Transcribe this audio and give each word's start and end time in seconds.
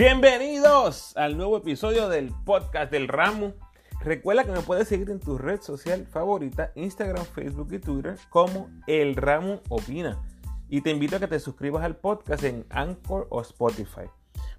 Bienvenidos 0.00 1.12
al 1.14 1.36
nuevo 1.36 1.58
episodio 1.58 2.08
del 2.08 2.32
podcast 2.46 2.90
del 2.90 3.06
Ramo. 3.06 3.52
Recuerda 4.00 4.44
que 4.44 4.52
me 4.52 4.62
puedes 4.62 4.88
seguir 4.88 5.10
en 5.10 5.20
tu 5.20 5.36
red 5.36 5.60
social 5.60 6.06
favorita, 6.06 6.72
Instagram, 6.74 7.26
Facebook 7.26 7.68
y 7.70 7.80
Twitter, 7.80 8.16
como 8.30 8.70
El 8.86 9.14
Ramo 9.14 9.60
Opina. 9.68 10.18
Y 10.70 10.80
te 10.80 10.88
invito 10.88 11.16
a 11.16 11.20
que 11.20 11.26
te 11.26 11.38
suscribas 11.38 11.84
al 11.84 11.96
podcast 11.96 12.44
en 12.44 12.64
Anchor 12.70 13.26
o 13.28 13.42
Spotify. 13.42 14.08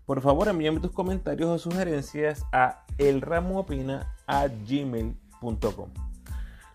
Por 0.05 0.21
favor, 0.21 0.47
envíame 0.47 0.79
tus 0.79 0.91
comentarios 0.91 1.49
o 1.49 1.57
sugerencias 1.57 2.45
a 2.51 2.85
elramoopina.gmail.com 2.99 5.89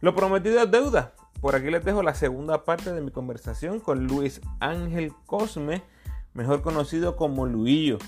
Lo 0.01 0.14
prometido 0.16 0.60
es 0.60 0.69
deuda. 0.73 1.12
Por 1.41 1.55
aquí 1.55 1.70
les 1.70 1.84
dejo 1.84 2.02
la 2.02 2.14
segunda 2.14 2.64
parte 2.64 2.92
de 2.92 3.01
mi 3.01 3.12
conversación 3.12 3.78
con 3.78 4.09
Luis 4.09 4.41
Ángel 4.59 5.12
Cosme, 5.24 5.84
mejor 6.34 6.62
conocido 6.62 7.14
como 7.14 7.46
Luillo. 7.46 7.98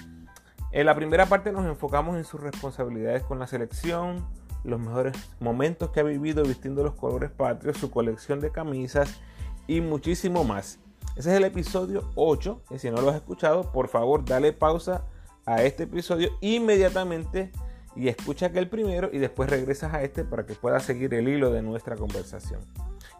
En 0.70 0.84
la 0.84 0.94
primera 0.94 1.24
parte 1.26 1.50
nos 1.50 1.64
enfocamos 1.64 2.16
en 2.16 2.24
sus 2.24 2.40
responsabilidades 2.40 3.22
con 3.22 3.38
la 3.38 3.46
selección, 3.46 4.26
los 4.64 4.78
mejores 4.78 5.16
momentos 5.40 5.90
que 5.90 6.00
ha 6.00 6.02
vivido 6.02 6.44
vistiendo 6.44 6.82
los 6.82 6.94
colores 6.94 7.30
patrios, 7.30 7.78
su 7.78 7.90
colección 7.90 8.40
de 8.40 8.50
camisas 8.50 9.18
y 9.66 9.80
muchísimo 9.80 10.44
más. 10.44 10.78
Ese 11.16 11.30
es 11.30 11.36
el 11.38 11.44
episodio 11.44 12.10
8, 12.16 12.62
que 12.68 12.78
si 12.78 12.90
no 12.90 13.00
lo 13.00 13.08
has 13.08 13.16
escuchado, 13.16 13.72
por 13.72 13.88
favor 13.88 14.26
dale 14.26 14.52
pausa 14.52 15.04
a 15.46 15.62
este 15.62 15.84
episodio 15.84 16.32
inmediatamente 16.42 17.50
y 17.96 18.08
escucha 18.08 18.46
aquel 18.46 18.68
primero 18.68 19.08
y 19.10 19.18
después 19.18 19.48
regresas 19.48 19.94
a 19.94 20.02
este 20.02 20.22
para 20.22 20.44
que 20.44 20.54
puedas 20.54 20.82
seguir 20.82 21.14
el 21.14 21.28
hilo 21.28 21.50
de 21.50 21.62
nuestra 21.62 21.96
conversación. 21.96 22.60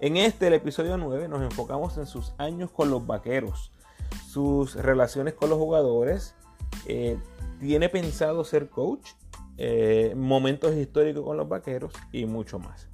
En 0.01 0.19
este, 0.19 0.49
el 0.49 0.53
episodio 0.53 0.99
9, 0.99 1.29
nos 1.29 1.41
enfocamos 1.41 1.97
en 1.97 2.07
sus 2.07 2.35
años 2.37 2.71
con 2.71 2.91
los 2.91 3.07
vaqueros, 3.07 3.73
sus 4.29 4.75
relaciones 4.75 5.33
con 5.33 5.49
los 5.49 5.59
jugadores, 5.59 6.35
eh, 6.87 7.19
tiene 7.61 7.89
pensado 7.89 8.45
ser 8.45 8.69
coach, 8.69 9.11
eh, 9.57 10.15
momentos 10.17 10.75
históricos 10.75 11.25
con 11.25 11.37
los 11.37 11.49
vaqueros 11.49 11.93
y 12.13 12.27
mucho 12.27 12.59
más. 12.59 12.89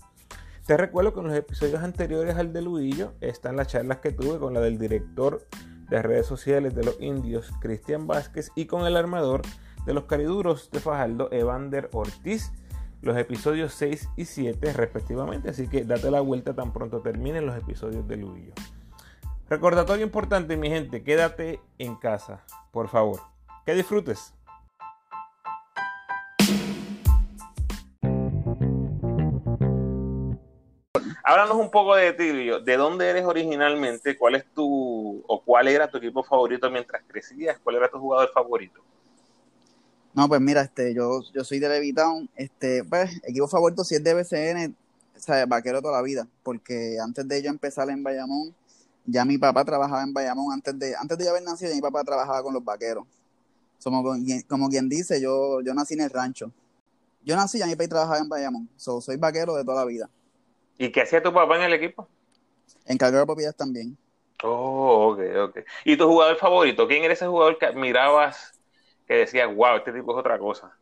Te 0.67 0.77
recuerdo 0.79 1.13
que 1.13 1.21
en 1.21 1.27
los 1.27 1.37
episodios 1.37 1.83
anteriores 1.83 2.37
al 2.37 2.53
de 2.53 2.63
Luillo 2.63 3.13
están 3.21 3.57
las 3.57 3.69
charlas 3.69 3.99
que 3.99 4.13
tuve 4.13 4.39
con 4.39 4.55
la 4.55 4.61
del 4.61 4.79
director 4.79 5.47
de 5.91 6.01
redes 6.01 6.27
sociales 6.27 6.75
de 6.75 6.85
los 6.85 6.99
indios, 7.01 7.53
Cristian 7.61 8.07
Vázquez, 8.07 8.51
y 8.55 8.65
con 8.65 8.87
el 8.87 8.97
armador 8.97 9.43
de 9.85 9.93
los 9.93 10.05
cariduros 10.05 10.71
de 10.71 10.81
Fajardo, 10.81 11.31
Evander 11.33 11.91
Ortiz, 11.93 12.51
los 13.03 13.19
episodios 13.19 13.75
6 13.75 14.09
y 14.17 14.25
7 14.25 14.73
respectivamente, 14.73 15.51
así 15.51 15.69
que 15.69 15.85
date 15.85 16.11
la 16.11 16.21
vuelta 16.21 16.55
tan 16.55 16.73
pronto 16.73 17.03
terminen 17.03 17.45
los 17.45 17.57
episodios 17.57 18.09
de 18.09 18.17
Luillo. 18.17 18.55
Recordatorio 19.51 20.07
importante, 20.07 20.57
mi 20.57 20.71
gente, 20.71 21.03
quédate 21.03 21.61
en 21.77 21.97
casa, 21.97 22.43
por 22.73 22.89
favor. 22.89 23.21
Que 23.67 23.75
disfrutes. 23.75 24.33
Háblanos 31.27 31.57
un 31.57 31.71
poco 31.71 31.97
de 31.97 32.13
ti, 32.13 32.31
¿De 32.65 32.77
dónde 32.77 33.09
eres 33.09 33.25
originalmente? 33.25 34.19
¿Cuál 34.19 34.35
es 34.35 34.45
tu 34.55 35.25
o 35.27 35.43
cuál 35.43 35.69
era 35.69 35.91
tu 35.91 35.97
equipo 35.97 36.23
favorito 36.23 36.71
mientras 36.71 37.03
crecías? 37.09 37.59
¿Cuál 37.65 37.77
era 37.77 37.89
tu 37.89 37.99
jugador 37.99 38.31
favorito? 38.31 38.83
No, 40.13 40.29
pues 40.29 40.39
mira, 40.43 40.61
este, 40.61 40.93
yo, 40.93 41.23
yo 41.33 41.43
soy 41.43 41.61
de 41.61 41.69
Levitown, 41.71 42.29
este, 42.37 42.85
pues, 42.85 43.11
equipo 43.25 43.49
favorito 43.49 43.85
si 43.85 43.95
es 43.95 44.05
de 44.05 44.13
BCN, 44.13 44.77
o 45.17 45.19
sea, 45.19 45.47
vaquero 45.47 45.81
toda 45.81 45.97
la 45.97 46.03
vida, 46.03 46.29
porque 46.43 46.99
antes 47.03 47.27
de 47.27 47.43
yo 47.43 47.49
empezar 47.49 47.89
en 47.89 48.03
Bayamón, 48.03 48.55
ya 49.07 49.25
mi 49.25 49.39
papá 49.39 49.65
trabajaba 49.65 50.03
en 50.03 50.13
Bayamón, 50.13 50.53
antes 50.53 50.79
de, 50.79 50.95
antes 50.95 51.17
de 51.17 51.25
yo 51.25 51.31
haber 51.31 51.43
nacido, 51.43 51.71
ya 51.71 51.77
mi 51.77 51.83
papá 51.83 52.05
trabajaba 52.05 52.43
con 52.43 52.53
los 52.53 52.63
vaqueros. 52.63 53.07
Como, 53.83 54.15
como 54.47 54.69
quien 54.69 54.91
dice, 54.91 55.21
yo, 55.23 55.63
yo 55.63 55.73
nací 55.73 55.95
en 55.95 56.03
el 56.03 56.11
rancho. 56.11 56.53
Yo 57.25 57.35
nací 57.35 57.63
y 57.63 57.65
mi 57.65 57.77
papá 57.77 57.89
trabajaba 57.89 58.19
en 58.19 58.29
Bayamón, 58.29 58.69
soy 58.77 59.17
vaquero 59.17 59.55
de 59.55 59.65
toda 59.65 59.81
la 59.81 59.87
vida. 59.87 60.11
¿Y 60.79 60.91
qué 60.91 61.03
hacía 61.03 61.23
tu 61.23 61.33
papá 61.33 61.57
en 61.57 61.63
el 61.63 61.75
equipo? 61.75 62.09
Encargado 62.87 63.21
de 63.21 63.27
propiedades 63.27 63.57
también. 63.57 63.97
Oh, 64.43 65.13
ok, 65.13 65.21
ok. 65.49 65.59
¿Y 65.85 65.97
tu 65.97 66.07
jugador 66.07 66.37
favorito? 66.37 66.87
¿Quién 66.87 67.05
era 67.05 67.15
ese 67.15 67.27
jugador 67.27 67.59
que 67.59 67.67
admirabas 67.67 68.53
que 69.07 69.15
decías, 69.15 69.55
wow, 69.55 69.77
este 69.77 69.93
tipo 69.93 70.13
es 70.13 70.19
otra 70.19 70.39
cosa? 70.39 70.77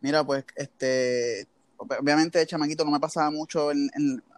Mira, 0.00 0.24
pues, 0.24 0.44
este, 0.56 1.46
obviamente 1.76 2.38
de 2.38 2.46
chamaquito 2.46 2.84
no 2.84 2.90
me 2.90 3.00
pasaba 3.00 3.30
mucho, 3.30 3.70
en, 3.70 3.88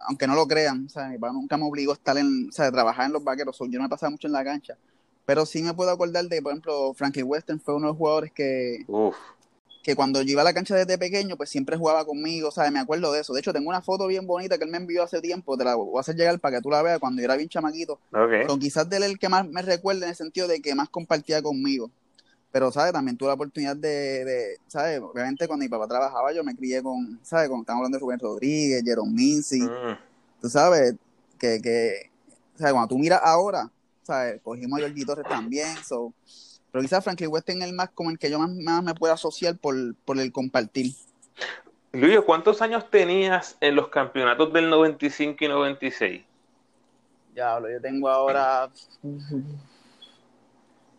aunque 0.07 0.27
no 0.27 0.35
lo 0.35 0.47
crean, 0.47 0.85
o 0.85 0.89
sea, 0.89 1.07
mi 1.07 1.17
papá 1.17 1.33
nunca 1.33 1.57
me 1.57 1.65
obligó 1.65 1.91
a 1.91 1.95
estar 1.95 2.17
en, 2.17 2.49
o 2.49 2.51
sea, 2.51 2.71
trabajar 2.71 3.07
en 3.07 3.13
los 3.13 3.23
vaqueros, 3.23 3.57
yo 3.57 3.79
no 3.79 3.83
me 3.83 3.89
pasaba 3.89 4.11
mucho 4.11 4.27
en 4.27 4.33
la 4.33 4.43
cancha. 4.43 4.77
Pero 5.25 5.45
sí 5.47 5.63
me 5.63 5.73
puedo 5.73 5.89
acordar 5.89 6.25
de, 6.25 6.39
por 6.39 6.51
ejemplo, 6.51 6.93
Frankie 6.93 7.23
Western 7.23 7.59
fue 7.59 7.73
uno 7.73 7.87
de 7.87 7.91
los 7.93 7.97
jugadores 7.97 8.31
que, 8.31 8.85
Uf 8.87 9.15
que 9.85 9.95
cuando 9.95 10.19
yo 10.23 10.31
iba 10.31 10.41
a 10.41 10.43
la 10.43 10.51
cancha 10.51 10.73
desde 10.73 10.97
pequeño, 10.97 11.37
pues 11.37 11.51
siempre 11.51 11.77
jugaba 11.77 12.03
conmigo, 12.05 12.49
¿sabes? 12.49 12.71
Me 12.71 12.79
acuerdo 12.79 13.11
de 13.11 13.19
eso. 13.19 13.33
De 13.33 13.39
hecho, 13.39 13.53
tengo 13.53 13.69
una 13.69 13.83
foto 13.83 14.07
bien 14.07 14.25
bonita 14.25 14.57
que 14.57 14.63
él 14.63 14.71
me 14.71 14.77
envió 14.77 15.03
hace 15.03 15.21
tiempo, 15.21 15.55
te 15.55 15.63
la 15.63 15.75
voy 15.75 15.95
a 15.95 15.99
hacer 15.99 16.15
llegar 16.15 16.39
para 16.39 16.57
que 16.57 16.63
tú 16.63 16.71
la 16.71 16.81
veas 16.81 16.97
cuando 16.97 17.21
yo 17.21 17.25
era 17.25 17.35
bien 17.35 17.49
chamaquito. 17.49 17.99
Okay. 18.11 18.47
Con 18.47 18.59
quizás 18.59 18.89
de 18.89 18.97
él 18.97 19.03
el 19.03 19.19
que 19.19 19.29
más 19.29 19.47
me 19.47 19.61
recuerda 19.61 20.05
en 20.05 20.09
el 20.09 20.15
sentido 20.15 20.47
de 20.47 20.59
que 20.59 20.73
más 20.73 20.89
compartía 20.89 21.39
conmigo. 21.43 21.91
Pero, 22.51 22.71
¿sabes? 22.71 22.93
También 22.93 23.15
tuve 23.15 23.27
la 23.27 23.35
oportunidad 23.35 23.75
de, 23.75 24.25
de 24.25 24.57
¿sabes? 24.65 24.99
Obviamente 25.01 25.45
cuando 25.45 25.63
mi 25.63 25.69
papá 25.69 25.87
trabajaba 25.87 26.33
yo 26.33 26.43
me 26.43 26.55
crié 26.55 26.81
con, 26.81 27.19
¿sabes? 27.21 27.47
Con, 27.47 27.59
estamos 27.59 27.81
hablando 27.81 27.99
de 27.99 28.01
Rubén 28.01 28.19
Rodríguez, 28.19 28.81
Jerome 28.83 29.11
Mincy. 29.11 29.61
Mm. 29.61 29.99
Tú 30.41 30.49
sabes 30.49 30.95
que, 31.37 31.61
que, 31.61 32.09
¿sabes? 32.57 32.73
Cuando 32.73 32.87
tú 32.87 32.97
miras 32.97 33.21
ahora, 33.23 33.69
¿sabes? 34.01 34.41
Cogimos 34.41 34.79
a 34.79 34.81
Jordi 34.81 35.05
Torres 35.05 35.27
también, 35.29 35.77
so 35.87 36.11
pero 36.75 36.83
quizás 36.83 37.05
Franklin 37.05 37.29
West 37.31 37.47
es 37.47 37.55
el 37.55 37.71
más 37.71 37.91
como 37.91 38.11
el 38.11 38.19
que 38.19 38.29
yo 38.29 38.37
más, 38.37 38.83
me 38.83 38.93
puedo 38.95 39.13
asociar 39.13 39.55
por, 39.55 39.77
el 39.77 40.31
compartir. 40.33 40.91
Luis, 41.93 42.19
¿cuántos 42.25 42.61
años 42.61 42.91
tenías 42.91 43.55
en 43.61 43.75
los 43.75 43.87
campeonatos 43.87 44.51
del 44.51 44.69
95 44.69 45.37
y 45.39 45.47
96? 45.47 46.21
Diablo, 47.33 47.71
yo 47.71 47.79
tengo 47.79 48.09
ahora. 48.09 48.69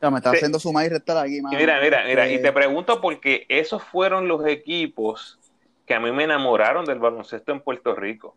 Ya, 0.01 0.11
me 0.11 0.17
está 0.17 0.31
haciendo 0.31 0.59
sumar 0.59 0.87
y 0.87 0.89
restar 0.89 1.19
aquí, 1.19 1.43
Mira, 1.43 1.79
mira, 1.83 2.05
mira, 2.07 2.27
y 2.27 2.41
te 2.41 2.53
pregunto 2.53 3.03
porque 3.03 3.45
esos 3.51 3.85
fueron 3.85 4.29
los 4.29 4.47
equipos 4.47 5.39
que 5.85 5.93
a 5.93 6.01
mí 6.01 6.11
me 6.11 6.25
enamoraron 6.25 6.87
del 6.87 7.01
baloncesto 7.01 7.53
en 7.53 7.61
Puerto 7.61 7.95
Rico. 7.95 8.35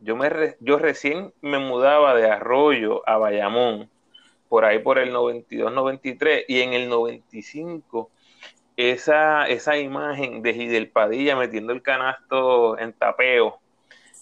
Yo, 0.00 0.16
me 0.16 0.56
yo 0.58 0.76
recién 0.80 1.32
me 1.40 1.60
mudaba 1.60 2.16
de 2.16 2.28
Arroyo 2.28 3.08
a 3.08 3.16
Bayamón 3.16 3.88
por 4.48 4.64
ahí 4.64 4.78
por 4.78 4.98
el 4.98 5.12
92-93 5.12 6.44
y 6.48 6.60
en 6.60 6.72
el 6.74 6.88
95 6.88 8.10
esa, 8.76 9.48
esa 9.48 9.76
imagen 9.76 10.42
de 10.42 10.54
Gidel 10.54 10.90
Padilla 10.90 11.36
metiendo 11.36 11.72
el 11.72 11.82
canasto 11.82 12.78
en 12.78 12.92
tapeo 12.92 13.60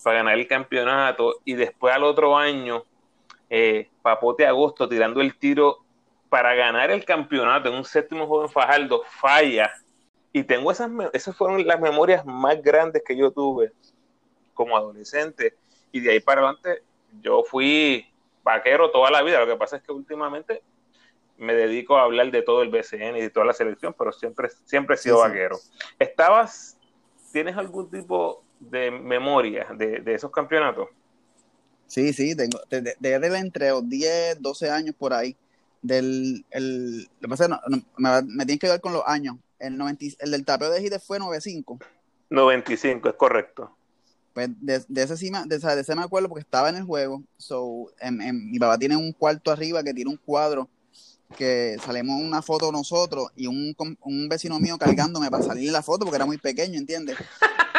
para 0.02 0.18
ganar 0.18 0.38
el 0.38 0.46
campeonato 0.46 1.36
y 1.44 1.54
después 1.54 1.94
al 1.94 2.04
otro 2.04 2.36
año 2.36 2.84
eh, 3.48 3.90
Papote 4.02 4.46
Agosto 4.46 4.88
tirando 4.88 5.20
el 5.20 5.36
tiro 5.36 5.78
para 6.28 6.54
ganar 6.54 6.90
el 6.90 7.04
campeonato 7.04 7.68
en 7.68 7.74
un 7.74 7.84
séptimo 7.84 8.26
juego 8.26 8.44
en 8.44 8.48
Fajardo 8.48 9.02
falla. 9.06 9.70
Y 10.32 10.44
tengo 10.44 10.72
esas 10.72 10.90
esas 11.12 11.36
fueron 11.36 11.66
las 11.66 11.78
memorias 11.78 12.24
más 12.24 12.62
grandes 12.62 13.02
que 13.06 13.14
yo 13.14 13.30
tuve 13.30 13.70
como 14.54 14.74
adolescente. 14.74 15.54
Y 15.92 16.00
de 16.00 16.12
ahí 16.12 16.20
para 16.20 16.40
adelante 16.40 16.82
yo 17.20 17.42
fui 17.44 18.06
vaquero 18.42 18.90
toda 18.90 19.10
la 19.10 19.22
vida. 19.22 19.40
Lo 19.40 19.46
que 19.46 19.56
pasa 19.56 19.76
es 19.76 19.82
que 19.82 19.92
últimamente 19.92 20.62
me 21.38 21.54
dedico 21.54 21.96
a 21.96 22.02
hablar 22.02 22.30
de 22.30 22.42
todo 22.42 22.62
el 22.62 22.70
BCN 22.70 23.16
y 23.16 23.22
de 23.22 23.30
toda 23.30 23.46
la 23.46 23.52
selección, 23.52 23.94
pero 23.98 24.12
siempre, 24.12 24.48
siempre 24.64 24.94
he 24.94 24.98
sido 24.98 25.18
vaquero. 25.18 25.58
¿Estabas, 25.98 26.78
tienes 27.32 27.56
algún 27.56 27.90
tipo 27.90 28.44
de 28.60 28.90
memoria 28.90 29.66
de, 29.74 30.00
de 30.00 30.14
esos 30.14 30.30
campeonatos? 30.30 30.88
Sí, 31.86 32.12
sí, 32.12 32.34
tengo, 32.34 32.60
desde 32.70 32.96
de, 32.98 33.38
entre 33.38 33.70
10, 33.82 34.40
12 34.40 34.70
años 34.70 34.94
por 34.96 35.12
ahí. 35.12 35.36
Del, 35.82 36.44
el, 36.50 37.02
lo 37.02 37.20
que 37.20 37.28
pasa 37.28 37.60
me, 37.68 38.22
me 38.22 38.46
tienes 38.46 38.60
que 38.60 38.68
ver 38.68 38.80
con 38.80 38.92
los 38.92 39.02
años. 39.04 39.36
El, 39.58 39.76
90, 39.76 40.04
el 40.20 40.30
del 40.30 40.44
tapeo 40.44 40.70
de 40.70 40.80
Gide 40.80 41.00
fue 41.00 41.18
95. 41.18 41.80
95, 42.30 43.08
es 43.08 43.14
correcto. 43.14 43.76
Pues 44.32 44.48
de, 44.60 44.82
de 44.88 45.02
ese 45.02 45.16
sí 45.16 45.30
me, 45.30 45.44
de, 45.44 45.58
de, 45.58 45.80
ese 45.80 45.94
me 45.94 46.02
acuerdo 46.02 46.28
porque 46.28 46.42
estaba 46.42 46.70
en 46.70 46.76
el 46.76 46.84
juego. 46.84 47.22
So, 47.36 47.92
en, 48.00 48.50
mi 48.50 48.58
papá 48.58 48.78
tiene 48.78 48.96
un 48.96 49.12
cuarto 49.12 49.50
arriba 49.50 49.82
que 49.82 49.92
tiene 49.92 50.10
un 50.10 50.16
cuadro 50.16 50.68
que 51.36 51.78
salimos 51.84 52.20
una 52.20 52.42
foto 52.42 52.70
nosotros 52.70 53.28
y 53.36 53.46
un, 53.46 53.74
un 54.02 54.28
vecino 54.28 54.60
mío 54.60 54.76
cargándome 54.76 55.30
para 55.30 55.42
salir 55.42 55.66
en 55.66 55.72
la 55.72 55.82
foto 55.82 56.04
porque 56.04 56.16
era 56.16 56.26
muy 56.26 56.36
pequeño, 56.36 56.78
¿entiendes? 56.78 57.16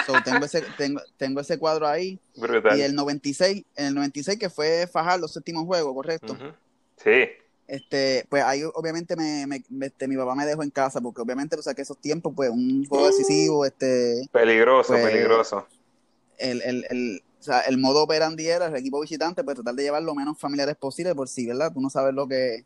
So, 0.06 0.14
tengo, 0.24 0.44
ese, 0.46 0.64
tengo, 0.78 1.02
tengo 1.18 1.40
ese 1.40 1.58
cuadro 1.58 1.88
ahí. 1.88 2.20
Y 2.76 2.82
el 2.82 2.94
96, 2.94 3.64
en 3.76 3.86
el 3.86 3.96
96 3.96 4.38
que 4.38 4.50
fue 4.50 4.88
Fajar 4.92 5.20
los 5.20 5.32
séptimos 5.32 5.66
juegos, 5.66 5.94
¿correcto? 5.94 6.38
Sí. 6.98 7.30
Este, 7.68 8.26
pues 8.30 8.44
ahí 8.44 8.64
obviamente 8.74 9.16
me, 9.16 9.48
me, 9.48 9.64
este, 9.86 10.08
mi 10.08 10.18
papá 10.18 10.36
me 10.36 10.46
dejó 10.46 10.64
en 10.64 10.70
casa 10.70 11.00
porque 11.00 11.22
obviamente, 11.22 11.56
o 11.56 11.62
sea, 11.62 11.74
que 11.74 11.84
esos 11.84 11.98
tiempos, 11.98 12.34
pues 12.36 12.50
un 12.50 12.86
juego 12.86 13.08
decisivo, 13.08 13.66
este... 13.66 14.28
Peligroso, 14.32 14.94
pues, 14.94 15.06
peligroso 15.06 15.66
el, 16.38 16.62
el, 16.62 16.85
el, 16.89 17.24
o 17.39 17.44
sea, 17.44 17.59
el 17.62 17.77
modo 17.77 18.03
operandi 18.03 18.47
era 18.47 18.68
el 18.68 18.75
equipo 18.77 19.01
visitante, 19.01 19.44
pues 19.44 19.56
tratar 19.56 19.75
de 19.75 19.83
llevar 19.83 20.01
lo 20.01 20.15
menos 20.15 20.39
familiares 20.39 20.77
posible 20.77 21.13
por 21.13 21.27
si, 21.27 21.45
¿verdad? 21.45 21.74
Tú 21.74 21.81
no 21.81 21.89
sabes 21.89 22.13
lo 22.13 22.25
que... 22.25 22.63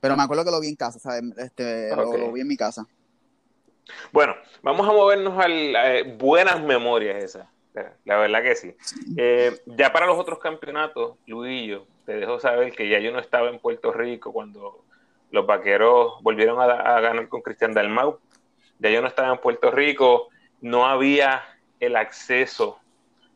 Pero 0.00 0.16
me 0.18 0.22
acuerdo 0.22 0.44
que 0.44 0.50
lo 0.50 0.60
vi 0.60 0.68
en 0.68 0.76
casa, 0.76 0.98
¿sabes? 0.98 1.22
Este, 1.38 1.96
lo, 1.96 2.30
vi 2.30 2.42
en 2.42 2.48
mi 2.48 2.56
casa. 2.58 2.86
Bueno, 4.12 4.34
vamos 4.62 4.86
a 4.86 4.92
movernos 4.92 5.38
a 5.38 5.46
eh, 5.48 6.14
buenas 6.18 6.62
memorias 6.62 7.24
esas. 7.24 7.46
La 8.04 8.18
verdad 8.18 8.42
que 8.42 8.54
sí. 8.54 8.76
Eh, 9.16 9.58
ya 9.64 9.92
para 9.94 10.04
los 10.04 10.18
otros 10.18 10.38
campeonatos, 10.40 11.16
Luillo, 11.26 11.86
te 12.04 12.12
dejo 12.12 12.38
saber 12.38 12.72
que 12.72 12.90
ya 12.90 12.98
yo 12.98 13.12
no 13.12 13.18
estaba 13.18 13.48
en 13.48 13.60
Puerto 13.60 13.92
Rico 13.92 14.30
cuando 14.30 14.84
los 15.30 15.46
vaqueros 15.46 16.22
volvieron 16.22 16.60
a, 16.60 17.00
ganar 17.00 17.28
con 17.28 17.40
Cristian 17.40 17.72
Dalmau. 17.72 18.18
Ya 18.78 18.90
yo 18.90 19.00
no 19.00 19.08
estaba 19.08 19.32
en 19.32 19.40
Puerto 19.40 19.70
Rico, 19.70 20.28
no 20.60 20.86
había 20.86 21.42
el 21.80 21.96
acceso 21.96 22.81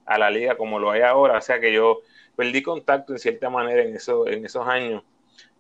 a 0.07 0.19
la 0.19 0.31
liga 0.31 0.57
como 0.57 0.79
lo 0.79 0.91
hay 0.91 1.03
ahora, 1.03 1.39
o 1.39 1.41
sea 1.41 1.61
que 1.61 1.73
yo 1.73 2.01
perdí 2.37 2.63
contacto 2.63 3.13
en 3.13 3.19
cierta 3.19 3.51
manera 3.51 3.83
en, 3.83 3.97
eso, 3.97 4.27
en 4.27 4.45
esos 4.45 4.67
años, 4.67 5.03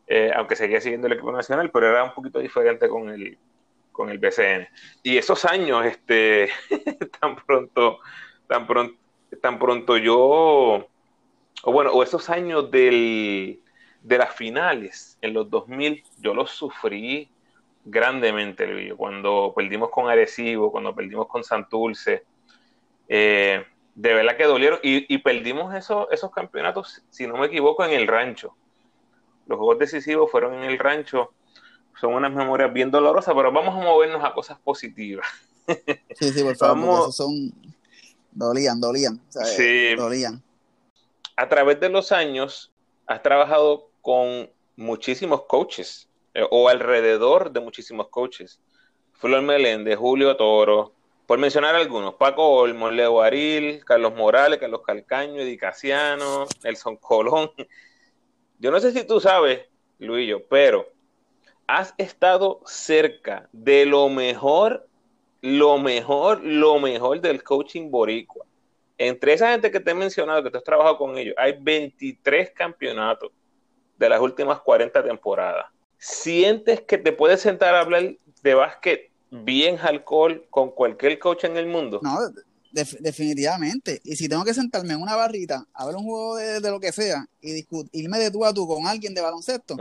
eh, 0.07 0.31
aunque 0.35 0.57
seguía 0.57 0.81
siguiendo 0.81 1.07
el 1.09 1.15
equipo 1.15 1.33
nacional, 1.33 1.71
pero 1.71 1.89
era 1.89 2.05
un 2.05 2.15
poquito 2.15 2.39
diferente 2.39 2.89
con 2.89 3.09
el, 3.09 3.37
con 3.93 4.11
el 4.11 4.19
BCN. 4.19 4.69
Y 5.03 5.17
esos 5.17 5.45
años, 5.45 5.85
este, 5.85 6.51
tan 7.21 7.37
pronto, 7.37 7.99
tan 8.47 8.67
pronto, 8.67 8.97
tan 9.41 9.59
pronto 9.59 9.97
yo, 9.97 10.87
o 11.63 11.73
bueno, 11.73 11.91
o 11.91 12.03
esos 12.03 12.31
años 12.31 12.71
del, 12.71 13.61
de 14.03 14.19
las 14.19 14.35
finales 14.35 15.19
en 15.23 15.33
los 15.33 15.51
2000, 15.51 16.05
yo 16.19 16.35
los 16.35 16.51
sufrí 16.51 17.29
grandemente, 17.85 18.95
cuando 18.97 19.53
perdimos 19.57 19.91
con 19.91 20.09
Arecibo, 20.09 20.71
cuando 20.71 20.95
perdimos 20.95 21.27
con 21.29 21.43
Santulce, 21.43 22.25
eh, 23.09 23.65
de 23.97 24.15
verdad 24.15 24.37
que 24.37 24.45
dolieron 24.45 24.79
y, 24.83 25.13
y 25.13 25.19
perdimos 25.19 25.75
esos, 25.75 26.07
esos 26.13 26.31
campeonatos, 26.31 27.03
si 27.11 27.27
no 27.27 27.37
me 27.37 27.47
equivoco, 27.47 27.85
en 27.85 27.91
el 27.91 28.07
rancho. 28.07 28.55
Los 29.47 29.59
juegos 29.59 29.81
decisivos 29.81 30.31
fueron 30.31 30.55
en 30.55 30.65
el 30.65 30.79
rancho 30.79 31.33
son 32.01 32.15
unas 32.15 32.33
memorias 32.33 32.73
bien 32.73 32.91
dolorosas, 32.91 33.35
pero 33.35 33.51
vamos 33.51 33.75
a 33.75 33.85
movernos 33.85 34.23
a 34.23 34.33
cosas 34.33 34.59
positivas. 34.59 35.27
Sí, 36.15 36.33
sí, 36.33 36.45
por 36.45 36.57
favor, 36.57 37.13
son 37.13 37.53
dolían, 38.31 38.81
dolían, 38.81 39.21
sí. 39.29 39.97
dolían. 39.97 40.41
A 41.35 41.49
través 41.49 41.81
de 41.81 41.89
los 41.89 42.13
años 42.13 42.73
has 43.07 43.21
trabajado 43.23 43.91
con 44.01 44.49
muchísimos 44.77 45.43
coaches 45.47 46.09
eh, 46.35 46.47
o 46.51 46.69
alrededor 46.69 47.51
de 47.51 47.61
muchísimos 47.61 48.09
coaches. 48.11 48.61
Flor 49.15 49.43
Meléndez, 49.43 49.99
Julio 49.99 50.37
Toro, 50.37 50.93
por 51.27 51.39
mencionar 51.39 51.75
algunos, 51.75 52.15
Paco 52.15 52.49
Olmo, 52.49 52.91
Leo 52.91 53.21
Aril, 53.21 53.85
Carlos 53.85 54.15
Morales, 54.15 54.61
Carlos 54.61 54.83
Calcaño, 54.87 55.41
Edicaciano, 55.41 56.47
Nelson 56.63 56.97
Colón. 56.97 57.51
Yo 58.59 58.71
no 58.71 58.79
sé 58.79 58.93
si 58.93 59.05
tú 59.05 59.21
sabes, 59.21 59.67
Luillo, 59.99 60.47
pero 60.49 60.87
has 61.67 61.95
estado 61.99 62.61
cerca 62.65 63.49
de 63.53 63.87
lo 63.87 64.09
mejor, 64.09 64.87
lo 65.43 65.79
mejor, 65.79 66.43
lo 66.45 66.79
mejor 66.79 67.21
del 67.21 67.43
coaching 67.43 67.91
boricua. 67.91 68.47
Entre 68.97 69.33
esa 69.33 69.51
gente 69.51 69.71
que 69.71 69.81
te 69.81 69.91
he 69.91 69.95
mencionado, 69.95 70.43
que 70.43 70.51
tú 70.51 70.59
has 70.59 70.65
trabajado 70.65 70.97
con 70.97 71.19
ellos, 71.19 71.35
hay 71.37 71.57
23 71.61 72.53
campeonatos 72.53 73.33
de 73.99 74.09
las 74.09 74.21
últimas 74.21 74.61
40 74.61 75.03
temporadas. 75.03 75.67
¿Sientes 75.99 76.83
que 76.83 76.99
te 76.99 77.13
puedes 77.13 77.41
sentar 77.41 77.75
a 77.75 77.81
hablar 77.81 78.15
de 78.43 78.55
básquet 78.55 79.11
bien 79.31 79.79
alcohol 79.81 80.47
con 80.51 80.71
cualquier 80.71 81.19
coach 81.19 81.45
en 81.45 81.57
el 81.57 81.67
mundo? 81.67 82.01
No, 82.03 82.19
definitivamente. 83.01 84.01
Y 84.05 84.17
si 84.17 84.29
tengo 84.29 84.45
que 84.45 84.55
sentarme 84.55 84.95
en 84.95 85.03
una 85.03 85.17
barrita 85.17 85.67
a 85.73 85.87
ver 85.87 85.97
un 85.97 86.05
juego 86.05 86.37
de, 86.37 86.61
lo 86.71 86.79
que 86.81 86.93
sea 86.93 87.27
y 87.41 87.67
irme 87.93 88.19
de 88.19 88.31
tú 88.31 88.45
a 88.45 88.53
tú 88.53 88.67
con 88.67 88.87
alguien 88.87 89.15
de 89.15 89.21
baloncesto, 89.21 89.77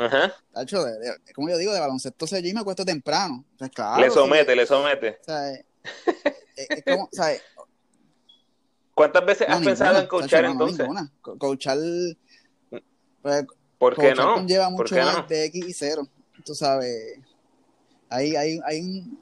como 1.33 1.49
yo 1.49 1.57
digo, 1.57 1.73
de 1.73 1.79
baloncesto 1.79 2.27
se 2.27 2.41
me 2.41 2.59
acuesto 2.59 2.85
temprano. 2.85 3.43
le 3.99 4.09
somete, 4.09 4.55
le 4.55 4.65
somete. 4.65 5.19
¿Cuántas 8.93 9.25
veces 9.25 9.49
has 9.49 9.61
pensado 9.61 9.99
en 9.99 10.07
coachar 10.07 10.45
entonces? 10.45 10.87
Coachar. 11.21 11.77
Pues, 13.21 13.45
¿Por 13.77 13.95
qué 13.95 14.15
no? 14.15 14.45
Lleva 14.45 14.69
mucho 14.69 14.95
más 14.95 15.27
de 15.27 15.45
X 15.45 15.65
y 15.67 15.73
cero. 15.73 16.07
Tú 16.45 16.55
sabes. 16.55 17.19
Hay, 18.15 18.35
hay, 18.35 18.59
hay 18.65 18.79
un 18.79 19.17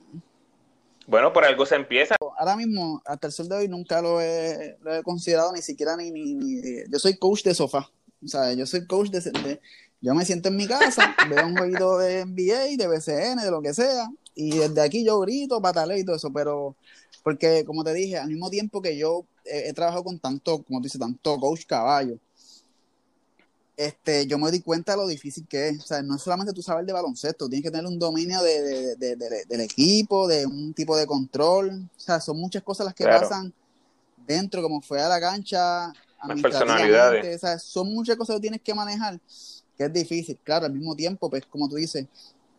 bueno, 1.05 1.33
por 1.33 1.43
algo 1.43 1.65
se 1.65 1.75
empieza. 1.75 2.15
Ahora 2.37 2.55
mismo, 2.55 3.01
hasta 3.05 3.27
el 3.27 3.33
sol 3.33 3.49
de 3.49 3.55
hoy, 3.55 3.67
nunca 3.67 4.01
lo 4.01 4.21
he, 4.21 4.77
considerado 5.03 5.51
ni 5.51 5.61
siquiera 5.61 5.97
ni, 5.97 6.11
ni, 6.11 6.61
Yo 6.89 6.99
soy 6.99 7.17
coach 7.17 7.43
de 7.43 7.53
sofá. 7.53 7.89
O 8.23 8.27
sea, 8.27 8.53
yo 8.53 8.65
soy 8.65 8.87
coach 8.87 9.09
de... 9.09 9.59
yo 9.99 10.15
me 10.15 10.23
siento 10.23 10.47
en 10.47 10.55
mi 10.55 10.65
casa, 10.65 11.13
veo 11.29 11.45
un 11.45 11.57
jueguito 11.57 11.97
de 11.97 12.25
NBA, 12.25 12.77
de 12.77 12.87
BCN, 12.87 13.43
de 13.43 13.51
lo 13.51 13.61
que 13.61 13.73
sea, 13.73 14.07
y 14.33 14.57
desde 14.57 14.81
aquí 14.81 15.03
yo 15.03 15.19
grito, 15.19 15.61
pataleo 15.61 15.97
y 15.97 16.05
todo 16.05 16.15
eso, 16.15 16.31
pero... 16.31 16.75
Porque, 17.21 17.63
como 17.63 17.85
te 17.85 17.93
dije, 17.93 18.17
al 18.17 18.27
mismo 18.27 18.49
tiempo 18.49 18.81
que 18.81 18.97
yo 18.97 19.25
he, 19.45 19.69
he 19.69 19.73
trabajado 19.73 20.03
con 20.03 20.19
tanto, 20.19 20.61
como 20.63 20.81
te 20.81 20.87
dice, 20.87 20.99
tanto 20.99 21.37
coach 21.37 21.65
caballo, 21.65 22.17
este, 23.75 24.27
yo 24.27 24.37
me 24.37 24.51
di 24.51 24.61
cuenta 24.61 24.91
de 24.91 24.99
lo 24.99 25.07
difícil 25.07 25.47
que 25.47 25.69
es. 25.69 25.79
O 25.79 25.87
sea, 25.87 26.01
no 26.01 26.15
es 26.15 26.21
solamente 26.21 26.53
tú 26.53 26.61
saber 26.61 26.85
de 26.85 26.93
baloncesto, 26.93 27.49
tienes 27.49 27.63
que 27.63 27.71
tener 27.71 27.85
un 27.85 27.97
dominio 27.97 28.41
de, 28.41 28.95
del 28.95 29.61
equipo, 29.61 30.27
de 30.27 30.45
un 30.45 30.73
tipo 30.73 30.95
de 30.95 31.07
control. 31.07 31.89
O 31.95 31.99
sea, 31.99 32.19
son 32.19 32.39
muchas 32.39 32.63
cosas 32.63 32.85
las 32.85 32.93
que 32.93 33.05
pasan 33.05 33.53
dentro, 34.27 34.61
como 34.61 34.81
fue 34.81 35.01
a 35.01 35.09
la 35.09 35.19
cancha, 35.19 35.91
personalidades. 36.41 37.35
O 37.35 37.39
sea, 37.39 37.59
son 37.59 37.93
muchas 37.93 38.15
cosas 38.15 38.35
que 38.35 38.41
tienes 38.41 38.61
que 38.61 38.73
manejar, 38.73 39.19
que 39.77 39.85
es 39.85 39.93
difícil. 39.93 40.37
Claro, 40.43 40.65
al 40.65 40.73
mismo 40.73 40.95
tiempo, 40.95 41.29
pues 41.29 41.45
como 41.47 41.67
tú 41.67 41.75
dices, 41.75 42.05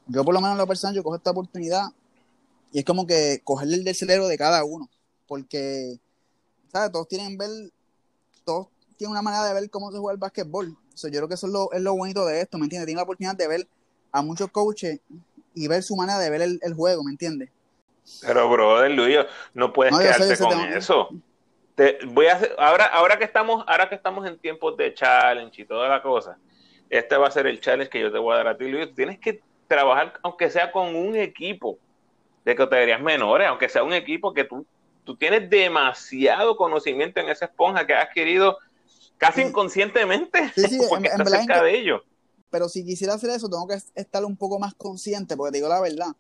yo 0.07 0.25
por 0.25 0.35
lo 0.35 0.41
menos 0.41 0.55
en 0.55 0.59
lo 0.59 0.67
personal, 0.67 0.95
yo 0.95 1.03
cojo 1.03 1.17
esta 1.17 1.31
oportunidad 1.31 1.87
y 2.73 2.81
es 2.81 2.85
como 2.85 3.07
que 3.07 3.41
cogerle 3.45 3.77
el 3.77 3.85
del 3.85 3.95
cerebro 3.95 4.27
de 4.27 4.37
cada 4.37 4.65
uno, 4.65 4.91
porque, 5.29 6.01
¿sabes? 6.73 6.91
Todos 6.91 7.07
tienen 7.07 7.39
ver, 7.39 7.51
todos 8.45 8.67
tienen 8.97 9.13
una 9.13 9.23
manera 9.23 9.45
de 9.45 9.55
ver 9.55 9.71
cómo 9.71 9.93
se 9.93 9.99
juega 9.99 10.13
el 10.13 10.19
básquetbol 10.19 10.77
yo 10.95 11.11
creo 11.11 11.29
que 11.29 11.35
eso 11.35 11.47
es 11.47 11.53
lo, 11.53 11.73
es 11.73 11.81
lo 11.81 11.95
bonito 11.95 12.25
de 12.27 12.41
esto, 12.41 12.59
¿me 12.59 12.65
entiendes? 12.65 12.87
Tiene 12.87 12.99
la 12.99 13.05
oportunidad 13.05 13.37
de 13.37 13.49
ver 13.49 13.67
a 14.13 14.23
muchos 14.23 14.51
coaches 14.51 15.01
y 15.55 15.69
ver 15.69 15.83
su 15.83 15.97
manera 15.97 16.19
de 16.19 16.31
ver 16.31 16.43
el, 16.43 16.75
juego, 16.75 17.05
¿me 17.05 17.11
entiendes? 17.11 17.51
Pero, 18.21 18.49
brother, 18.49 18.91
Luis, 18.91 19.19
no 19.55 19.73
puedes 19.73 19.97
quedarte 19.97 20.37
con 20.39 20.61
eso. 20.73 21.09
Te, 21.75 21.99
voy 22.07 22.27
a 22.27 22.37
hacer, 22.37 22.55
ahora, 22.59 22.87
ahora 22.87 23.19
que 23.19 23.25
estamos, 23.25 23.65
ahora 23.67 23.89
que 23.89 23.95
estamos 23.95 24.27
en 24.27 24.39
tiempos 24.39 24.77
de 24.77 24.95
challenge 24.95 25.63
y 25.63 25.65
toda 25.65 25.89
la 25.89 26.03
cosa, 26.03 26.39
este 26.91 27.17
va 27.17 27.29
a 27.29 27.31
ser 27.31 27.47
el 27.47 27.61
challenge 27.61 27.91
que 27.91 28.01
yo 28.01 28.13
te 28.13 28.19
voy 28.19 28.35
a 28.35 28.37
dar 28.39 28.49
a 28.49 28.57
ti, 28.57 28.69
Luis. 28.69 28.95
Tienes 28.95 29.19
que 29.19 29.43
trabajar, 29.67 30.13
aunque 30.23 30.51
sea 30.51 30.71
con 30.71 30.95
un 30.95 31.17
equipo 31.17 31.79
de 32.45 32.55
categorías 32.55 33.01
menores, 33.01 33.49
aunque 33.49 33.69
sea 33.69 33.83
un 33.83 33.95
equipo 33.95 34.33
que 34.33 34.45
tú, 34.45 34.67
tú 35.03 35.17
tienes 35.17 35.49
demasiado 35.49 36.57
conocimiento 36.57 37.21
en 37.21 37.29
esa 37.29 37.47
esponja 37.47 37.87
que 37.87 37.95
has 37.95 38.07
adquirido 38.07 38.59
casi 39.19 39.43
inconscientemente, 39.43 40.53
sí, 40.55 40.67
sí, 40.69 40.79
porque 40.89 41.09
en, 41.09 41.27
cerca 41.27 41.63
de 41.63 41.79
ello. 41.79 42.03
Pero 42.51 42.69
si 42.69 42.85
quisiera 42.85 43.15
hacer 43.15 43.31
eso, 43.31 43.49
tengo 43.49 43.67
que 43.67 43.79
estar 43.95 44.25
un 44.25 44.37
poco 44.37 44.59
más 44.59 44.75
consciente, 44.75 45.37
porque 45.37 45.53
te 45.53 45.59
digo 45.59 45.69
la 45.69 45.81
verdad, 45.81 46.15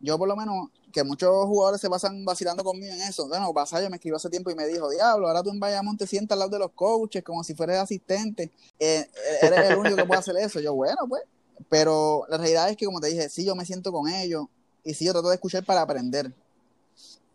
yo 0.00 0.18
por 0.18 0.28
lo 0.28 0.36
menos, 0.36 0.68
que 0.92 1.04
muchos 1.04 1.30
jugadores 1.46 1.80
se 1.80 1.88
pasan 1.88 2.24
vacilando 2.24 2.64
conmigo 2.64 2.92
en 2.92 3.02
eso. 3.02 3.28
Bueno, 3.28 3.52
Vasallo 3.52 3.88
me 3.90 3.96
escribió 3.96 4.16
hace 4.16 4.30
tiempo 4.30 4.50
y 4.50 4.54
me 4.54 4.66
dijo, 4.66 4.88
diablo, 4.90 5.28
ahora 5.28 5.42
tú 5.42 5.50
en 5.50 5.60
Bayamón 5.60 5.96
te 5.96 6.06
sientas 6.06 6.36
al 6.36 6.40
lado 6.40 6.50
de 6.50 6.58
los 6.58 6.72
coaches 6.72 7.22
como 7.22 7.44
si 7.44 7.54
fueras 7.54 7.78
asistente. 7.78 8.50
Eh, 8.78 9.06
eres 9.42 9.70
el 9.70 9.78
único 9.78 9.96
que 9.96 10.04
puede 10.04 10.20
hacer 10.20 10.36
eso. 10.36 10.60
Yo, 10.60 10.74
bueno, 10.74 11.06
pues. 11.08 11.22
Pero 11.68 12.24
la 12.28 12.38
realidad 12.38 12.70
es 12.70 12.76
que, 12.76 12.86
como 12.86 13.00
te 13.00 13.08
dije, 13.08 13.28
sí, 13.28 13.44
yo 13.44 13.54
me 13.54 13.66
siento 13.66 13.92
con 13.92 14.08
ellos 14.08 14.46
y 14.82 14.94
sí, 14.94 15.04
yo 15.04 15.12
trato 15.12 15.28
de 15.28 15.34
escuchar 15.34 15.64
para 15.64 15.82
aprender. 15.82 16.32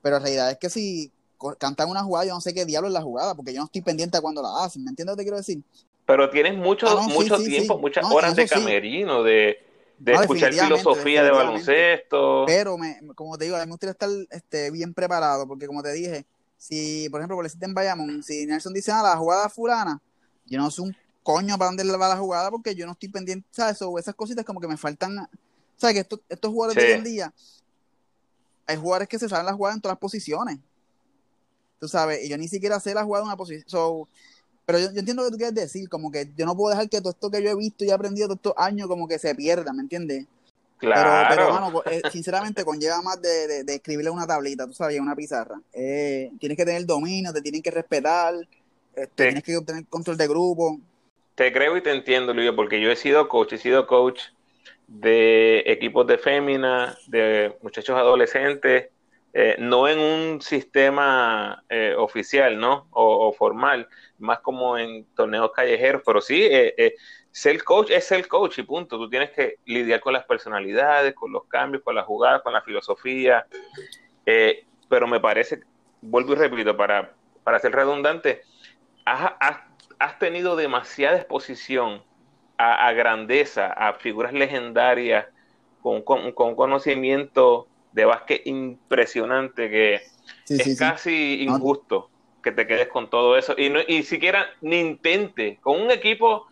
Pero 0.01 0.17
la 0.17 0.19
realidad 0.19 0.51
es 0.51 0.57
que 0.57 0.69
si 0.69 1.11
cantan 1.57 1.89
una 1.89 2.03
jugada, 2.03 2.25
yo 2.25 2.33
no 2.33 2.41
sé 2.41 2.53
qué 2.53 2.65
diablo 2.65 2.87
es 2.87 2.93
la 2.93 3.01
jugada, 3.01 3.35
porque 3.35 3.53
yo 3.53 3.59
no 3.59 3.65
estoy 3.65 3.81
pendiente 3.81 4.17
a 4.17 4.21
cuando 4.21 4.41
la 4.41 4.63
hacen, 4.63 4.83
¿me 4.83 4.89
entiendes 4.89 5.13
lo 5.13 5.17
que 5.17 5.23
quiero 5.23 5.37
decir? 5.37 5.61
Pero 6.05 6.29
tienes 6.29 6.55
mucho, 6.55 6.87
ah, 6.87 7.07
mucho 7.07 7.37
tiempo, 7.37 7.77
muchas 7.79 8.05
horas 8.11 8.35
de 8.35 8.47
camerino, 8.47 9.23
de, 9.23 9.57
de 9.97 10.13
escuchar 10.13 10.53
filosofía 10.53 11.23
de 11.23 11.31
baloncesto. 11.31 12.43
Pero, 12.45 12.77
me, 12.77 12.99
como 13.15 13.37
te 13.37 13.45
digo, 13.45 13.57
a 13.57 13.59
mí 13.59 13.65
me 13.65 13.71
gustaría 13.71 13.91
estar 13.91 14.09
este, 14.29 14.69
bien 14.71 14.93
preparado, 14.93 15.47
porque 15.47 15.67
como 15.67 15.81
te 15.81 15.91
dije, 15.93 16.25
si, 16.57 17.09
por 17.09 17.19
ejemplo, 17.19 17.37
por 17.37 17.45
decirte 17.45 17.65
en 17.65 17.73
Bayamón, 17.73 18.23
si 18.23 18.45
Nelson 18.45 18.73
dice, 18.73 18.91
ah, 18.91 19.01
la 19.01 19.17
jugada 19.17 19.49
fulana, 19.49 19.99
yo 20.45 20.59
no 20.59 20.69
sé 20.69 20.81
un 20.81 20.95
coño 21.23 21.57
para 21.57 21.71
dónde 21.71 21.97
va 21.97 22.07
la 22.07 22.17
jugada, 22.17 22.51
porque 22.51 22.75
yo 22.75 22.85
no 22.85 22.91
estoy 22.91 23.09
pendiente, 23.09 23.47
¿sabes? 23.51 23.81
O 23.81 23.97
esas 23.97 24.13
cositas 24.13 24.45
como 24.45 24.59
que 24.59 24.67
me 24.67 24.77
faltan, 24.77 25.27
¿sabes? 25.75 25.95
Que 25.95 25.99
estos, 26.01 26.19
estos 26.29 26.51
jugadores 26.51 26.83
de 26.83 26.91
hoy 26.91 26.97
en 26.99 27.03
día, 27.03 27.33
hay 28.67 28.77
jugadores 28.77 29.07
que 29.07 29.17
se 29.17 29.27
saben 29.27 29.47
la 29.47 29.53
jugada 29.53 29.75
en 29.75 29.81
todas 29.81 29.95
las 29.95 29.99
posiciones 29.99 30.59
tú 31.79 31.87
sabes, 31.87 32.23
y 32.23 32.29
yo 32.29 32.37
ni 32.37 32.47
siquiera 32.47 32.79
sé 32.79 32.93
la 32.93 33.03
jugada 33.03 33.23
en 33.23 33.27
una 33.27 33.37
posición. 33.37 34.07
pero 34.65 34.79
yo, 34.79 34.87
entiendo 34.87 35.23
lo 35.23 35.29
que 35.29 35.31
tú 35.31 35.37
quieres 35.37 35.55
decir, 35.55 35.89
como 35.89 36.11
que 36.11 36.31
yo 36.35 36.45
no 36.45 36.55
puedo 36.55 36.71
dejar 36.71 36.89
que 36.89 36.99
todo 36.99 37.11
esto 37.11 37.29
que 37.29 37.43
yo 37.43 37.49
he 37.49 37.55
visto 37.55 37.85
y 37.85 37.89
he 37.89 37.93
aprendido 37.93 38.27
todos 38.27 38.37
estos 38.37 38.53
años 38.57 38.87
como 38.87 39.07
que 39.07 39.19
se 39.19 39.35
pierda, 39.35 39.73
¿me 39.73 39.81
entiendes? 39.81 40.25
Claro. 40.77 41.29
Pero, 41.29 41.83
pero 41.83 41.91
eh, 41.91 42.01
sinceramente 42.11 42.65
conlleva 42.65 43.01
más 43.01 43.21
de, 43.21 43.63
de, 43.63 43.75
escribirle 43.75 44.09
una 44.09 44.27
tablita, 44.27 44.67
tú 44.67 44.73
sabes, 44.73 44.99
una 44.99 45.15
pizarra. 45.15 45.59
Eh, 45.73 46.31
tienes 46.39 46.57
que 46.57 46.65
tener 46.65 46.85
dominio, 46.85 47.31
te 47.31 47.41
tienen 47.41 47.61
que 47.61 47.71
respetar, 47.71 48.35
este, 48.93 49.25
tienes 49.25 49.43
que 49.43 49.57
obtener 49.57 49.85
control 49.85 50.17
de 50.17 50.27
grupo. 50.27 50.79
Te 51.35 51.51
creo 51.51 51.77
y 51.77 51.83
te 51.83 51.91
entiendo, 51.91 52.33
Luis, 52.33 52.51
porque 52.55 52.81
yo 52.81 52.91
he 52.91 52.95
sido 52.95 53.27
coach, 53.27 53.53
he 53.53 53.57
sido 53.57 53.87
coach 53.87 54.21
de 54.87 55.63
equipos 55.65 56.07
de 56.07 56.17
fémina, 56.17 56.97
de 57.07 57.55
muchachos 57.61 57.97
adolescentes, 57.97 58.89
eh, 59.37 59.57
no 59.59 59.85
en 59.89 59.99
un 59.99 60.41
sistema 60.41 61.61
eh, 61.67 61.93
oficial, 61.97 62.57
¿no? 62.57 62.87
O, 62.91 63.33
formal, 63.33 63.85
más 64.17 64.39
como 64.39 64.77
en 64.77 65.03
torneos 65.13 65.51
callejeros, 65.51 66.03
pero 66.05 66.21
sí, 66.21 66.47
eh, 66.49 66.95
ser 67.31 67.61
coach 67.65 67.91
es 67.91 68.05
ser 68.05 68.29
coach 68.29 68.59
y 68.59 68.63
punto. 68.63 68.97
Tú 68.97 69.09
tienes 69.09 69.31
que 69.31 69.57
lidiar 69.65 69.99
con 69.99 70.13
las 70.13 70.23
personalidades, 70.23 71.13
con 71.15 71.33
los 71.33 71.43
cambios, 71.47 71.83
con 71.83 71.95
la 71.95 72.03
jugada, 72.03 72.41
con 72.43 72.53
la 72.53 72.61
filosofía. 72.61 73.45
pero 74.87 75.05
me 75.05 75.19
parece, 75.19 75.63
vuelvo 75.99 76.31
y 76.31 76.35
repito, 76.37 76.77
para, 76.77 77.11
para 77.43 77.59
ser 77.59 77.73
redundante, 77.73 78.41
has, 79.03 80.17
tenido 80.17 80.55
demasiada 80.55 81.17
exposición 81.17 82.01
a, 82.57 82.89
grandeza, 82.93 83.67
a 83.73 83.95
figuras 83.95 84.31
legendarias, 84.31 85.25
con, 85.81 86.03
con, 86.03 86.31
con 86.31 86.55
conocimiento 86.55 87.67
de 87.95 88.05
básquet 88.05 88.45
impresionante 88.45 89.69
que 89.69 90.01
es 90.49 90.77
casi 90.77 91.41
injusto 91.43 92.09
que 92.43 92.51
te 92.51 92.67
quedes 92.67 92.89
con 92.89 93.09
todo 93.09 93.37
eso 93.37 93.55
y, 93.57 93.69
no, 93.69 93.79
y 93.87 94.03
siquiera 94.03 94.45
ni 94.61 94.81
intente 94.81 95.57
con 95.61 95.81
un 95.81 95.89
equipo 95.89 96.45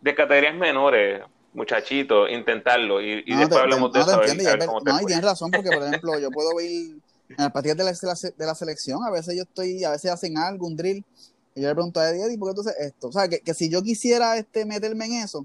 de 0.00 0.14
categorías 0.14 0.54
menores, 0.54 1.22
muchachito, 1.54 2.28
intentarlo 2.28 3.02
y, 3.02 3.24
después 3.24 3.60
hablamos 3.60 3.92
de 3.92 4.00
eso. 4.00 4.16
no, 4.84 5.00
y 5.00 5.06
tienes 5.06 5.24
razón 5.24 5.50
porque, 5.50 5.70
por 5.70 5.82
ejemplo, 5.86 6.18
yo 6.20 6.30
puedo 6.30 6.54
ver 6.54 6.66
en 6.66 7.02
las 7.36 7.50
partidas 7.50 7.76
de 7.76 7.84
la, 7.84 8.32
de 8.36 8.46
la, 8.46 8.54
selección, 8.54 9.02
a 9.02 9.10
veces 9.10 9.34
yo 9.34 9.42
estoy, 9.42 9.82
a 9.82 9.90
veces 9.90 10.12
hacen 10.12 10.38
algo, 10.38 10.68
un 10.68 10.76
drill, 10.76 11.04
y 11.56 11.62
yo 11.62 11.68
le 11.68 11.74
pregunto 11.74 11.98
a 11.98 12.08
Eddie, 12.08 12.38
¿por 12.38 12.50
qué 12.50 12.54
tú 12.54 12.60
haces 12.60 12.76
esto? 12.78 13.08
O 13.08 13.12
sea, 13.12 13.26
que, 13.26 13.40
que 13.40 13.54
si 13.54 13.68
yo 13.68 13.82
quisiera 13.82 14.36
este 14.36 14.64
meterme 14.64 15.06
en 15.06 15.24
eso, 15.24 15.44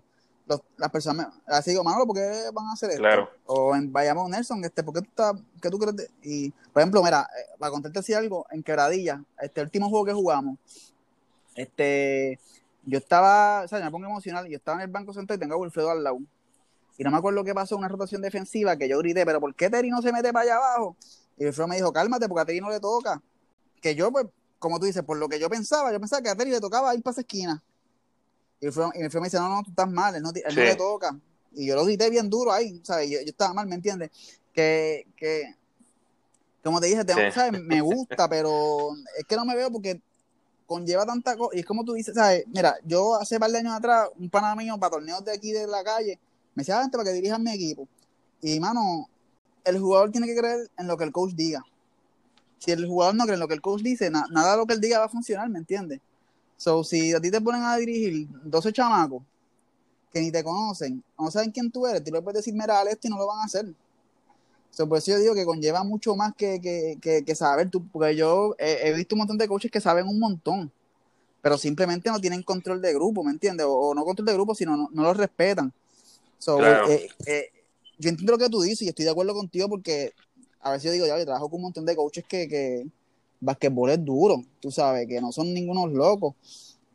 las 0.77 0.89
personas, 0.89 1.27
así 1.45 1.71
digo, 1.71 1.83
Manolo, 1.83 2.05
¿por 2.05 2.15
qué 2.15 2.49
van 2.53 2.67
a 2.67 2.73
hacer 2.73 2.91
esto? 2.91 3.29
O 3.45 3.75
en 3.75 3.91
vayamos 3.91 4.29
Nelson, 4.29 4.63
este, 4.63 4.83
¿por 4.83 4.93
qué 4.93 5.01
tú 5.01 5.09
estás, 5.09 5.35
qué 5.61 5.69
tú 5.69 5.77
crees? 5.77 6.09
Y, 6.23 6.51
por 6.71 6.81
ejemplo, 6.81 7.03
mira, 7.03 7.27
eh, 7.37 7.55
para 7.59 7.71
contarte 7.71 7.99
así 7.99 8.13
algo, 8.13 8.45
en 8.51 8.63
Quebradilla, 8.63 9.23
este 9.39 9.61
último 9.61 9.89
juego 9.89 10.05
que 10.05 10.13
jugamos, 10.13 10.57
este, 11.55 12.39
yo 12.83 12.97
estaba, 12.97 13.63
o 13.63 13.67
sea, 13.67 13.79
me 13.79 13.91
pongo 13.91 14.07
emocional, 14.07 14.47
yo 14.47 14.57
estaba 14.57 14.77
en 14.77 14.83
el 14.83 14.91
banco 14.91 15.13
central 15.13 15.37
y 15.37 15.39
tengo 15.39 15.55
a 15.55 15.57
Wilfredo 15.57 15.91
al 15.91 16.03
lado. 16.03 16.19
Y 16.97 17.03
no 17.03 17.11
me 17.11 17.17
acuerdo 17.17 17.43
qué 17.43 17.53
pasó, 17.53 17.77
una 17.77 17.87
rotación 17.87 18.21
defensiva, 18.21 18.75
que 18.77 18.87
yo 18.87 18.97
grité, 18.99 19.25
pero 19.25 19.39
¿por 19.39 19.53
qué 19.55 19.69
Terry 19.69 19.89
no 19.89 20.01
se 20.01 20.11
mete 20.11 20.31
para 20.31 20.43
allá 20.43 20.55
abajo? 20.57 20.95
Y 21.37 21.45
Wilfredo 21.45 21.67
me 21.67 21.75
dijo, 21.75 21.91
cálmate, 21.91 22.27
porque 22.27 22.41
a 22.41 22.45
Terry 22.45 22.61
no 22.61 22.69
le 22.69 22.79
toca. 22.79 23.21
Que 23.81 23.95
yo, 23.95 24.11
pues, 24.11 24.27
como 24.59 24.79
tú 24.79 24.85
dices, 24.85 25.03
por 25.03 25.17
lo 25.17 25.27
que 25.27 25.39
yo 25.39 25.49
pensaba, 25.49 25.91
yo 25.91 25.99
pensaba 25.99 26.21
que 26.21 26.29
a 26.29 26.35
Terry 26.35 26.51
le 26.51 26.59
tocaba 26.59 26.93
ir 26.93 27.01
para 27.01 27.13
esa 27.13 27.21
esquina. 27.21 27.63
Y 28.61 28.67
el 28.67 28.73
y 28.73 29.19
me 29.19 29.25
dice, 29.25 29.37
no, 29.37 29.49
no, 29.49 29.63
tú 29.63 29.71
estás 29.71 29.89
mal, 29.89 30.15
él 30.15 30.21
no, 30.21 30.29
él 30.29 30.55
no 30.55 30.61
le 30.61 30.75
toca. 30.75 31.19
Y 31.53 31.65
yo 31.65 31.75
lo 31.75 31.83
grité 31.83 32.09
bien 32.09 32.29
duro 32.29 32.53
ahí, 32.53 32.79
¿sabes? 32.83 33.09
Yo, 33.09 33.19
yo 33.19 33.25
estaba 33.25 33.53
mal, 33.53 33.67
¿me 33.67 33.75
entiendes? 33.75 34.11
Que, 34.53 35.07
que, 35.17 35.55
como 36.63 36.79
te 36.79 36.87
dije, 36.87 37.03
tengo, 37.03 37.31
¿sabes? 37.33 37.59
me 37.61 37.81
gusta, 37.81 38.29
pero 38.29 38.91
es 39.17 39.25
que 39.25 39.35
no 39.35 39.45
me 39.45 39.55
veo 39.55 39.71
porque 39.71 39.99
conlleva 40.67 41.05
tanta 41.05 41.35
cosa. 41.35 41.55
Y 41.55 41.61
es 41.61 41.65
como 41.65 41.83
tú 41.83 41.93
dices, 41.93 42.13
¿sabes? 42.13 42.45
Mira, 42.47 42.75
yo 42.85 43.15
hace 43.15 43.39
par 43.39 43.51
de 43.51 43.57
años 43.57 43.73
atrás, 43.73 44.09
un 44.17 44.29
pana 44.29 44.55
mío 44.55 44.77
para 44.79 44.91
torneos 44.91 45.25
de 45.25 45.33
aquí 45.33 45.51
de 45.51 45.65
la 45.67 45.83
calle, 45.83 46.19
me 46.53 46.61
decía, 46.61 46.79
vente 46.79 46.97
para 46.97 47.09
que 47.09 47.15
dirijas 47.15 47.39
mi 47.39 47.51
equipo. 47.51 47.87
Y, 48.41 48.59
mano, 48.59 49.09
el 49.63 49.79
jugador 49.79 50.11
tiene 50.11 50.27
que 50.27 50.35
creer 50.35 50.69
en 50.77 50.87
lo 50.87 50.97
que 50.97 51.03
el 51.03 51.11
coach 51.11 51.33
diga. 51.33 51.63
Si 52.59 52.71
el 52.71 52.87
jugador 52.87 53.15
no 53.15 53.23
cree 53.23 53.33
en 53.33 53.39
lo 53.39 53.47
que 53.47 53.55
el 53.55 53.61
coach 53.61 53.81
dice, 53.81 54.11
nada 54.11 54.51
de 54.51 54.57
lo 54.57 54.67
que 54.67 54.73
él 54.73 54.81
diga 54.81 54.99
va 54.99 55.05
a 55.05 55.09
funcionar, 55.09 55.49
¿me 55.49 55.57
entiendes? 55.57 55.99
So, 56.61 56.83
si 56.83 57.11
a 57.11 57.19
ti 57.19 57.31
te 57.31 57.41
ponen 57.41 57.63
a 57.63 57.75
dirigir 57.75 58.27
12 58.43 58.71
chamacos 58.71 59.23
que 60.13 60.21
ni 60.21 60.31
te 60.31 60.43
conocen, 60.43 61.03
no 61.17 61.31
saben 61.31 61.49
quién 61.49 61.71
tú 61.71 61.87
eres, 61.87 62.03
tú 62.03 62.11
le 62.11 62.21
puedes 62.21 62.45
decir, 62.45 62.53
mira, 62.53 62.79
al 62.79 62.87
este 62.87 63.07
y 63.07 63.09
no 63.09 63.17
lo 63.17 63.25
van 63.25 63.39
a 63.39 63.45
hacer. 63.45 63.73
So, 64.69 64.87
por 64.87 64.99
eso 64.99 65.09
yo 65.09 65.17
digo 65.17 65.33
que 65.33 65.43
conlleva 65.43 65.83
mucho 65.83 66.15
más 66.15 66.35
que, 66.35 66.61
que, 66.61 67.23
que, 67.25 67.35
saber 67.35 67.71
tú, 67.71 67.83
porque 67.87 68.15
yo 68.15 68.55
he, 68.59 68.93
visto 68.93 69.15
un 69.15 69.19
montón 69.21 69.39
de 69.39 69.47
coaches 69.47 69.71
que 69.71 69.81
saben 69.81 70.07
un 70.07 70.19
montón, 70.19 70.71
pero 71.41 71.57
simplemente 71.57 72.11
no 72.11 72.19
tienen 72.19 72.43
control 72.43 72.79
de 72.79 72.93
grupo, 72.93 73.23
¿me 73.23 73.31
entiendes? 73.31 73.65
O, 73.67 73.95
no 73.95 74.05
control 74.05 74.27
de 74.27 74.33
grupo, 74.33 74.53
sino 74.53 74.77
no, 74.77 74.87
no 74.91 75.01
lo 75.01 75.15
respetan. 75.15 75.73
So, 76.37 76.63
eh, 76.63 77.09
eh, 77.25 77.49
yo 77.97 78.09
entiendo 78.11 78.33
lo 78.33 78.37
que 78.37 78.49
tú 78.49 78.61
dices 78.61 78.83
y 78.83 78.89
estoy 78.89 79.05
de 79.05 79.11
acuerdo 79.11 79.33
contigo 79.33 79.67
porque 79.67 80.13
a 80.59 80.73
veces 80.73 80.83
yo 80.83 80.91
digo, 80.91 81.07
ya, 81.07 81.17
yo 81.17 81.25
trabajo 81.25 81.49
con 81.49 81.57
un 81.57 81.63
montón 81.63 81.87
de 81.87 81.95
coaches 81.95 82.23
que, 82.27 82.47
que, 82.47 82.85
basquetbol 83.41 83.89
es 83.89 84.05
duro, 84.05 84.43
tú 84.61 84.71
sabes, 84.71 85.07
que 85.07 85.19
no 85.19 85.31
son 85.31 85.53
ningunos 85.53 85.91
locos. 85.91 86.35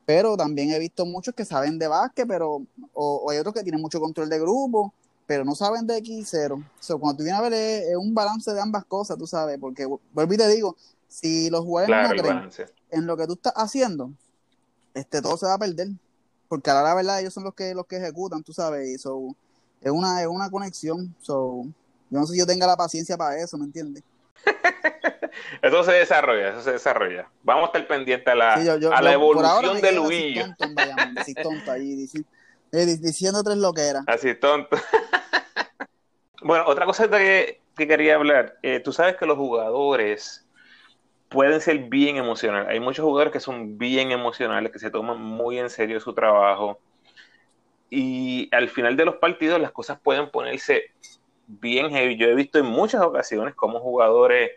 Pero 0.06 0.36
también 0.36 0.70
he 0.70 0.78
visto 0.78 1.04
muchos 1.04 1.34
que 1.34 1.44
saben 1.44 1.78
de 1.78 1.88
básquet, 1.88 2.26
pero, 2.26 2.62
o, 2.94 3.30
hay 3.30 3.38
otros 3.38 3.52
que 3.52 3.62
tienen 3.62 3.82
mucho 3.82 4.00
control 4.00 4.30
de 4.30 4.38
grupo, 4.38 4.94
pero 5.26 5.44
no 5.44 5.56
saben 5.56 5.86
de 5.86 5.98
X0. 5.98 6.64
So, 6.78 6.98
cuando 7.00 7.18
tú 7.18 7.24
vienes 7.24 7.40
a 7.40 7.42
ver, 7.42 7.52
es, 7.52 7.96
un 7.96 8.14
balance 8.14 8.52
de 8.52 8.60
ambas 8.60 8.84
cosas, 8.84 9.18
tú 9.18 9.26
sabes, 9.26 9.58
porque 9.58 9.84
vuelvo 9.84 10.32
y 10.32 10.36
te 10.36 10.48
digo, 10.48 10.76
si 11.08 11.50
los 11.50 11.64
jugadores 11.64 12.16
no 12.16 12.22
creen 12.22 12.50
en 12.90 13.06
lo 13.06 13.16
que 13.16 13.26
tú 13.26 13.32
estás 13.32 13.52
haciendo, 13.56 14.12
este 14.94 15.20
todo 15.20 15.36
se 15.36 15.46
va 15.46 15.54
a 15.54 15.58
perder. 15.58 15.88
Porque 16.48 16.70
ahora 16.70 16.84
la 16.84 16.94
verdad 16.94 17.20
ellos 17.20 17.34
son 17.34 17.42
los 17.42 17.54
que 17.54 17.74
los 17.74 17.86
que 17.86 17.96
ejecutan, 17.96 18.44
tú 18.44 18.52
sabes, 18.52 18.88
y 18.88 18.98
so, 18.98 19.34
es 19.80 19.90
una, 19.90 20.22
es 20.22 20.28
una 20.28 20.48
conexión. 20.48 21.12
So, 21.20 21.64
yo 22.10 22.20
no 22.20 22.26
sé 22.26 22.34
si 22.34 22.38
yo 22.38 22.46
tenga 22.46 22.68
la 22.68 22.76
paciencia 22.76 23.16
para 23.16 23.36
eso, 23.40 23.58
¿me 23.58 23.64
entiendes? 23.64 24.04
eso 25.62 25.84
se 25.84 25.92
desarrolla, 25.92 26.50
eso 26.50 26.62
se 26.62 26.72
desarrolla. 26.72 27.28
Vamos 27.42 27.64
a 27.64 27.66
estar 27.66 27.86
pendientes 27.86 28.28
a 28.28 28.34
la, 28.34 28.54
a 28.54 29.02
la 29.02 29.12
evolución 29.12 29.80
de 29.80 29.92
Luis. 29.92 30.44
Así 31.16 31.34
tonto 31.34 31.70
ahí, 31.70 32.06
eh, 32.72 32.86
diciendo 33.00 33.42
tres 33.42 33.56
lo 33.56 33.72
que 33.72 33.82
era. 33.82 34.02
Así 34.06 34.34
tonto. 34.34 34.76
bueno, 36.42 36.64
otra 36.66 36.84
cosa 36.84 37.08
que, 37.08 37.60
que 37.76 37.86
quería 37.86 38.16
hablar. 38.16 38.58
Eh, 38.62 38.80
tú 38.80 38.92
sabes 38.92 39.16
que 39.16 39.26
los 39.26 39.36
jugadores 39.36 40.46
pueden 41.28 41.60
ser 41.60 41.78
bien 41.78 42.16
emocionales. 42.16 42.68
Hay 42.68 42.80
muchos 42.80 43.04
jugadores 43.04 43.32
que 43.32 43.40
son 43.40 43.78
bien 43.78 44.10
emocionales, 44.10 44.72
que 44.72 44.78
se 44.78 44.90
toman 44.90 45.20
muy 45.20 45.58
en 45.58 45.70
serio 45.70 46.00
su 46.00 46.14
trabajo. 46.14 46.80
Y 47.88 48.48
al 48.52 48.68
final 48.68 48.96
de 48.96 49.04
los 49.04 49.16
partidos 49.16 49.60
las 49.60 49.72
cosas 49.72 49.98
pueden 50.00 50.30
ponerse 50.30 50.90
bien 51.46 51.90
heavy. 51.90 52.16
Yo 52.16 52.26
he 52.26 52.34
visto 52.34 52.58
en 52.58 52.66
muchas 52.66 53.02
ocasiones 53.02 53.54
cómo 53.54 53.80
jugadores 53.80 54.52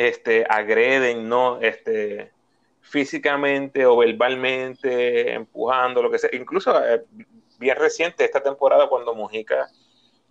este, 0.00 0.46
agreden, 0.48 1.28
¿no? 1.28 1.60
Este, 1.60 2.32
físicamente 2.80 3.84
o 3.84 3.98
verbalmente, 3.98 5.34
empujando, 5.34 6.02
lo 6.02 6.10
que 6.10 6.18
sea. 6.18 6.30
Incluso 6.32 6.72
eh, 6.82 7.04
bien 7.58 7.76
reciente 7.76 8.24
esta 8.24 8.42
temporada 8.42 8.88
cuando 8.88 9.14
Mujica 9.14 9.68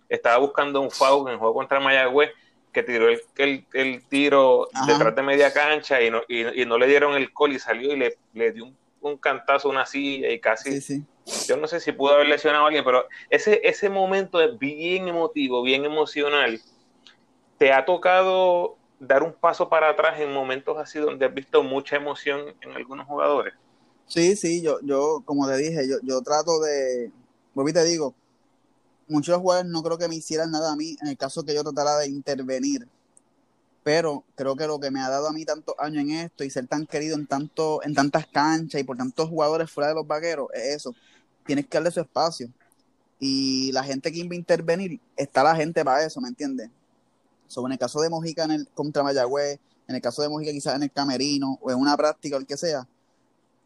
estaba 0.08 0.38
buscando 0.38 0.80
un 0.80 0.90
foul 0.90 1.28
en 1.28 1.34
el 1.34 1.38
juego 1.38 1.54
contra 1.54 1.78
Mayagüez, 1.78 2.30
que 2.72 2.82
tiró 2.82 3.08
el, 3.08 3.64
el, 3.72 4.04
tiro 4.08 4.68
detrás 4.88 5.14
de 5.14 5.22
media 5.22 5.52
cancha 5.52 6.02
y 6.02 6.10
no, 6.10 6.22
y, 6.28 6.64
no 6.64 6.76
le 6.76 6.88
dieron 6.88 7.14
el 7.14 7.32
col 7.32 7.52
y 7.52 7.60
salió 7.60 7.92
y 7.92 7.96
le, 7.96 8.18
le 8.32 8.50
dio 8.50 8.72
un, 9.00 9.16
cantazo 9.18 9.68
a 9.68 9.70
una 9.70 9.86
silla 9.86 10.30
y 10.30 10.40
casi... 10.40 11.06
Yo 11.46 11.56
no 11.56 11.68
sé 11.68 11.78
si 11.78 11.92
pudo 11.92 12.14
haber 12.14 12.28
lesionado 12.28 12.64
a 12.64 12.66
alguien, 12.66 12.84
pero 12.84 13.06
ese, 13.28 13.60
ese 13.62 13.88
momento 13.88 14.40
es 14.40 14.58
bien 14.58 15.06
emotivo, 15.06 15.62
bien 15.62 15.84
emocional. 15.84 16.60
¿Te 17.56 17.72
ha 17.72 17.84
tocado 17.84 18.79
dar 19.00 19.22
un 19.22 19.32
paso 19.32 19.68
para 19.68 19.88
atrás 19.88 20.20
en 20.20 20.32
momentos 20.32 20.76
así 20.78 20.98
donde 20.98 21.26
has 21.26 21.34
visto 21.34 21.62
mucha 21.62 21.96
emoción 21.96 22.54
en 22.60 22.72
algunos 22.72 23.06
jugadores. 23.06 23.54
Sí, 24.06 24.36
sí, 24.36 24.62
yo, 24.62 24.78
yo 24.82 25.22
como 25.24 25.48
te 25.48 25.56
dije, 25.56 25.88
yo, 25.88 25.96
yo 26.02 26.20
trato 26.20 26.60
de, 26.60 27.10
volví 27.54 27.72
te 27.72 27.82
digo, 27.84 28.14
muchos 29.08 29.36
jugadores 29.38 29.70
no 29.70 29.82
creo 29.82 29.98
que 29.98 30.08
me 30.08 30.16
hicieran 30.16 30.50
nada 30.50 30.72
a 30.72 30.76
mí 30.76 30.96
en 31.00 31.08
el 31.08 31.16
caso 31.16 31.42
que 31.44 31.54
yo 31.54 31.62
tratara 31.62 31.96
de 31.98 32.08
intervenir, 32.08 32.86
pero 33.82 34.24
creo 34.34 34.54
que 34.54 34.66
lo 34.66 34.78
que 34.78 34.90
me 34.90 35.00
ha 35.00 35.08
dado 35.08 35.28
a 35.28 35.32
mí 35.32 35.44
tantos 35.46 35.74
años 35.78 36.02
en 36.02 36.10
esto 36.10 36.44
y 36.44 36.50
ser 36.50 36.66
tan 36.66 36.86
querido 36.86 37.16
en 37.16 37.26
tanto, 37.26 37.82
en 37.82 37.94
tantas 37.94 38.26
canchas 38.26 38.80
y 38.80 38.84
por 38.84 38.98
tantos 38.98 39.28
jugadores 39.30 39.70
fuera 39.70 39.88
de 39.88 39.94
los 39.94 40.06
vaqueros, 40.06 40.48
es 40.52 40.76
eso, 40.76 40.94
tienes 41.46 41.66
que 41.66 41.78
darle 41.78 41.90
su 41.90 42.00
espacio. 42.00 42.48
Y 43.18 43.70
la 43.72 43.82
gente 43.84 44.10
que 44.12 44.18
iba 44.18 44.32
a 44.32 44.36
intervenir, 44.36 45.00
está 45.16 45.42
la 45.42 45.54
gente 45.54 45.84
para 45.84 46.04
eso, 46.04 46.20
¿me 46.20 46.28
entiendes? 46.28 46.70
En 47.56 47.72
el 47.72 47.78
caso 47.78 48.00
de 48.00 48.10
Mojica 48.10 48.44
en 48.44 48.52
el, 48.52 48.68
contra 48.68 49.02
Mayagüez, 49.02 49.58
en 49.88 49.96
el 49.96 50.00
caso 50.00 50.22
de 50.22 50.28
Mojica 50.28 50.52
quizás 50.52 50.76
en 50.76 50.84
el 50.84 50.90
camerino 50.92 51.58
o 51.60 51.70
en 51.70 51.78
una 51.78 51.96
práctica 51.96 52.36
o 52.36 52.38
el 52.38 52.46
que 52.46 52.56
sea, 52.56 52.86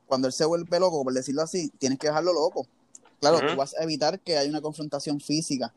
cuando 0.06 0.26
él 0.26 0.32
se 0.32 0.44
vuelve 0.44 0.80
loco, 0.80 1.02
por 1.02 1.12
decirlo 1.12 1.42
así, 1.42 1.70
tienes 1.78 1.98
que 1.98 2.08
dejarlo 2.08 2.32
loco. 2.32 2.66
Claro, 3.20 3.40
tú 3.40 3.56
vas 3.56 3.74
a 3.74 3.82
evitar 3.82 4.20
que 4.20 4.36
haya 4.36 4.50
una 4.50 4.60
confrontación 4.60 5.20
física, 5.20 5.72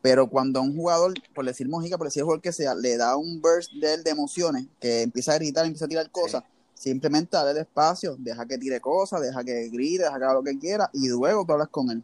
pero 0.00 0.28
cuando 0.28 0.62
un 0.62 0.76
jugador, 0.76 1.14
por 1.34 1.44
decir 1.44 1.68
Mojica, 1.68 1.98
por 1.98 2.06
decir 2.06 2.24
el 2.32 2.40
que 2.40 2.52
sea, 2.52 2.74
le 2.74 2.96
da 2.96 3.16
un 3.16 3.40
burst 3.40 3.72
de, 3.72 3.98
de 3.98 4.10
emociones, 4.10 4.66
que 4.80 5.02
empieza 5.02 5.32
a 5.32 5.36
gritar, 5.36 5.64
empieza 5.64 5.86
a 5.86 5.88
tirar 5.88 6.10
cosas, 6.10 6.44
simplemente 6.74 7.36
dale 7.36 7.50
el 7.50 7.58
espacio, 7.58 8.16
deja 8.18 8.46
que 8.46 8.58
tire 8.58 8.80
cosas, 8.80 9.20
deja 9.20 9.42
que 9.42 9.68
grite, 9.68 10.04
deja 10.04 10.18
que 10.18 10.24
haga 10.24 10.34
lo 10.34 10.42
que 10.42 10.58
quiera 10.58 10.88
y 10.92 11.08
luego 11.08 11.44
tú 11.44 11.52
hablas 11.52 11.68
con 11.68 11.90
él. 11.90 12.02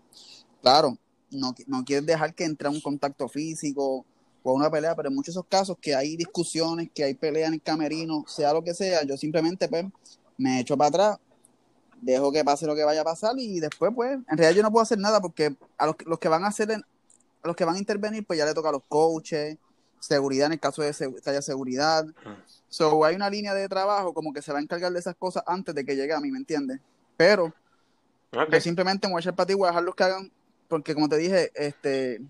Claro, 0.61 0.99
no, 1.31 1.55
no 1.67 1.85
quieres 1.85 2.07
dejar 2.07 2.35
que 2.35 2.45
entre 2.45 2.69
un 2.69 2.81
contacto 2.81 3.29
físico 3.29 4.05
o 4.45 4.53
una 4.53 4.71
pelea, 4.71 4.95
pero 4.95 5.09
en 5.09 5.15
muchos 5.15 5.35
de 5.35 5.41
esos 5.41 5.49
casos 5.49 5.77
que 5.81 5.95
hay 5.95 6.17
discusiones, 6.17 6.91
que 6.95 7.03
hay 7.03 7.15
peleas 7.15 7.49
en 7.49 7.55
el 7.55 7.63
camerino, 7.63 8.25
sea 8.29 8.53
lo 8.53 8.63
que 8.63 8.75
sea, 8.75 9.03
yo 9.03 9.17
simplemente 9.17 9.69
pues 9.69 9.87
me 10.37 10.61
echo 10.61 10.77
para 10.77 10.89
atrás, 10.89 11.19
dejo 12.03 12.31
que 12.31 12.45
pase 12.45 12.67
lo 12.67 12.77
que 12.77 12.85
vaya 12.85 13.01
a 13.01 13.05
pasar 13.05 13.33
y 13.39 13.59
después 13.59 13.91
pues, 13.95 14.13
en 14.13 14.37
realidad 14.37 14.53
yo 14.53 14.63
no 14.63 14.71
puedo 14.71 14.83
hacer 14.83 14.99
nada 14.99 15.21
porque 15.23 15.57
a 15.79 15.87
los, 15.87 15.97
los 16.05 16.19
que 16.19 16.29
van 16.29 16.45
a 16.45 16.49
hacer, 16.49 16.71
a 16.71 17.47
los 17.49 17.57
que 17.57 17.65
van 17.65 17.77
a 17.77 17.79
intervenir 17.79 18.27
pues 18.27 18.39
ya 18.39 18.45
le 18.45 18.53
toca 18.53 18.69
a 18.69 18.73
los 18.73 18.83
coaches, 18.87 19.57
seguridad 19.99 20.47
en 20.47 20.53
el 20.53 20.61
caso 20.61 20.83
de 20.83 20.93
que 20.93 21.31
haya 21.31 21.41
seguridad. 21.41 22.05
So, 22.69 23.03
hay 23.05 23.17
una 23.17 23.31
línea 23.31 23.55
de 23.55 23.67
trabajo 23.67 24.13
como 24.13 24.35
que 24.35 24.43
se 24.43 24.53
va 24.53 24.59
a 24.59 24.63
encargar 24.63 24.93
de 24.93 24.99
esas 24.99 25.17
cosas 25.17 25.43
antes 25.47 25.75
de 25.75 25.87
que 25.87 25.97
llegue 25.97 26.13
a 26.13 26.21
mí, 26.21 26.31
¿me 26.31 26.39
entiendes? 26.39 26.81
Pero 27.17 27.55
yo 28.51 28.61
simplemente 28.61 29.07
me 29.07 29.13
voy 29.13 29.21
a 29.21 29.23
echar 29.23 29.35
para 29.35 29.47
ti, 29.47 29.55
voy 29.55 29.67
a 29.67 29.71
dejarlos 29.71 29.95
que 29.95 30.05
hagan, 30.05 30.31
porque 30.69 30.93
como 30.93 31.09
te 31.09 31.17
dije, 31.17 31.51
este 31.55 32.21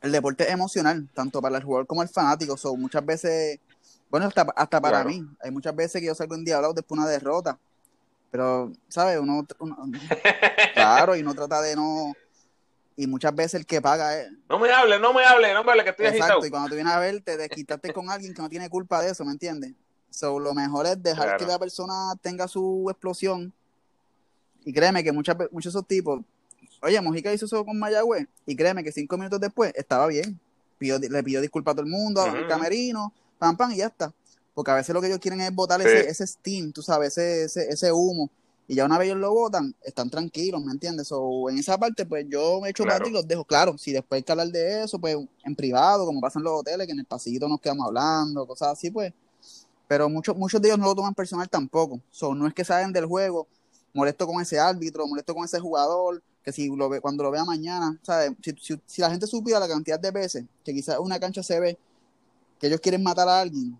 el 0.00 0.12
deporte 0.12 0.44
es 0.44 0.50
emocional, 0.50 1.08
tanto 1.14 1.40
para 1.42 1.58
el 1.58 1.64
jugador 1.64 1.86
como 1.86 2.02
el 2.02 2.08
fanático. 2.08 2.56
So, 2.56 2.76
muchas 2.76 3.04
veces, 3.04 3.58
bueno, 4.10 4.26
hasta, 4.26 4.42
hasta 4.54 4.80
para 4.80 5.04
mí, 5.04 5.26
hay 5.40 5.50
muchas 5.50 5.74
veces 5.74 6.00
que 6.00 6.06
yo 6.06 6.14
salgo 6.14 6.34
un 6.34 6.44
día 6.44 6.56
hablado 6.56 6.74
después 6.74 6.96
de 6.96 7.02
una 7.02 7.10
derrota. 7.10 7.58
Pero, 8.30 8.72
¿sabes? 8.88 9.18
Uno, 9.18 9.46
claro, 10.74 11.16
y 11.16 11.22
uno 11.22 11.34
trata 11.34 11.60
de 11.62 11.74
no. 11.74 12.12
Y 12.96 13.06
muchas 13.06 13.34
veces 13.34 13.54
el 13.54 13.66
que 13.66 13.80
paga 13.80 14.20
es. 14.20 14.30
No 14.48 14.58
me 14.58 14.70
hable, 14.70 14.98
no 14.98 15.12
me 15.12 15.24
hable, 15.24 15.54
no 15.54 15.64
me 15.64 15.70
hable, 15.70 15.84
que 15.84 15.90
estoy 15.90 16.06
Exacto, 16.06 16.44
y 16.44 16.50
cuando 16.50 16.68
tú 16.68 16.74
vienes 16.74 16.92
a 16.92 16.98
ver, 16.98 17.20
te 17.22 17.36
desquitaste 17.36 17.92
con 17.92 18.10
alguien 18.10 18.34
que 18.34 18.42
no 18.42 18.48
tiene 18.48 18.68
culpa 18.68 19.00
de 19.00 19.10
eso, 19.10 19.24
¿me 19.24 19.32
entiendes? 19.32 19.72
So, 20.10 20.38
lo 20.38 20.52
mejor 20.52 20.86
es 20.86 21.02
dejar 21.02 21.36
que 21.36 21.46
la 21.46 21.58
persona 21.58 22.14
tenga 22.20 22.48
su 22.48 22.86
explosión. 22.90 23.52
Y 24.64 24.72
créeme 24.72 25.02
que 25.04 25.12
muchas, 25.12 25.36
muchos 25.50 25.72
de 25.72 25.78
esos 25.78 25.86
tipos 25.86 26.20
Oye, 26.80 27.00
Mojica 27.00 27.32
hizo 27.32 27.46
eso 27.46 27.64
con 27.64 27.78
Mayagüez 27.78 28.26
y 28.46 28.54
créeme 28.54 28.84
que 28.84 28.92
cinco 28.92 29.16
minutos 29.16 29.40
después 29.40 29.72
estaba 29.74 30.06
bien. 30.06 30.38
le 30.78 31.22
pidió 31.22 31.40
disculpas 31.40 31.72
a 31.72 31.76
todo 31.76 31.86
el 31.86 31.90
mundo, 31.90 32.22
al 32.22 32.46
camerino, 32.46 33.12
pam, 33.38 33.56
pam, 33.56 33.72
y 33.72 33.78
ya 33.78 33.86
está. 33.86 34.12
Porque 34.54 34.70
a 34.70 34.74
veces 34.74 34.94
lo 34.94 35.00
que 35.00 35.08
ellos 35.08 35.18
quieren 35.18 35.40
es 35.40 35.54
botar 35.54 35.80
ese, 35.80 36.08
ese 36.08 36.26
steam, 36.26 36.72
tú 36.72 36.82
sabes, 36.82 37.18
ese, 37.18 37.68
ese, 37.68 37.92
humo. 37.92 38.30
Y 38.66 38.74
ya 38.74 38.84
una 38.84 38.98
vez 38.98 39.06
ellos 39.06 39.18
lo 39.18 39.32
votan, 39.32 39.74
están 39.82 40.10
tranquilos, 40.10 40.62
¿me 40.62 40.72
entiendes? 40.72 41.08
O 41.10 41.48
en 41.48 41.58
esa 41.58 41.78
parte, 41.78 42.04
pues 42.04 42.26
yo 42.28 42.60
me 42.60 42.70
echo 42.70 42.84
claro. 42.84 43.08
y 43.08 43.12
los 43.12 43.26
dejo. 43.26 43.44
Claro, 43.44 43.78
si 43.78 43.92
después 43.92 44.18
hay 44.18 44.22
que 44.22 44.32
hablar 44.32 44.48
de 44.48 44.82
eso, 44.82 44.98
pues 44.98 45.16
en 45.44 45.56
privado, 45.56 46.04
como 46.04 46.20
pasa 46.20 46.38
en 46.38 46.44
los 46.44 46.60
hoteles, 46.60 46.86
que 46.86 46.92
en 46.92 47.00
el 47.00 47.06
pasillito 47.06 47.48
nos 47.48 47.60
quedamos 47.60 47.86
hablando, 47.86 48.46
cosas 48.46 48.68
así, 48.68 48.90
pues. 48.90 49.12
Pero 49.86 50.08
muchos, 50.10 50.36
muchos 50.36 50.60
de 50.60 50.68
ellos 50.68 50.78
no 50.78 50.84
lo 50.84 50.94
toman 50.94 51.14
personal 51.14 51.48
tampoco. 51.48 52.00
So, 52.10 52.34
no 52.34 52.46
es 52.46 52.52
que 52.52 52.64
salen 52.64 52.92
del 52.92 53.06
juego 53.06 53.48
molesto 53.94 54.26
con 54.26 54.40
ese 54.40 54.58
árbitro, 54.58 55.06
molesto 55.06 55.34
con 55.34 55.44
ese 55.44 55.58
jugador, 55.58 56.22
que 56.48 56.52
si 56.52 56.74
lo 56.74 56.88
ve, 56.88 57.02
cuando 57.02 57.22
lo 57.22 57.30
vea 57.30 57.44
mañana, 57.44 57.98
¿sabes? 58.02 58.32
Si, 58.86 59.00
la 59.00 59.10
gente 59.10 59.26
supiera 59.26 59.60
la 59.60 59.68
cantidad 59.68 60.00
de 60.00 60.10
veces 60.10 60.44
que 60.64 60.72
quizás 60.72 60.98
una 60.98 61.20
cancha 61.20 61.42
se 61.42 61.60
ve 61.60 61.78
que 62.58 62.68
ellos 62.68 62.80
quieren 62.80 63.02
matar 63.02 63.28
a 63.28 63.40
alguien 63.40 63.78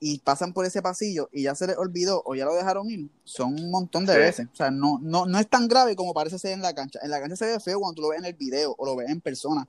y 0.00 0.18
pasan 0.20 0.54
por 0.54 0.64
ese 0.64 0.80
pasillo 0.80 1.28
y 1.32 1.42
ya 1.42 1.54
se 1.54 1.66
les 1.66 1.76
olvidó 1.76 2.22
o 2.24 2.34
ya 2.34 2.46
lo 2.46 2.54
dejaron 2.54 2.90
ir, 2.90 3.10
son 3.24 3.60
un 3.60 3.70
montón 3.70 4.06
de 4.06 4.16
veces. 4.16 4.46
O 4.50 4.56
sea, 4.56 4.70
no, 4.70 4.98
no, 5.02 5.26
no 5.26 5.38
es 5.38 5.48
tan 5.48 5.68
grave 5.68 5.94
como 5.96 6.14
parece 6.14 6.38
ser 6.38 6.52
en 6.52 6.62
la 6.62 6.74
cancha. 6.74 6.98
En 7.02 7.10
la 7.10 7.20
cancha 7.20 7.36
se 7.36 7.44
ve 7.44 7.60
feo 7.60 7.78
cuando 7.80 7.96
tú 7.96 8.02
lo 8.02 8.08
ves 8.08 8.20
en 8.20 8.24
el 8.24 8.34
video 8.34 8.74
o 8.78 8.86
lo 8.86 8.96
ves 8.96 9.10
en 9.10 9.20
persona. 9.20 9.68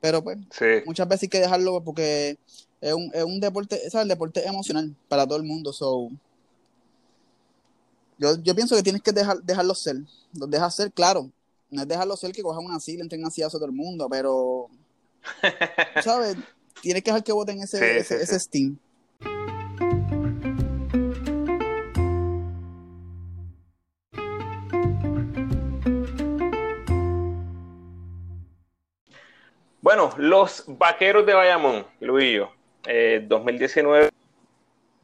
Pero 0.00 0.24
pues, 0.24 0.38
muchas 0.84 1.06
veces 1.06 1.22
hay 1.24 1.28
que 1.28 1.40
dejarlo 1.40 1.84
porque 1.84 2.38
es 2.80 2.92
un, 2.92 3.12
es 3.14 3.22
un 3.22 3.38
deporte, 3.38 3.78
¿sabes? 3.88 4.02
El 4.02 4.08
deporte 4.08 4.44
emocional 4.44 4.96
para 5.08 5.24
todo 5.26 5.38
el 5.38 5.44
mundo. 5.44 5.72
So, 5.72 6.10
yo, 8.20 8.36
yo 8.42 8.54
pienso 8.54 8.76
que 8.76 8.82
tienes 8.82 9.00
que 9.00 9.12
dejar, 9.12 9.42
dejarlo 9.42 9.74
ser. 9.74 9.96
Los 10.38 10.50
dejas 10.50 10.76
ser, 10.76 10.92
claro. 10.92 11.30
No 11.70 11.80
es 11.82 11.88
dejarlo 11.88 12.14
ser 12.18 12.32
que 12.32 12.42
cojan 12.42 12.62
una 12.62 12.78
silla, 12.78 13.02
entren 13.02 13.24
así 13.24 13.42
a 13.42 13.48
todo 13.48 13.64
el 13.64 13.72
mundo, 13.72 14.08
pero. 14.10 14.68
¿Sabes? 16.02 16.36
Tienes 16.82 17.02
que 17.02 17.10
dejar 17.10 17.24
que 17.24 17.32
voten 17.32 17.62
ese, 17.62 17.98
ese, 17.98 18.22
ese 18.22 18.38
Steam. 18.38 18.78
Bueno, 29.80 30.12
los 30.18 30.64
vaqueros 30.66 31.24
de 31.24 31.32
Bayamón, 31.32 31.86
Luillo, 32.00 32.50
eh, 32.86 33.24
2019, 33.26 34.10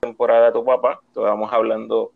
temporada 0.01 0.53
tu 0.53 0.63
papá, 0.63 1.01
estábamos 1.09 1.51
hablando 1.51 2.13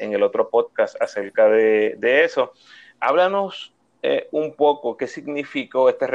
en 0.00 0.12
el 0.12 0.22
otro 0.22 0.50
podcast 0.50 1.00
acerca 1.00 1.48
de, 1.48 2.24
eso. 2.24 2.52
Háblanos 2.98 3.74
eh, 4.02 4.28
un 4.32 4.54
poco 4.54 4.96
qué 4.96 5.06
significó 5.06 5.88
este, 5.88 6.06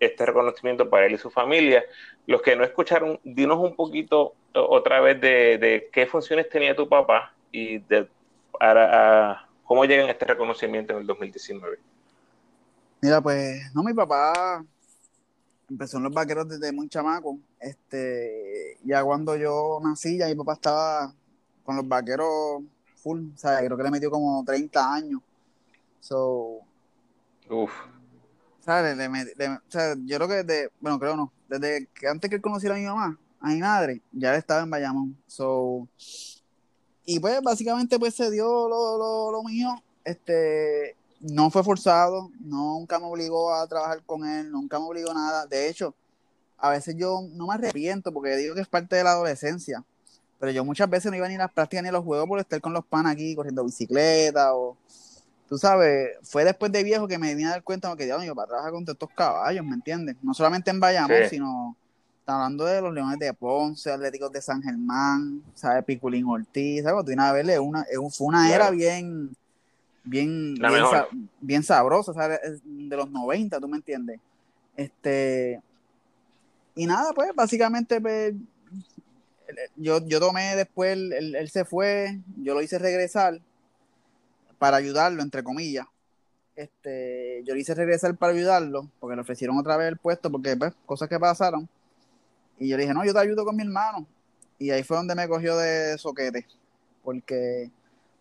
este 0.00 0.26
reconocimiento 0.26 0.88
para 0.88 1.06
él 1.06 1.12
y 1.12 1.18
su 1.18 1.30
familia. 1.30 1.84
Los 2.26 2.42
que 2.42 2.56
no 2.56 2.64
escucharon, 2.64 3.20
dinos 3.22 3.58
un 3.58 3.76
poquito 3.76 4.34
otra 4.54 5.00
vez 5.00 5.20
de, 5.20 5.88
qué 5.92 6.06
funciones 6.06 6.48
tenía 6.48 6.74
tu 6.74 6.88
papá 6.88 7.34
y 7.52 7.78
de 7.78 8.08
cómo 9.64 9.84
llegan 9.84 10.08
a 10.08 10.12
este 10.12 10.24
reconocimiento 10.24 10.92
en 10.92 11.00
el 11.00 11.06
2019. 11.06 11.78
Mira, 13.00 13.20
pues, 13.20 13.74
no, 13.74 13.82
mi 13.82 13.92
papá 13.92 14.64
empezó 15.68 15.98
en 15.98 16.04
los 16.04 16.12
vaqueros 16.12 16.48
desde 16.48 16.72
muy 16.72 16.88
chamaco. 16.88 17.38
Este, 17.60 18.78
ya 18.84 19.02
cuando 19.02 19.36
yo 19.36 19.80
nací, 19.82 20.18
ya 20.18 20.26
mi 20.26 20.34
papá 20.34 20.54
estaba 20.54 21.14
con 21.64 21.76
los 21.76 21.88
vaqueros 21.88 22.62
full, 23.04 23.28
o 23.34 23.38
sea, 23.38 23.58
creo 23.58 23.76
que 23.76 23.82
le 23.82 23.90
metió 23.90 24.10
como 24.10 24.42
30 24.44 24.94
años. 24.94 25.20
So, 26.00 26.60
Uf. 27.50 27.70
¿sabes? 28.60 28.96
o 28.98 29.60
sea, 29.68 29.94
yo 30.04 30.16
creo 30.16 30.28
que 30.28 30.42
desde, 30.42 30.70
bueno, 30.80 30.98
creo 30.98 31.16
no, 31.16 31.32
desde 31.48 31.86
que 31.94 32.08
antes 32.08 32.30
que 32.30 32.36
él 32.36 32.42
conociera 32.42 32.74
a 32.74 32.78
mi 32.78 32.86
mamá, 32.86 33.18
a 33.40 33.48
mi 33.48 33.60
madre, 33.60 34.00
ya 34.10 34.32
él 34.32 34.38
estaba 34.38 34.62
en 34.62 34.70
Bayamón. 34.70 35.16
So, 35.26 35.86
y 37.04 37.20
pues 37.20 37.42
básicamente 37.42 37.98
pues 37.98 38.14
se 38.14 38.30
dio 38.30 38.68
lo, 38.68 38.96
lo, 38.96 39.32
lo 39.32 39.42
mío, 39.44 39.68
este, 40.02 40.96
no 41.20 41.50
fue 41.50 41.62
forzado, 41.62 42.30
nunca 42.40 42.98
me 42.98 43.06
obligó 43.06 43.54
a 43.54 43.66
trabajar 43.66 44.02
con 44.04 44.26
él, 44.26 44.50
nunca 44.50 44.78
me 44.78 44.86
obligó 44.86 45.10
a 45.10 45.14
nada. 45.14 45.46
De 45.46 45.68
hecho, 45.68 45.94
a 46.56 46.70
veces 46.70 46.96
yo 46.96 47.20
no 47.32 47.46
me 47.46 47.54
arrepiento 47.54 48.12
porque 48.12 48.36
digo 48.36 48.54
que 48.54 48.62
es 48.62 48.68
parte 48.68 48.96
de 48.96 49.04
la 49.04 49.12
adolescencia. 49.12 49.84
Pero 50.44 50.52
yo 50.52 50.62
muchas 50.62 50.90
veces 50.90 51.10
no 51.10 51.16
iba 51.16 51.26
ni 51.26 51.36
a 51.36 51.38
las 51.38 51.52
prácticas 51.52 51.82
ni 51.82 51.88
a 51.88 51.92
los 51.92 52.04
juegos 52.04 52.28
por 52.28 52.38
estar 52.38 52.60
con 52.60 52.74
los 52.74 52.84
panas 52.84 53.14
aquí 53.14 53.34
corriendo 53.34 53.64
bicicleta 53.64 54.54
o. 54.54 54.76
Tú 55.48 55.56
sabes, 55.56 56.18
fue 56.22 56.44
después 56.44 56.70
de 56.70 56.84
viejo 56.84 57.08
que 57.08 57.16
me 57.16 57.34
vine 57.34 57.48
a 57.48 57.52
dar 57.52 57.62
cuenta 57.62 57.94
que 57.96 58.06
yo 58.06 58.34
para 58.34 58.48
trabajar 58.48 58.72
con 58.72 58.84
estos 58.86 59.08
caballos, 59.14 59.64
¿me 59.64 59.72
entiendes? 59.72 60.16
No 60.22 60.34
solamente 60.34 60.70
en 60.70 60.80
Bayamón, 60.80 61.16
sino 61.30 61.74
hablando 62.26 62.66
de 62.66 62.82
los 62.82 62.92
Leones 62.92 63.18
de 63.18 63.32
Ponce, 63.32 63.90
Atléticos 63.90 64.30
de 64.32 64.42
San 64.42 64.62
Germán, 64.62 65.42
¿sabes? 65.54 65.82
Piculín 65.84 66.26
Ortiz, 66.26 66.82
¿sabes? 66.82 67.06
Tú 67.06 67.18
a 67.18 67.32
verle, 67.32 67.58
una, 67.58 67.86
fue 68.10 68.26
una 68.26 68.54
era 68.54 68.70
bien, 68.70 69.34
bien, 70.02 70.56
bien, 71.40 71.62
sabrosa, 71.62 72.12
¿sabes? 72.12 72.38
De 72.64 72.96
los 72.96 73.10
90, 73.10 73.60
¿tú 73.60 73.68
me 73.68 73.78
entiendes? 73.78 74.20
Este, 74.76 75.62
y 76.74 76.86
nada, 76.86 77.12
pues, 77.14 77.30
básicamente, 77.34 77.98
pues, 77.98 78.34
yo, 79.76 80.06
yo 80.06 80.20
tomé 80.20 80.56
después, 80.56 80.92
él, 80.96 81.50
se 81.50 81.64
fue, 81.64 82.20
yo 82.36 82.54
lo 82.54 82.62
hice 82.62 82.78
regresar 82.78 83.40
para 84.58 84.76
ayudarlo, 84.76 85.22
entre 85.22 85.42
comillas. 85.42 85.86
Este, 86.56 87.42
yo 87.44 87.54
lo 87.54 87.60
hice 87.60 87.74
regresar 87.74 88.16
para 88.16 88.32
ayudarlo, 88.32 88.90
porque 89.00 89.16
le 89.16 89.22
ofrecieron 89.22 89.58
otra 89.58 89.76
vez 89.76 89.88
el 89.88 89.98
puesto, 89.98 90.30
porque 90.30 90.56
pues, 90.56 90.72
cosas 90.86 91.08
que 91.08 91.18
pasaron. 91.18 91.68
Y 92.58 92.68
yo 92.68 92.76
le 92.76 92.84
dije, 92.84 92.94
no, 92.94 93.04
yo 93.04 93.12
te 93.12 93.18
ayudo 93.18 93.44
con 93.44 93.56
mi 93.56 93.62
hermano. 93.62 94.06
Y 94.58 94.70
ahí 94.70 94.82
fue 94.84 94.96
donde 94.96 95.14
me 95.14 95.28
cogió 95.28 95.56
de 95.56 95.98
soquete, 95.98 96.46
porque 97.02 97.70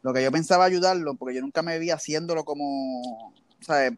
lo 0.02 0.14
que 0.14 0.24
yo 0.24 0.32
pensaba 0.32 0.66
ayudarlo, 0.66 1.14
porque 1.16 1.36
yo 1.36 1.42
nunca 1.42 1.62
me 1.62 1.78
vi 1.80 1.92
haciéndolo 1.92 2.44
como, 2.44 3.02
o 3.02 3.34
sea, 3.62 3.90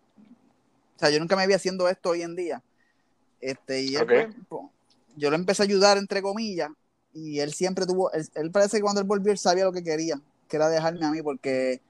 yo 1.10 1.20
nunca 1.20 1.36
me 1.36 1.48
vi 1.48 1.54
haciendo 1.54 1.88
esto 1.88 2.10
hoy 2.10 2.22
en 2.22 2.36
día. 2.36 2.62
Este, 3.40 3.82
y 3.82 3.96
pues, 3.98 4.28
yo 5.16 5.30
lo 5.30 5.36
empecé 5.36 5.64
a 5.64 5.66
ayudar, 5.66 5.98
entre 5.98 6.22
comillas, 6.22 6.70
y 7.16 7.40
él 7.40 7.54
siempre 7.54 7.86
tuvo, 7.86 8.12
él, 8.12 8.52
parece 8.52 8.78
que 8.78 8.84
cuando 8.84 9.00
él 9.00 9.08
volvió 9.08 9.32
él 9.32 9.38
sabía 9.38 9.64
lo 9.64 9.72
que 9.72 9.84
quería, 9.84 10.20
que 10.50 10.58
era 10.58 10.68
dejarme 10.68 11.06
a 11.06 11.12
mí, 11.12 11.22
porque 11.22 11.82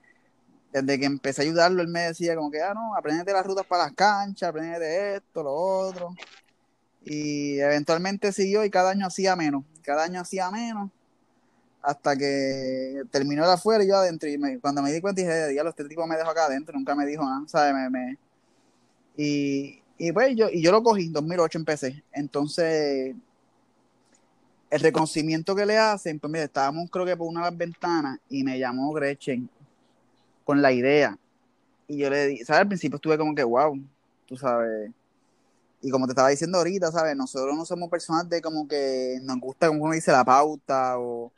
desde 0.71 0.99
que 0.99 1.05
empecé 1.05 1.41
a 1.41 1.45
ayudarlo, 1.45 1.81
él 1.81 1.87
me 1.87 2.01
decía 2.01 2.35
como 2.35 2.51
que, 2.51 2.61
ah, 2.61 2.75
no, 2.75 2.95
aprendete 2.95 3.33
las 3.33 3.43
rutas 3.43 3.65
para 3.65 3.85
las 3.85 3.93
canchas, 3.93 4.47
aprendete 4.47 5.15
esto, 5.15 5.41
lo 5.41 5.51
otro. 5.51 6.13
Y 7.03 7.59
eventualmente 7.59 8.31
siguió 8.31 8.63
y 8.63 8.69
cada 8.69 8.91
año 8.91 9.07
hacía 9.07 9.35
menos, 9.35 9.63
cada 9.81 10.03
año 10.03 10.21
hacía 10.21 10.51
menos, 10.51 10.91
hasta 11.81 12.15
que 12.15 13.03
terminó 13.09 13.45
el 13.45 13.49
afuera 13.49 13.83
y 13.83 13.87
yo 13.87 13.95
adentro. 13.95 14.29
Y 14.29 14.59
cuando 14.59 14.83
me 14.83 14.91
di 14.91 15.01
cuenta 15.01 15.21
dije, 15.21 15.47
diablo, 15.47 15.71
este 15.71 15.85
tipo 15.85 16.05
me 16.05 16.17
dejó 16.17 16.29
acá 16.29 16.45
adentro, 16.45 16.77
nunca 16.77 16.93
me 16.93 17.07
dijo 17.07 17.23
nada, 17.23 17.41
¿sabes? 17.47 17.73
Me, 17.73 17.89
me... 17.89 18.17
Y, 19.17 19.81
y 19.97 20.11
pues 20.11 20.35
yo, 20.35 20.49
y 20.51 20.61
yo 20.61 20.71
lo 20.71 20.83
cogí, 20.83 21.05
en 21.05 21.13
2008 21.13 21.57
empecé. 21.57 22.03
Entonces, 22.11 23.15
el 24.69 24.79
reconocimiento 24.79 25.55
que 25.55 25.65
le 25.65 25.77
hacen, 25.77 26.19
pues 26.19 26.31
mira, 26.31 26.45
estábamos 26.45 26.89
creo 26.89 27.05
que 27.05 27.15
por 27.15 27.27
una 27.27 27.41
de 27.41 27.51
las 27.51 27.57
ventanas 27.57 28.19
y 28.29 28.43
me 28.43 28.59
llamó 28.59 28.91
Gretchen 28.93 29.49
con 30.43 30.61
la 30.61 30.71
idea. 30.71 31.17
Y 31.87 31.97
yo 31.97 32.09
le 32.09 32.27
di, 32.27 32.37
¿sabes? 32.39 32.61
Al 32.61 32.67
principio 32.67 32.95
estuve 32.95 33.17
como 33.17 33.35
que, 33.35 33.43
wow, 33.43 33.79
tú 34.27 34.37
sabes. 34.37 34.91
Y 35.81 35.91
como 35.91 36.07
te 36.07 36.11
estaba 36.11 36.29
diciendo 36.29 36.57
ahorita, 36.57 36.91
¿sabes? 36.91 37.15
Nosotros 37.15 37.55
no 37.55 37.65
somos 37.65 37.89
personas 37.89 38.27
de 38.27 38.41
como 38.41 38.67
que 38.67 39.19
nos 39.21 39.39
gusta, 39.39 39.67
como 39.67 39.83
uno 39.83 39.93
dice, 39.93 40.11
la 40.11 40.25
pauta 40.25 40.97
o, 40.97 41.31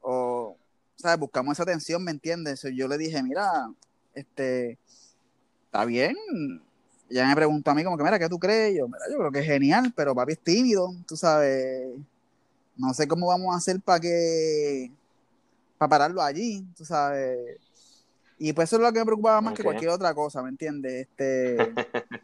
o 0.00 0.56
¿sabes? 0.96 1.18
Buscamos 1.20 1.52
esa 1.52 1.62
atención, 1.62 2.02
¿me 2.02 2.10
entiendes? 2.10 2.62
Yo 2.74 2.88
le 2.88 2.98
dije, 2.98 3.22
mira, 3.22 3.70
este, 4.14 4.78
está 5.66 5.84
bien, 5.84 6.16
ella 7.08 7.28
me 7.28 7.36
preguntó 7.36 7.70
a 7.70 7.74
mí 7.74 7.84
como 7.84 7.96
que, 7.96 8.02
mira, 8.02 8.18
¿qué 8.18 8.28
tú 8.28 8.38
crees? 8.38 8.76
Yo, 8.76 8.86
mira, 8.86 9.04
yo 9.10 9.18
creo 9.18 9.30
que 9.30 9.40
es 9.40 9.46
genial, 9.46 9.92
pero 9.94 10.14
papi 10.14 10.32
es 10.32 10.40
tímido, 10.40 10.92
tú 11.06 11.16
sabes, 11.16 11.88
no 12.76 12.92
sé 12.94 13.08
cómo 13.08 13.28
vamos 13.28 13.54
a 13.54 13.58
hacer 13.58 13.80
para 13.80 14.00
que, 14.00 14.90
para 15.78 15.88
pararlo 15.88 16.22
allí, 16.22 16.66
tú 16.76 16.84
sabes. 16.84 17.58
Y 18.38 18.52
pues 18.52 18.68
eso 18.68 18.76
es 18.76 18.82
lo 18.82 18.92
que 18.92 18.98
me 18.98 19.06
preocupaba 19.06 19.40
más 19.40 19.54
que 19.54 19.64
cualquier 19.64 19.90
otra 19.90 20.14
cosa, 20.14 20.42
¿me 20.42 20.50
entiendes? 20.50 21.08
Este, 21.08 21.56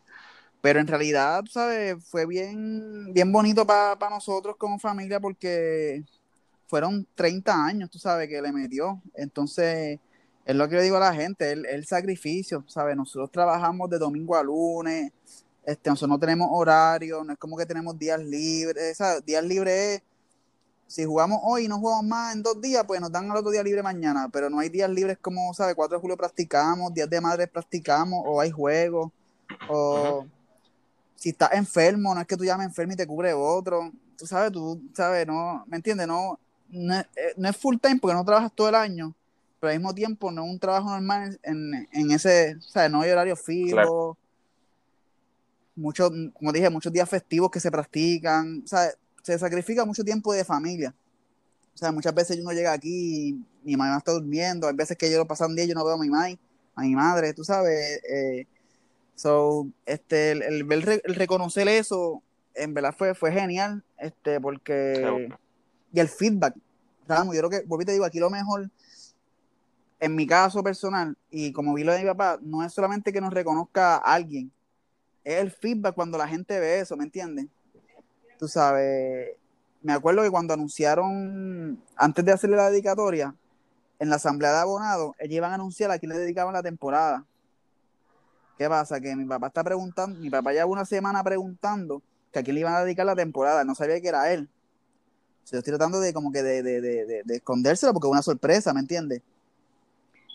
pero 0.60 0.80
en 0.80 0.86
realidad, 0.86 1.42
tú 1.42 1.52
sabes, 1.52 2.04
fue 2.04 2.26
bien, 2.26 3.12
bien 3.12 3.32
bonito 3.32 3.66
para 3.66 4.10
nosotros 4.10 4.56
como 4.56 4.78
familia 4.78 5.20
porque 5.20 6.04
fueron 6.66 7.06
30 7.14 7.64
años, 7.64 7.90
tú 7.90 7.98
sabes, 7.98 8.28
que 8.28 8.42
le 8.42 8.52
metió. 8.52 9.00
Entonces, 9.14 9.98
es 10.44 10.56
lo 10.56 10.68
que 10.68 10.76
le 10.76 10.82
digo 10.82 10.96
a 10.96 11.00
la 11.00 11.14
gente, 11.14 11.52
el, 11.52 11.64
el 11.66 11.86
sacrificio, 11.86 12.64
¿sabes? 12.66 12.96
Nosotros 12.96 13.30
trabajamos 13.30 13.88
de 13.88 13.98
domingo 13.98 14.36
a 14.36 14.42
lunes, 14.42 15.12
este, 15.64 15.90
nosotros 15.90 16.10
no 16.10 16.18
tenemos 16.18 16.48
horario, 16.50 17.22
no 17.24 17.32
es 17.32 17.38
como 17.38 17.56
que 17.56 17.66
tenemos 17.66 17.98
días 17.98 18.20
libres, 18.20 18.96
¿sabes? 18.96 19.24
Días 19.24 19.44
libres 19.44 19.96
es, 19.96 20.02
si 20.92 21.06
jugamos 21.06 21.40
hoy 21.42 21.64
y 21.64 21.68
no 21.68 21.78
jugamos 21.78 22.04
más 22.04 22.34
en 22.34 22.42
dos 22.42 22.60
días, 22.60 22.84
pues 22.86 23.00
nos 23.00 23.10
dan 23.10 23.24
el 23.24 23.34
otro 23.34 23.50
día 23.50 23.62
libre 23.62 23.82
mañana, 23.82 24.28
pero 24.30 24.50
no 24.50 24.58
hay 24.58 24.68
días 24.68 24.90
libres 24.90 25.16
como, 25.16 25.54
¿sabes? 25.54 25.74
4 25.74 25.96
de 25.96 26.00
julio 26.02 26.18
practicamos, 26.18 26.92
días 26.92 27.08
de 27.08 27.18
madre 27.18 27.46
practicamos, 27.46 28.22
o 28.26 28.38
hay 28.38 28.50
juegos, 28.50 29.10
o 29.70 30.26
si 31.16 31.30
estás 31.30 31.54
enfermo, 31.54 32.14
no 32.14 32.20
es 32.20 32.26
que 32.26 32.36
tú 32.36 32.44
llames 32.44 32.66
enfermo 32.66 32.92
y 32.92 32.96
te 32.96 33.06
cubre 33.06 33.32
otro, 33.32 33.90
tú 34.18 34.26
sabes, 34.26 34.52
tú 34.52 34.82
sabes, 34.92 35.26
no, 35.26 35.64
¿me 35.66 35.78
entiendes? 35.78 36.06
No, 36.06 36.38
no, 36.68 36.94
es, 36.94 37.06
eh, 37.16 37.32
no 37.38 37.48
es 37.48 37.56
full 37.56 37.78
time 37.80 37.98
porque 37.98 38.14
no 38.14 38.24
trabajas 38.26 38.52
todo 38.54 38.68
el 38.68 38.74
año, 38.74 39.14
pero 39.60 39.70
al 39.70 39.78
mismo 39.78 39.94
tiempo 39.94 40.30
no 40.30 40.44
es 40.44 40.50
un 40.50 40.58
trabajo 40.58 40.90
normal 40.90 41.40
en, 41.42 41.88
en 41.90 42.10
ese, 42.10 42.56
o 42.56 42.60
sea, 42.60 42.90
no 42.90 43.00
hay 43.00 43.10
horario 43.10 43.34
fijo. 43.34 44.18
Muchos, 45.74 46.12
como 46.34 46.52
dije, 46.52 46.68
muchos 46.68 46.92
días 46.92 47.08
festivos 47.08 47.50
que 47.50 47.60
se 47.60 47.70
practican, 47.70 48.62
sea, 48.66 48.90
se 49.22 49.38
sacrifica 49.38 49.84
mucho 49.84 50.04
tiempo 50.04 50.32
de 50.32 50.44
familia. 50.44 50.94
O 51.74 51.78
sea, 51.78 51.90
muchas 51.90 52.14
veces 52.14 52.38
uno 52.38 52.52
llega 52.52 52.72
aquí 52.72 53.28
y 53.28 53.44
mi 53.64 53.76
mamá 53.76 53.96
está 53.96 54.12
durmiendo, 54.12 54.68
hay 54.68 54.74
veces 54.74 54.96
que 54.96 55.10
yo 55.10 55.18
lo 55.18 55.26
paso 55.26 55.46
un 55.46 55.56
día 55.56 55.64
y 55.64 55.68
yo 55.68 55.74
no 55.74 55.84
veo 55.84 55.94
a 55.94 55.98
mi 55.98 56.10
madre, 56.10 56.38
a 56.74 56.82
mi 56.82 56.94
madre, 56.94 57.32
tú 57.32 57.44
sabes. 57.44 58.00
Eh, 58.04 58.46
so, 59.14 59.66
este, 59.86 60.32
el, 60.32 60.42
el, 60.42 60.70
el, 60.70 61.14
reconocer 61.14 61.68
eso, 61.68 62.22
en 62.54 62.74
verdad 62.74 62.94
fue, 62.96 63.14
fue 63.14 63.32
genial, 63.32 63.82
este, 63.98 64.40
porque... 64.40 65.28
Y 65.94 66.00
el 66.00 66.08
feedback, 66.08 66.54
yo 67.06 67.30
creo 67.30 67.50
que, 67.50 67.60
volví 67.66 67.84
te 67.84 67.92
digo, 67.92 68.06
aquí 68.06 68.18
lo 68.18 68.30
mejor 68.30 68.70
en 70.02 70.16
mi 70.16 70.26
caso 70.26 70.64
personal, 70.64 71.16
y 71.30 71.52
como 71.52 71.74
vi 71.74 71.84
lo 71.84 71.92
de 71.92 72.00
mi 72.00 72.06
papá, 72.06 72.36
no 72.42 72.64
es 72.64 72.72
solamente 72.72 73.12
que 73.12 73.20
nos 73.20 73.32
reconozca 73.32 73.96
a 73.96 74.14
alguien, 74.14 74.50
es 75.22 75.38
el 75.38 75.52
feedback 75.52 75.94
cuando 75.94 76.18
la 76.18 76.26
gente 76.26 76.58
ve 76.58 76.80
eso, 76.80 76.96
¿me 76.96 77.04
entiendes? 77.04 77.46
Tú 78.42 78.48
sabes, 78.48 79.36
me 79.82 79.92
acuerdo 79.92 80.24
que 80.24 80.30
cuando 80.32 80.52
anunciaron, 80.52 81.80
antes 81.94 82.24
de 82.24 82.32
hacerle 82.32 82.56
la 82.56 82.70
dedicatoria, 82.70 83.36
en 84.00 84.10
la 84.10 84.16
asamblea 84.16 84.50
de 84.50 84.58
abonados, 84.58 85.14
ellos 85.20 85.36
iban 85.36 85.52
a 85.52 85.54
anunciar 85.54 85.92
a 85.92 85.98
quién 86.00 86.10
le 86.10 86.18
dedicaban 86.18 86.52
la 86.52 86.60
temporada. 86.60 87.24
¿Qué 88.58 88.68
pasa? 88.68 89.00
Que 89.00 89.14
mi 89.14 89.26
papá 89.26 89.46
está 89.46 89.62
preguntando, 89.62 90.18
mi 90.18 90.28
papá 90.28 90.50
lleva 90.50 90.66
una 90.66 90.84
semana 90.84 91.22
preguntando 91.22 92.02
que 92.32 92.40
a 92.40 92.42
quién 92.42 92.56
le 92.56 92.62
iban 92.62 92.74
a 92.74 92.82
dedicar 92.82 93.06
la 93.06 93.14
temporada, 93.14 93.62
no 93.62 93.76
sabía 93.76 94.00
que 94.00 94.08
era 94.08 94.32
él. 94.32 94.48
yo 95.48 95.58
estoy 95.58 95.70
tratando 95.70 96.00
de 96.00 96.12
como 96.12 96.32
que 96.32 96.42
de, 96.42 96.64
de, 96.64 96.80
de, 96.80 97.36
escondérselo 97.36 97.92
porque 97.92 98.08
es 98.08 98.12
una 98.12 98.22
sorpresa, 98.22 98.74
¿me 98.74 98.80
entiendes? 98.80 99.22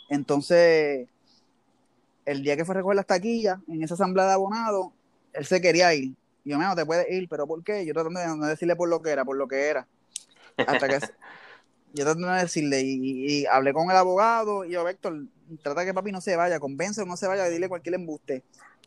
Entonces, 0.07 1.09
el 2.23 2.41
día 2.41 2.55
que 2.55 2.63
fue 2.63 2.71
a 2.71 2.77
recoger 2.77 2.95
las 2.95 3.05
taquillas 3.05 3.59
en 3.67 3.83
esa 3.83 3.95
asamblea 3.95 4.27
de 4.27 4.31
abonados, 4.31 4.91
él 5.33 5.45
se 5.45 5.59
quería 5.59 5.93
ir. 5.93 6.15
Y 6.47 6.51
yo, 6.51 6.57
no 6.57 6.75
te 6.75 6.86
puedes 6.86 7.12
ir, 7.12 7.27
pero 7.27 7.45
¿por 7.45 7.62
qué? 7.62 7.86
Yo 7.86 7.93
tratando 7.93 8.21
de 8.21 8.27
no 8.27 8.45
decirle 8.45 8.77
por 8.77 8.88
lo 8.88 9.01
que 9.01 9.10
era, 9.10 9.25
por 9.25 9.36
lo 9.36 9.49
que 9.49 9.67
era. 9.67 9.86
Hasta 10.55 10.88
que 10.88 10.97
yo 11.93 12.05
tratando 12.05 12.29
de 12.29 12.41
decirle, 12.41 12.81
y, 12.86 13.45
hablé 13.47 13.73
con 13.73 13.91
el 13.91 13.97
abogado, 13.97 14.63
y 14.63 14.71
yo, 14.71 14.88
Héctor, 14.88 15.25
trata 15.62 15.83
que 15.83 15.93
papi 15.93 16.13
no 16.13 16.21
se 16.21 16.38
vaya, 16.38 16.62
convence 16.62 17.01
o 17.01 17.05
no 17.05 17.17
se 17.17 17.27
vaya, 17.27 17.49
dile 17.49 17.67
cualquier 17.67 17.95
embuste. 17.95 18.43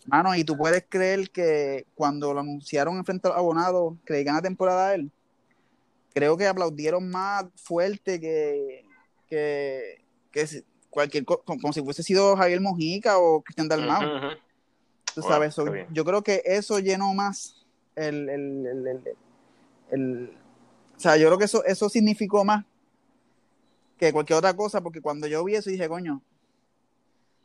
Mano, 0.06 0.34
y 0.34 0.42
tú 0.42 0.56
puedes 0.56 0.86
creer 0.88 1.28
que 1.28 1.84
cuando 1.94 2.32
lo 2.32 2.40
anunciaron 2.40 2.96
en 2.96 3.04
frente 3.04 3.28
al 3.28 3.34
abonado, 3.34 3.98
que 4.06 4.14
le 4.14 4.24
la 4.24 4.40
temporada 4.40 4.88
a 4.88 4.94
él, 4.94 5.10
creo 6.14 6.38
que 6.38 6.46
aplaudieron 6.46 7.10
más 7.10 7.44
fuerte 7.56 8.18
que, 8.18 8.86
que, 9.28 10.02
que, 10.32 10.64
cualquier 10.88 11.26
como, 11.26 11.74
si 11.74 11.82
fuese 11.82 12.02
sido 12.02 12.36
Javier 12.36 12.62
Mojica 12.62 13.18
o 13.18 13.42
Cristian 13.42 13.68
Dalmau. 13.68 14.38
Tú 15.14 15.22
sabes, 15.22 15.56
yo 15.90 16.04
creo 16.04 16.22
que 16.22 16.42
eso 16.44 16.78
llenó 16.78 17.12
más 17.14 17.66
el, 17.96 18.28
el, 18.28 18.66
el, 18.66 19.16
el, 19.90 20.38
o 20.96 21.00
sea, 21.00 21.16
yo 21.16 21.26
creo 21.26 21.38
que 21.38 21.44
eso, 21.46 21.64
eso 21.64 21.88
significó 21.88 22.44
más 22.44 22.64
que 23.98 24.12
cualquier 24.12 24.38
otra 24.38 24.54
cosa, 24.54 24.80
porque 24.80 25.00
cuando 25.00 25.26
yo 25.26 25.44
vi 25.44 25.54
eso 25.54 25.70
dije, 25.70 25.88
coño, 25.88 26.22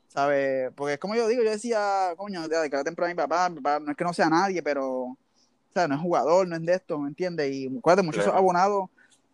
¿sabes? 0.07 0.71
Porque 0.75 0.93
es 0.93 0.99
como 0.99 1.15
yo 1.15 1.27
digo, 1.27 1.43
yo 1.43 1.51
decía, 1.51 2.13
coño, 2.15 2.47
de 2.47 2.69
cada 2.69 2.83
temprano 2.83 3.13
mi 3.13 3.15
papá, 3.15 3.49
mi 3.49 3.61
papá, 3.61 3.79
no 3.79 3.91
es 3.91 3.97
que 3.97 4.03
no 4.03 4.13
sea 4.13 4.29
nadie, 4.29 4.63
pero, 4.63 4.87
o 5.03 5.17
sea, 5.73 5.87
no 5.87 5.95
es 5.95 6.01
jugador, 6.01 6.47
no 6.47 6.55
es 6.55 6.65
de 6.65 6.73
esto, 6.73 6.99
¿me 6.99 7.09
entiendes? 7.09 7.51
Y 7.51 7.77
acuérdate, 7.77 8.05
muchos 8.05 8.27
abonados 8.27 8.89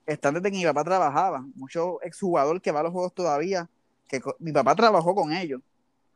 están 0.05 0.33
desde 0.33 0.51
que 0.51 0.57
mi 0.57 0.65
papá 0.65 0.83
trabajaba, 0.83 1.45
muchos 1.55 1.97
exjugadores 2.01 2.61
que 2.61 2.71
va 2.71 2.79
a 2.79 2.83
los 2.83 2.91
juegos 2.91 3.13
todavía, 3.13 3.69
que 4.07 4.21
mi 4.39 4.51
papá 4.51 4.75
trabajó 4.75 5.13
con 5.13 5.31
ellos. 5.33 5.61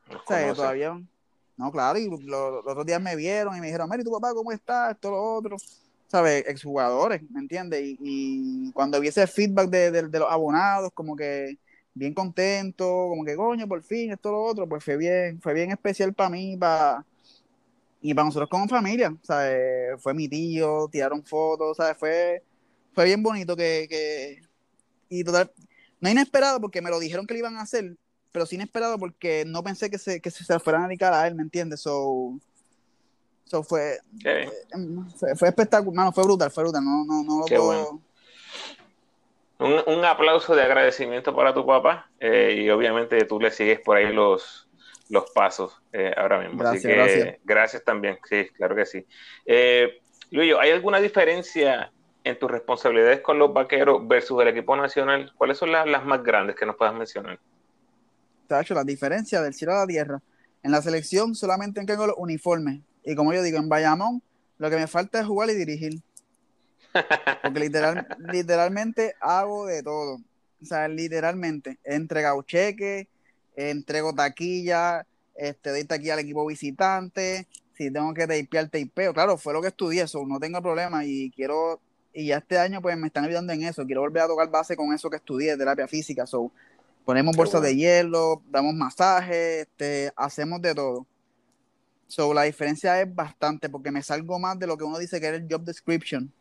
o 0.09 0.27
sea, 0.27 0.53
todavía. 0.53 0.99
No, 1.57 1.71
claro, 1.71 1.97
y 1.97 2.09
los, 2.09 2.65
otros 2.65 2.85
días 2.85 3.01
me 3.01 3.15
vieron 3.15 3.55
y 3.55 3.61
me 3.61 3.67
dijeron, 3.67 3.87
Mary, 3.87 4.03
tu 4.03 4.11
papá, 4.11 4.33
¿cómo 4.33 4.51
está? 4.51 4.91
Esto, 4.91 5.11
lo 5.11 5.35
otro. 5.35 5.57
¿Sabes? 6.07 6.45
Exjugadores, 6.47 7.21
¿me 7.31 7.39
entiendes? 7.39 7.81
Y, 7.83 8.71
cuando 8.73 8.99
vi 8.99 9.07
ese 9.07 9.25
feedback 9.27 9.69
de, 9.69 10.01
los 10.03 10.31
abonados, 10.31 10.91
como 10.93 11.15
que 11.15 11.57
bien 11.93 12.13
contento, 12.13 12.85
como 13.09 13.23
que 13.25 13.35
coño, 13.35 13.67
por 13.67 13.81
fin, 13.83 14.11
esto, 14.11 14.31
lo 14.31 14.43
otro, 14.43 14.67
pues 14.67 14.83
fue 14.83 14.97
bien, 14.97 15.41
fue 15.41 15.53
bien 15.53 15.71
especial 15.71 16.13
para 16.13 16.29
mí, 16.29 16.57
para 16.57 17.05
y 18.01 18.13
para 18.13 18.25
nosotros 18.25 18.49
como 18.49 18.67
familia, 18.67 19.15
¿sabes? 19.23 19.99
Fue 20.01 20.13
mi 20.13 20.27
tío, 20.29 20.87
tiraron 20.91 21.23
fotos, 21.23 21.77
¿sabes? 21.77 21.97
Fue, 21.97 22.43
fue 22.93 23.05
bien 23.05 23.23
bonito 23.23 23.55
que, 23.55 23.87
que 23.89 24.41
y 25.09 25.23
total, 25.23 25.51
no 25.99 26.09
inesperado 26.09 26.61
porque 26.61 26.81
me 26.81 26.91
lo 26.91 26.99
dijeron 26.99 27.25
que 27.25 27.33
lo 27.33 27.39
iban 27.39 27.57
a 27.57 27.61
hacer, 27.61 27.97
pero 28.35 28.45
sí 28.45 28.55
inesperado 28.55 28.99
porque 28.99 29.45
no 29.47 29.63
pensé 29.63 29.89
que 29.89 29.97
se, 29.97 30.19
que 30.19 30.29
se 30.29 30.59
fueran 30.59 30.83
a 30.83 30.87
dedicar 30.89 31.13
a 31.13 31.25
él, 31.25 31.35
¿me 31.35 31.41
entiendes? 31.41 31.79
So, 31.79 32.37
so 33.45 33.63
fue, 33.63 33.99
eh, 34.25 34.51
fue, 35.37 35.47
espectacular, 35.47 36.13
fue 36.13 36.25
brutal, 36.25 36.51
fue 36.51 36.63
brutal, 36.65 36.83
no, 36.83 37.05
no, 37.05 37.23
no 37.23 37.39
lo 37.39 37.45
puedo... 37.45 38.01
Un, 39.57 40.03
aplauso 40.03 40.53
de 40.53 40.63
agradecimiento 40.63 41.33
para 41.33 41.53
tu 41.53 41.65
papá 41.65 42.09
eh, 42.19 42.57
y 42.59 42.69
obviamente 42.69 43.23
tú 43.23 43.39
le 43.39 43.51
sigues 43.51 43.79
por 43.79 43.95
ahí 43.95 44.11
los, 44.11 44.67
los 45.07 45.31
pasos 45.31 45.81
eh, 45.93 46.13
ahora 46.17 46.41
mismo. 46.41 46.57
Gracias, 46.57 46.93
gracias. 46.93 47.37
gracias 47.45 47.83
también, 47.85 48.19
sí, 48.27 48.49
claro 48.49 48.75
que 48.75 48.85
sí. 48.85 49.07
Eh, 49.45 50.01
Luis, 50.29 50.53
¿hay 50.59 50.71
alguna 50.71 50.99
diferencia 50.99 51.89
en 52.25 52.37
tus 52.37 52.51
responsabilidades 52.51 53.21
con 53.21 53.39
los 53.39 53.53
vaqueros 53.53 54.05
versus 54.05 54.41
el 54.41 54.49
equipo 54.49 54.75
nacional, 54.75 55.31
¿cuáles 55.37 55.57
son 55.57 55.71
las, 55.71 56.03
más 56.03 56.21
grandes 56.21 56.57
que 56.57 56.65
nos 56.65 56.75
puedas 56.75 56.93
mencionar? 56.93 57.39
Te 58.47 58.55
ha 58.55 58.61
hecho 58.61 58.73
la 58.73 58.83
diferencia 58.83 59.41
del 59.41 59.53
cielo 59.53 59.73
a 59.73 59.79
la 59.79 59.87
tierra. 59.87 60.21
En 60.63 60.71
la 60.71 60.81
selección 60.81 61.35
solamente 61.35 61.83
tengo 61.85 62.07
los 62.07 62.15
uniformes. 62.17 62.81
Y 63.03 63.15
como 63.15 63.33
yo 63.33 63.43
digo, 63.43 63.57
en 63.57 63.69
Bayamón 63.69 64.21
lo 64.57 64.69
que 64.69 64.77
me 64.77 64.87
falta 64.87 65.19
es 65.19 65.25
jugar 65.25 65.49
y 65.49 65.53
dirigir. 65.53 66.01
Porque 67.43 67.59
literal, 67.59 68.07
literalmente 68.31 69.15
hago 69.19 69.65
de 69.65 69.83
todo. 69.83 70.19
O 70.61 70.65
sea, 70.65 70.87
literalmente. 70.87 71.77
He 71.83 71.95
entregado 71.95 72.41
cheques, 72.43 73.07
entrego 73.55 74.13
taquilla, 74.13 75.05
este, 75.35 75.69
doy 75.71 75.83
taquilla 75.83 76.13
al 76.13 76.19
equipo 76.19 76.45
visitante. 76.45 77.47
Si 77.77 77.91
tengo 77.91 78.13
que 78.13 78.25
tapear, 78.25 78.69
tapeo. 78.69 79.13
Claro, 79.13 79.37
fue 79.37 79.53
lo 79.53 79.61
que 79.61 79.67
estudié, 79.67 80.03
eso 80.03 80.25
no 80.25 80.39
tengo 80.39 80.61
problema 80.61 81.03
y 81.05 81.29
quiero 81.31 81.81
y 82.17 82.27
ya 82.27 82.37
este 82.37 82.57
año 82.57 82.81
pues 82.81 82.97
me 82.97 83.07
están 83.07 83.25
ayudando 83.25 83.51
en 83.51 83.63
eso. 83.63 83.85
Quiero 83.85 83.99
volver 83.99 84.23
a 84.23 84.27
tocar 84.27 84.49
base 84.49 84.77
con 84.77 84.93
eso 84.93 85.09
que 85.09 85.17
estudié, 85.17 85.57
terapia 85.57 85.85
física. 85.85 86.25
So, 86.25 86.49
ponemos 87.05 87.35
bolsas 87.37 87.61
de 87.61 87.75
hielo, 87.75 88.41
damos 88.49 88.73
masajes, 88.73 89.67
este, 89.67 90.11
hacemos 90.15 90.61
de 90.61 90.73
todo. 90.73 91.05
So, 92.07 92.33
la 92.33 92.43
diferencia 92.43 92.99
es 93.01 93.13
bastante 93.13 93.69
porque 93.69 93.91
me 93.91 94.01
salgo 94.01 94.37
más 94.39 94.59
de 94.59 94.67
lo 94.67 94.77
que 94.77 94.83
uno 94.83 94.97
dice 94.97 95.21
que 95.21 95.29
es 95.29 95.33
el 95.35 95.47
job 95.49 95.63
description. 95.63 96.31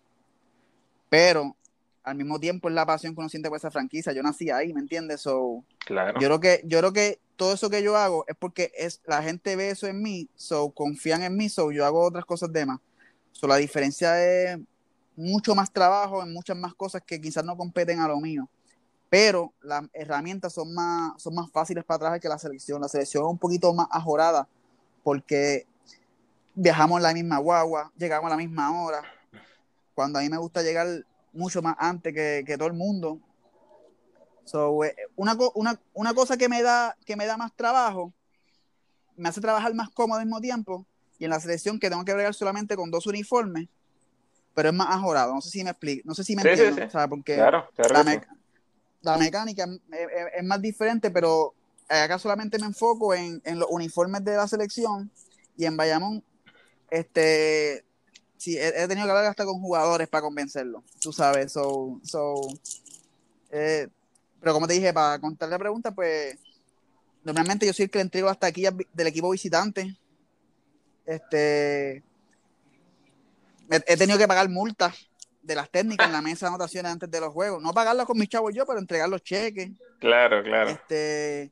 Pero 1.08 1.56
al 2.02 2.16
mismo 2.16 2.40
tiempo 2.40 2.68
es 2.68 2.74
la 2.74 2.84
pasión 2.84 3.14
que 3.14 3.20
uno 3.20 3.28
siente 3.28 3.48
por 3.48 3.58
esa 3.58 3.70
franquicia. 3.70 4.12
Yo 4.12 4.22
nací 4.22 4.50
ahí, 4.50 4.72
¿me 4.72 4.80
entiendes? 4.80 5.20
So, 5.20 5.64
claro. 5.78 6.18
Yo 6.20 6.28
creo 6.28 6.40
que, 6.40 6.60
yo 6.64 6.78
creo 6.78 6.92
que 6.92 7.18
todo 7.36 7.54
eso 7.54 7.70
que 7.70 7.82
yo 7.82 7.96
hago 7.96 8.24
es 8.26 8.36
porque 8.36 8.72
es, 8.76 9.00
la 9.06 9.22
gente 9.22 9.56
ve 9.56 9.70
eso 9.70 9.86
en 9.86 10.02
mí, 10.02 10.28
so 10.34 10.70
confían 10.70 11.22
en 11.22 11.36
mí, 11.36 11.48
so 11.48 11.72
yo 11.72 11.84
hago 11.84 12.04
otras 12.04 12.24
cosas 12.24 12.52
de 12.52 12.66
más. 12.66 12.80
So, 13.32 13.46
la 13.46 13.56
diferencia 13.56 14.22
es 14.22 14.58
mucho 15.16 15.54
más 15.54 15.72
trabajo 15.72 16.22
en 16.22 16.32
muchas 16.32 16.56
más 16.56 16.74
cosas 16.74 17.02
que 17.06 17.20
quizás 17.20 17.44
no 17.44 17.56
competen 17.56 18.00
a 18.00 18.08
lo 18.08 18.20
mío. 18.20 18.48
Pero 19.14 19.54
las 19.62 19.84
herramientas 19.92 20.52
son 20.52 20.74
más, 20.74 21.22
son 21.22 21.36
más 21.36 21.48
fáciles 21.52 21.84
para 21.84 21.98
trabajar 21.98 22.20
que 22.20 22.28
la 22.28 22.36
selección. 22.36 22.80
La 22.80 22.88
selección 22.88 23.22
es 23.22 23.30
un 23.30 23.38
poquito 23.38 23.72
más 23.72 23.86
ajorada 23.92 24.48
porque 25.04 25.68
viajamos 26.52 26.96
en 26.96 27.04
la 27.04 27.14
misma 27.14 27.38
guagua, 27.38 27.92
llegamos 27.96 28.26
a 28.26 28.30
la 28.30 28.36
misma 28.36 28.82
hora. 28.82 29.04
Cuando 29.94 30.18
a 30.18 30.22
mí 30.22 30.28
me 30.28 30.36
gusta 30.38 30.62
llegar 30.62 30.88
mucho 31.32 31.62
más 31.62 31.76
antes 31.78 32.12
que, 32.12 32.42
que 32.44 32.58
todo 32.58 32.66
el 32.66 32.74
mundo. 32.74 33.20
So, 34.46 34.82
eh, 34.82 34.96
una, 35.14 35.38
una, 35.54 35.80
una, 35.92 36.12
cosa 36.12 36.36
que 36.36 36.48
me, 36.48 36.60
da, 36.64 36.96
que 37.06 37.14
me 37.14 37.26
da 37.26 37.36
más 37.36 37.54
trabajo, 37.54 38.12
me 39.14 39.28
hace 39.28 39.40
trabajar 39.40 39.72
más 39.74 39.90
cómodo 39.90 40.18
al 40.18 40.26
mismo 40.26 40.40
tiempo, 40.40 40.86
y 41.20 41.24
en 41.24 41.30
la 41.30 41.38
selección 41.38 41.78
que 41.78 41.88
tengo 41.88 42.04
que 42.04 42.14
bregar 42.14 42.34
solamente 42.34 42.74
con 42.74 42.90
dos 42.90 43.06
uniformes, 43.06 43.68
pero 44.54 44.70
es 44.70 44.74
más 44.74 44.88
ajorado. 44.92 45.32
No 45.34 45.40
sé 45.40 45.50
si 45.50 45.62
me 45.62 45.70
explico, 45.70 46.02
no 46.04 46.16
sé 46.16 46.24
si 46.24 46.34
me 46.34 46.42
entiendo, 46.42 46.88
porque 47.08 47.36
claro, 47.36 47.68
la, 47.76 48.26
mecánica 49.18 49.68
es, 50.36 50.44
más 50.44 50.60
diferente, 50.60 51.10
pero 51.10 51.54
acá 51.88 52.18
solamente 52.18 52.58
me 52.58 52.66
enfoco 52.66 53.14
en, 53.14 53.40
en, 53.44 53.58
los 53.58 53.68
uniformes 53.70 54.24
de 54.24 54.36
la 54.36 54.48
selección 54.48 55.10
y 55.56 55.66
en 55.66 55.76
Bayamón, 55.76 56.24
este, 56.90 57.84
sí, 58.36 58.56
he, 58.58 58.88
tenido 58.88 59.06
que 59.06 59.10
hablar 59.10 59.26
hasta 59.26 59.44
con 59.44 59.60
jugadores 59.60 60.08
para 60.08 60.22
convencerlo, 60.22 60.82
tú 61.00 61.12
sabes, 61.12 61.52
so, 61.52 62.00
so, 62.02 62.34
eh, 63.50 63.88
pero 64.40 64.52
como 64.52 64.66
te 64.66 64.74
dije, 64.74 64.92
para 64.92 65.18
contar 65.18 65.48
la 65.48 65.58
pregunta, 65.58 65.92
pues, 65.92 66.36
normalmente 67.22 67.66
yo 67.66 67.72
soy 67.72 67.84
el 67.84 67.90
que 67.90 67.98
le 67.98 68.02
entrego 68.02 68.28
hasta 68.28 68.46
aquí 68.46 68.64
del 68.92 69.06
equipo 69.06 69.30
visitante, 69.30 69.96
este, 71.06 72.02
he 73.68 73.96
tenido 73.96 74.18
que 74.18 74.28
pagar 74.28 74.48
multas 74.48 74.94
de 75.44 75.54
las 75.54 75.70
técnicas 75.70 76.06
en 76.06 76.12
la 76.12 76.22
mesa 76.22 76.46
de 76.46 76.48
anotaciones 76.48 76.92
antes 76.92 77.10
de 77.10 77.20
los 77.20 77.32
juegos. 77.32 77.62
No 77.62 77.72
pagarlas 77.72 78.06
con 78.06 78.18
mis 78.18 78.28
chavos 78.28 78.52
yo, 78.54 78.64
pero 78.66 78.78
entregar 78.78 79.08
los 79.08 79.22
cheques. 79.22 79.70
Claro, 80.00 80.42
claro. 80.42 80.70
Este, 80.70 81.50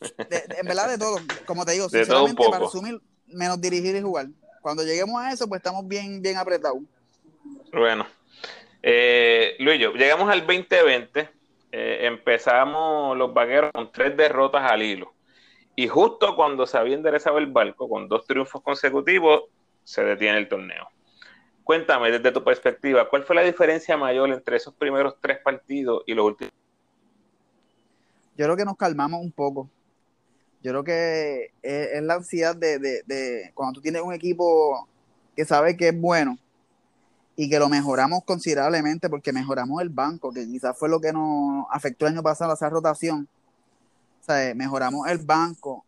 en 0.00 0.66
verdad 0.66 0.88
de 0.88 0.98
todo, 0.98 1.18
como 1.46 1.64
te 1.64 1.72
digo, 1.72 1.88
sinceramente, 1.88 2.42
para 2.50 2.64
resumir, 2.64 3.00
menos 3.26 3.60
dirigir 3.60 3.94
y 3.94 4.00
jugar. 4.00 4.26
Cuando 4.62 4.82
lleguemos 4.82 5.20
a 5.20 5.32
eso, 5.32 5.46
pues 5.46 5.60
estamos 5.60 5.86
bien, 5.86 6.20
bien 6.22 6.38
apretados. 6.38 6.78
Bueno, 7.72 8.06
eh, 8.82 9.54
Luis, 9.58 9.78
llegamos 9.78 10.30
al 10.30 10.40
2020, 10.40 11.28
eh, 11.72 11.98
empezamos 12.02 13.16
los 13.16 13.32
vaqueros 13.34 13.70
con 13.72 13.92
tres 13.92 14.16
derrotas 14.16 14.70
al 14.70 14.82
hilo. 14.82 15.12
Y 15.76 15.88
justo 15.88 16.34
cuando 16.34 16.66
se 16.66 16.78
había 16.78 16.94
enderezado 16.94 17.36
el 17.36 17.48
barco, 17.48 17.88
con 17.88 18.08
dos 18.08 18.26
triunfos 18.26 18.62
consecutivos, 18.62 19.44
se 19.84 20.02
detiene 20.02 20.38
el 20.38 20.48
torneo. 20.48 20.88
Cuéntame 21.66 22.12
desde 22.12 22.30
tu 22.30 22.44
perspectiva, 22.44 23.08
¿cuál 23.08 23.24
fue 23.24 23.34
la 23.34 23.42
diferencia 23.42 23.96
mayor 23.96 24.30
entre 24.30 24.56
esos 24.56 24.72
primeros 24.72 25.16
tres 25.20 25.40
partidos 25.42 26.04
y 26.06 26.14
los 26.14 26.24
últimos? 26.24 26.52
Yo 28.36 28.44
creo 28.44 28.56
que 28.56 28.64
nos 28.64 28.76
calmamos 28.76 29.20
un 29.20 29.32
poco. 29.32 29.68
Yo 30.62 30.70
creo 30.70 30.84
que 30.84 31.50
es, 31.62 32.00
la 32.04 32.14
ansiedad 32.14 32.54
de, 32.54 33.50
cuando 33.52 33.72
tú 33.72 33.80
tienes 33.80 34.00
un 34.00 34.14
equipo 34.14 34.86
que 35.34 35.44
sabe 35.44 35.76
que 35.76 35.88
es 35.88 36.00
bueno 36.00 36.38
y 37.34 37.50
que 37.50 37.58
lo 37.58 37.68
mejoramos 37.68 38.22
considerablemente 38.22 39.10
porque 39.10 39.32
mejoramos 39.32 39.82
el 39.82 39.88
banco, 39.88 40.32
que 40.32 40.46
quizás 40.46 40.78
fue 40.78 40.88
lo 40.88 41.00
que 41.00 41.12
nos 41.12 41.66
afectó 41.72 42.06
el 42.06 42.12
año 42.12 42.22
pasado, 42.22 42.54
esa 42.54 42.70
rotación. 42.70 43.26
O 44.20 44.24
sea, 44.24 44.54
mejoramos 44.54 45.08
el 45.08 45.18
banco 45.18 45.84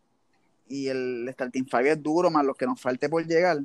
y 0.67 0.89
el 0.89 1.29
starting 1.33 1.67
five 1.67 1.93
es 1.93 2.03
duro, 2.03 2.33
más 2.33 2.45
lo 2.45 2.55
que 2.55 2.67
nos 2.67 2.81
falte 2.81 3.09
por 3.09 3.25
llegar 3.25 3.59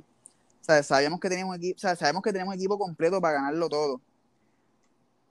sabíamos 0.64 1.20
que 1.20 1.30
teníamos 1.30 1.58
equipo, 1.58 1.80
sabemos 1.80 2.24
que 2.24 2.32
tenemos 2.32 2.56
equipo 2.56 2.78
completo 2.78 3.20
para 3.20 3.36
ganarlo 3.36 3.70
todo. 3.70 4.02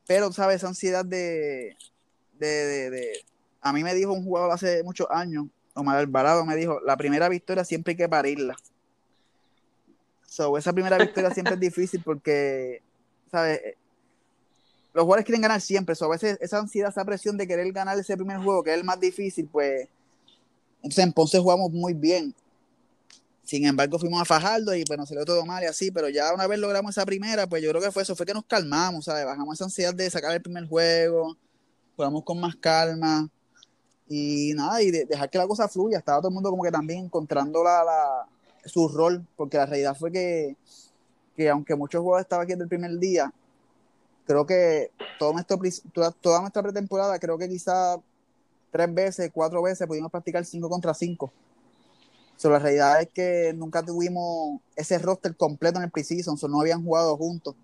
Pero, 0.07 0.33
¿sabes? 0.33 0.57
Esa 0.57 0.69
ansiedad 0.69 1.05
de, 1.05 1.77
de, 2.39 3.25
A 3.61 3.73
mí 3.73 3.83
me 3.83 3.95
dijo 3.95 4.13
un 4.13 4.25
jugador 4.25 4.51
hace 4.51 4.83
muchos 4.83 5.07
años, 5.11 5.47
Omar 5.75 5.99
Alvarado 5.99 6.45
me 6.45 6.57
dijo, 6.57 6.81
la 6.81 6.97
primera 6.97 7.29
victoria 7.29 7.65
siempre 7.65 7.93
hay 7.93 7.97
que 7.97 8.09
parirla. 8.09 8.57
So, 10.27 10.57
esa 10.59 10.73
primera 10.73 10.99
victoria 10.99 11.31
siempre 11.31 11.55
es 11.55 11.61
difícil 11.69 12.03
porque, 12.05 12.83
¿sabes? 13.31 13.61
Los 14.93 15.05
jugadores 15.05 15.25
quieren 15.25 15.43
ganar 15.43 15.61
siempre. 15.61 15.95
So, 15.95 16.07
a 16.07 16.11
veces 16.11 16.39
esa 16.41 16.59
ansiedad, 16.59 16.91
esa 16.91 17.05
presión 17.05 17.37
de 17.37 17.47
querer 17.47 17.71
ganar 17.73 17.99
ese 17.99 18.17
primer 18.17 18.39
juego, 18.39 18.63
que 18.63 18.71
es 18.73 18.79
el 18.79 18.85
más 18.85 19.01
difícil, 19.01 19.49
pues... 19.51 19.89
Entonces 20.77 21.05
en 21.05 21.13
Ponce 21.13 21.39
jugamos 21.39 21.71
muy 21.71 21.95
bien. 21.95 22.35
Sin 23.45 23.67
embargo, 23.67 23.99
fuimos 23.99 24.23
a 24.23 24.25
Fajardo 24.25 24.75
y 24.75 24.85
pues 24.85 24.99
nos 24.99 25.09
salió 25.09 25.25
todo 25.25 25.45
mal 25.45 25.63
y 25.65 25.67
así, 25.67 25.91
pero 25.91 26.09
ya 26.09 26.33
una 26.33 26.47
vez 26.47 26.59
logramos 26.61 26.93
esa 26.97 27.05
primera, 27.05 27.47
pues 27.49 27.63
yo 27.63 27.71
creo 27.71 27.83
que 27.83 27.91
fue 27.91 28.05
eso, 28.05 28.15
fue 28.15 28.25
que 28.25 28.35
nos 28.35 28.45
calmamos, 28.45 29.07
¿sabes? 29.07 29.25
Bajamos 29.25 29.55
esa 29.55 29.65
ansiedad 29.65 29.93
de 29.93 30.09
sacar 30.11 30.33
el 30.33 30.43
primer 30.43 30.69
juego, 30.69 31.37
jugamos 31.97 32.23
con 32.23 32.41
más 32.41 32.55
calma 32.57 33.29
y 34.09 34.53
nada, 34.55 34.81
y 34.81 34.91
dejar 34.91 35.29
que 35.29 35.39
la 35.39 35.49
cosa 35.49 35.69
fluya. 35.69 35.99
Estaba 35.99 36.19
todo 36.21 36.29
el 36.29 36.35
mundo 36.35 36.51
como 36.51 36.63
que 36.63 36.71
también 36.71 37.07
encontrando 37.07 37.65
la, 37.65 38.27
su 38.65 38.89
rol, 38.89 39.27
porque 39.37 39.57
la 39.57 39.67
realidad 39.67 39.97
fue 39.99 40.13
que, 40.13 40.57
que 41.37 41.51
aunque 41.51 41.75
muchos 41.75 42.01
jugadores 42.01 42.27
estaban 42.27 42.45
aquí 42.45 42.53
desde 42.53 42.65
el 42.65 42.69
primer 42.69 42.97
día, 42.99 43.33
creo 44.25 44.47
que 44.47 44.93
todo 45.19 45.35
toda, 45.93 46.13
toda 46.13 46.41
nuestra 46.41 46.63
pretemporada, 46.63 47.19
creo 47.19 47.37
que 47.39 47.49
quizá 47.49 47.97
tres 48.71 48.95
veces, 48.95 49.31
cuatro 49.35 49.63
veces 49.63 49.87
pudimos 49.89 50.13
practicar 50.13 50.45
cinco 50.45 50.69
contra 50.69 50.95
cinco 50.95 51.33
la 52.51 52.59
realidad 52.59 53.01
es 53.01 53.09
que 53.09 53.53
nunca 53.55 53.83
tuvimos 53.83 54.61
ese 54.77 54.99
roster 54.99 55.37
completo 55.37 55.79
en 55.79 55.85
el 55.85 55.91
preseason, 55.91 56.37
so 56.37 56.49
no 56.49 56.61
habían 56.61 56.85
jugado 56.85 57.17
juntos. 57.17 57.55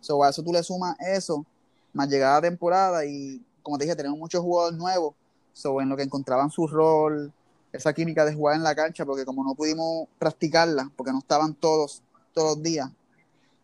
So, 0.00 0.22
a 0.22 0.30
eso 0.30 0.42
tú 0.42 0.52
le 0.52 0.62
sumas 0.62 0.96
eso, 1.00 1.44
más 1.92 2.08
llegada 2.08 2.40
temporada 2.40 3.04
y 3.04 3.42
como 3.62 3.78
te 3.78 3.84
dije, 3.84 3.96
tenemos 3.96 4.18
muchos 4.18 4.42
jugadores 4.42 4.78
nuevos, 4.78 5.14
so, 5.52 5.80
en 5.80 5.88
lo 5.88 5.96
que 5.96 6.04
encontraban 6.04 6.50
su 6.50 6.66
rol, 6.66 7.32
esa 7.72 7.92
química 7.92 8.24
de 8.24 8.34
jugar 8.34 8.56
en 8.56 8.62
la 8.62 8.74
cancha, 8.74 9.04
porque 9.04 9.24
como 9.24 9.42
no 9.44 9.54
pudimos 9.54 10.08
practicarla, 10.18 10.90
porque 10.96 11.12
no 11.12 11.18
estaban 11.18 11.54
todos, 11.54 12.02
todos 12.32 12.56
los 12.56 12.62
días, 12.62 12.90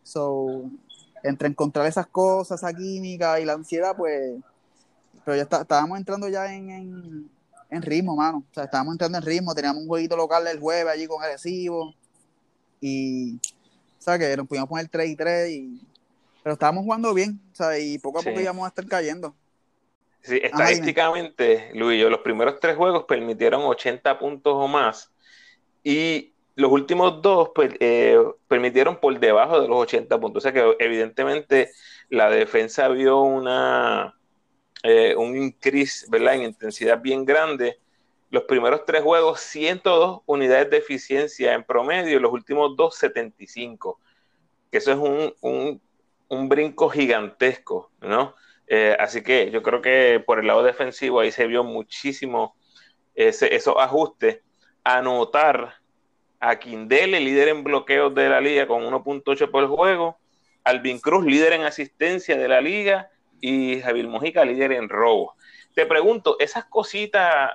so, 0.02 0.64
entre 1.22 1.48
encontrar 1.48 1.86
esas 1.86 2.06
cosas, 2.08 2.60
esa 2.60 2.74
química 2.74 3.38
y 3.40 3.44
la 3.44 3.52
ansiedad, 3.54 3.94
pues, 3.96 4.40
pero 5.24 5.36
ya 5.36 5.42
estábamos 5.42 5.98
entrando 5.98 6.28
ya 6.28 6.52
en 6.52 6.70
en 6.70 7.30
ritmo, 7.80 8.14
mano. 8.14 8.44
O 8.50 8.54
sea, 8.54 8.64
estábamos 8.64 8.92
entrando 8.92 9.16
en 9.16 9.24
ritmo, 9.24 9.54
teníamos 9.54 9.82
un 9.82 9.88
jueguito 9.88 10.16
local 10.16 10.46
el 10.46 10.60
jueves 10.60 10.92
allí 10.92 11.06
con 11.06 11.22
agresivo. 11.22 11.94
Y, 12.80 13.36
o 13.36 14.02
sea, 14.02 14.18
que 14.18 14.36
nos 14.36 14.46
pudimos 14.46 14.68
poner 14.68 14.88
3 14.88 15.08
y 15.08 15.16
3. 15.16 15.50
Y, 15.50 15.80
pero 16.42 16.54
estábamos 16.54 16.84
jugando 16.84 17.14
bien, 17.14 17.40
o 17.52 17.54
sea, 17.54 17.78
y 17.78 17.98
poco 17.98 18.18
a 18.18 18.22
poco 18.22 18.40
íbamos 18.40 18.64
a 18.64 18.68
estar 18.68 18.86
cayendo. 18.86 19.34
Sí, 20.22 20.40
estadísticamente, 20.42 21.70
Luis, 21.74 22.04
los 22.04 22.20
primeros 22.20 22.60
tres 22.60 22.76
juegos 22.76 23.04
permitieron 23.04 23.62
80 23.62 24.18
puntos 24.18 24.52
o 24.54 24.68
más. 24.68 25.10
Y 25.82 26.32
los 26.54 26.70
últimos 26.70 27.22
dos 27.22 27.50
pues, 27.54 27.72
eh, 27.80 28.18
permitieron 28.46 28.98
por 28.98 29.18
debajo 29.18 29.60
de 29.60 29.68
los 29.68 29.78
80 29.78 30.20
puntos. 30.20 30.42
O 30.42 30.48
sea 30.48 30.52
que 30.52 30.76
evidentemente 30.78 31.70
la 32.08 32.30
defensa 32.30 32.88
vio 32.88 33.20
una 33.20 34.14
eh, 34.82 35.14
un 35.16 35.36
increase 35.36 36.06
en 36.10 36.42
intensidad 36.42 37.00
bien 37.00 37.24
grande. 37.24 37.78
Los 38.30 38.44
primeros 38.44 38.84
tres 38.84 39.02
juegos, 39.02 39.40
102 39.40 40.22
unidades 40.26 40.70
de 40.70 40.78
eficiencia 40.78 41.54
en 41.54 41.62
promedio, 41.62 42.18
los 42.18 42.32
últimos 42.32 42.76
dos, 42.76 42.96
75. 42.96 44.00
Que 44.70 44.78
eso 44.78 44.90
es 44.92 44.98
un, 44.98 45.80
un, 46.28 46.48
brinco 46.48 46.88
gigantesco, 46.88 47.90
¿no? 48.00 48.34
Eh, 48.66 48.96
así 48.98 49.22
que 49.22 49.50
yo 49.50 49.62
creo 49.62 49.82
que 49.82 50.22
por 50.24 50.40
el 50.40 50.46
lado 50.46 50.62
defensivo 50.62 51.20
ahí 51.20 51.30
se 51.30 51.46
vio 51.46 51.62
muchísimo 51.62 52.56
ese, 53.14 53.54
esos 53.54 53.76
ajustes. 53.78 54.40
Anotar 54.82 55.74
a 56.40 56.58
Kindele, 56.58 57.20
líder 57.20 57.48
en 57.48 57.62
bloqueos 57.62 58.12
de 58.14 58.28
la 58.28 58.40
liga 58.40 58.66
con 58.66 58.82
1.8 58.82 59.50
por 59.50 59.68
juego. 59.68 60.18
Alvin 60.64 60.98
Cruz, 60.98 61.24
líder 61.24 61.52
en 61.52 61.62
asistencia 61.62 62.36
de 62.36 62.48
la 62.48 62.60
liga 62.60 63.10
y 63.42 63.80
Javier 63.80 64.06
Mojica, 64.06 64.44
líder 64.44 64.72
en 64.72 64.88
robo. 64.88 65.34
Te 65.74 65.84
pregunto, 65.84 66.36
¿esas 66.38 66.64
cositas 66.66 67.50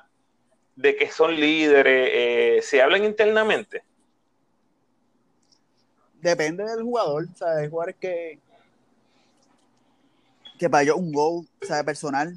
de 0.76 0.96
que 0.98 1.10
son 1.10 1.34
líderes 1.34 2.10
eh, 2.14 2.60
se 2.62 2.82
hablan 2.82 3.06
internamente? 3.06 3.84
Depende 6.22 6.66
del 6.66 6.84
jugador, 6.84 7.28
¿sabes? 7.36 7.64
Hay 7.64 7.70
jugadores 7.70 7.96
que, 8.00 8.40
que 10.60 10.70
para 10.70 10.84
ellos 10.84 10.98
un 10.98 11.14
gol, 11.14 11.48
¿sabes? 11.62 11.86
Personal, 11.86 12.36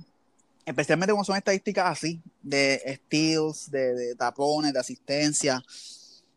especialmente 0.65 1.13
cuando 1.13 1.25
son 1.25 1.37
estadísticas 1.37 1.87
así, 1.91 2.23
de 2.41 3.01
steals, 3.05 3.69
de, 3.69 4.15
tapones, 4.15 4.73
de 4.73 4.79
asistencia. 4.79 5.61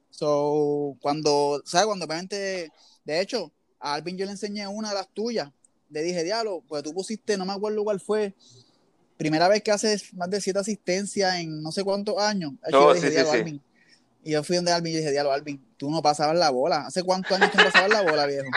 So, 0.09 0.97
cuando, 0.99 1.61
¿sabes? 1.63 1.85
Cuando 1.85 2.05
obviamente, 2.05 2.71
de 3.05 3.21
hecho, 3.21 3.51
a 3.79 3.93
Alvin 3.93 4.17
yo 4.17 4.25
le 4.25 4.31
enseñé 4.31 4.67
una 4.67 4.89
de 4.89 4.95
las 4.95 5.09
tuyas, 5.09 5.51
le 5.93 6.01
dije, 6.01 6.23
diablo, 6.23 6.63
pues 6.67 6.83
tú 6.83 6.93
pusiste, 6.93 7.37
no 7.37 7.45
me 7.45 7.53
acuerdo 7.53 7.83
cuál 7.83 7.99
fue, 7.99 8.33
primera 9.17 9.47
vez 9.47 9.61
que 9.61 9.71
haces 9.71 10.13
más 10.13 10.29
de 10.29 10.41
siete 10.41 10.59
asistencias 10.59 11.35
en 11.35 11.61
no 11.61 11.71
sé 11.71 11.83
cuántos 11.83 12.17
años. 12.17 12.53
Oh, 12.73 12.93
y 14.25 14.31
yo 14.31 14.43
fui 14.43 14.55
donde 14.55 14.71
Alvin 14.71 14.93
y 14.93 14.97
dije, 14.97 15.11
diablo, 15.11 15.33
Alvin, 15.33 15.61
tú 15.75 15.91
no 15.91 16.01
pasabas 16.01 16.37
la 16.37 16.49
bola. 16.49 16.85
¿Hace 16.87 17.03
cuántos 17.03 17.33
años 17.33 17.51
tú 17.51 17.57
no 17.57 17.65
pasabas 17.65 17.89
la 17.89 18.01
bola, 18.03 18.25
viejo? 18.25 18.47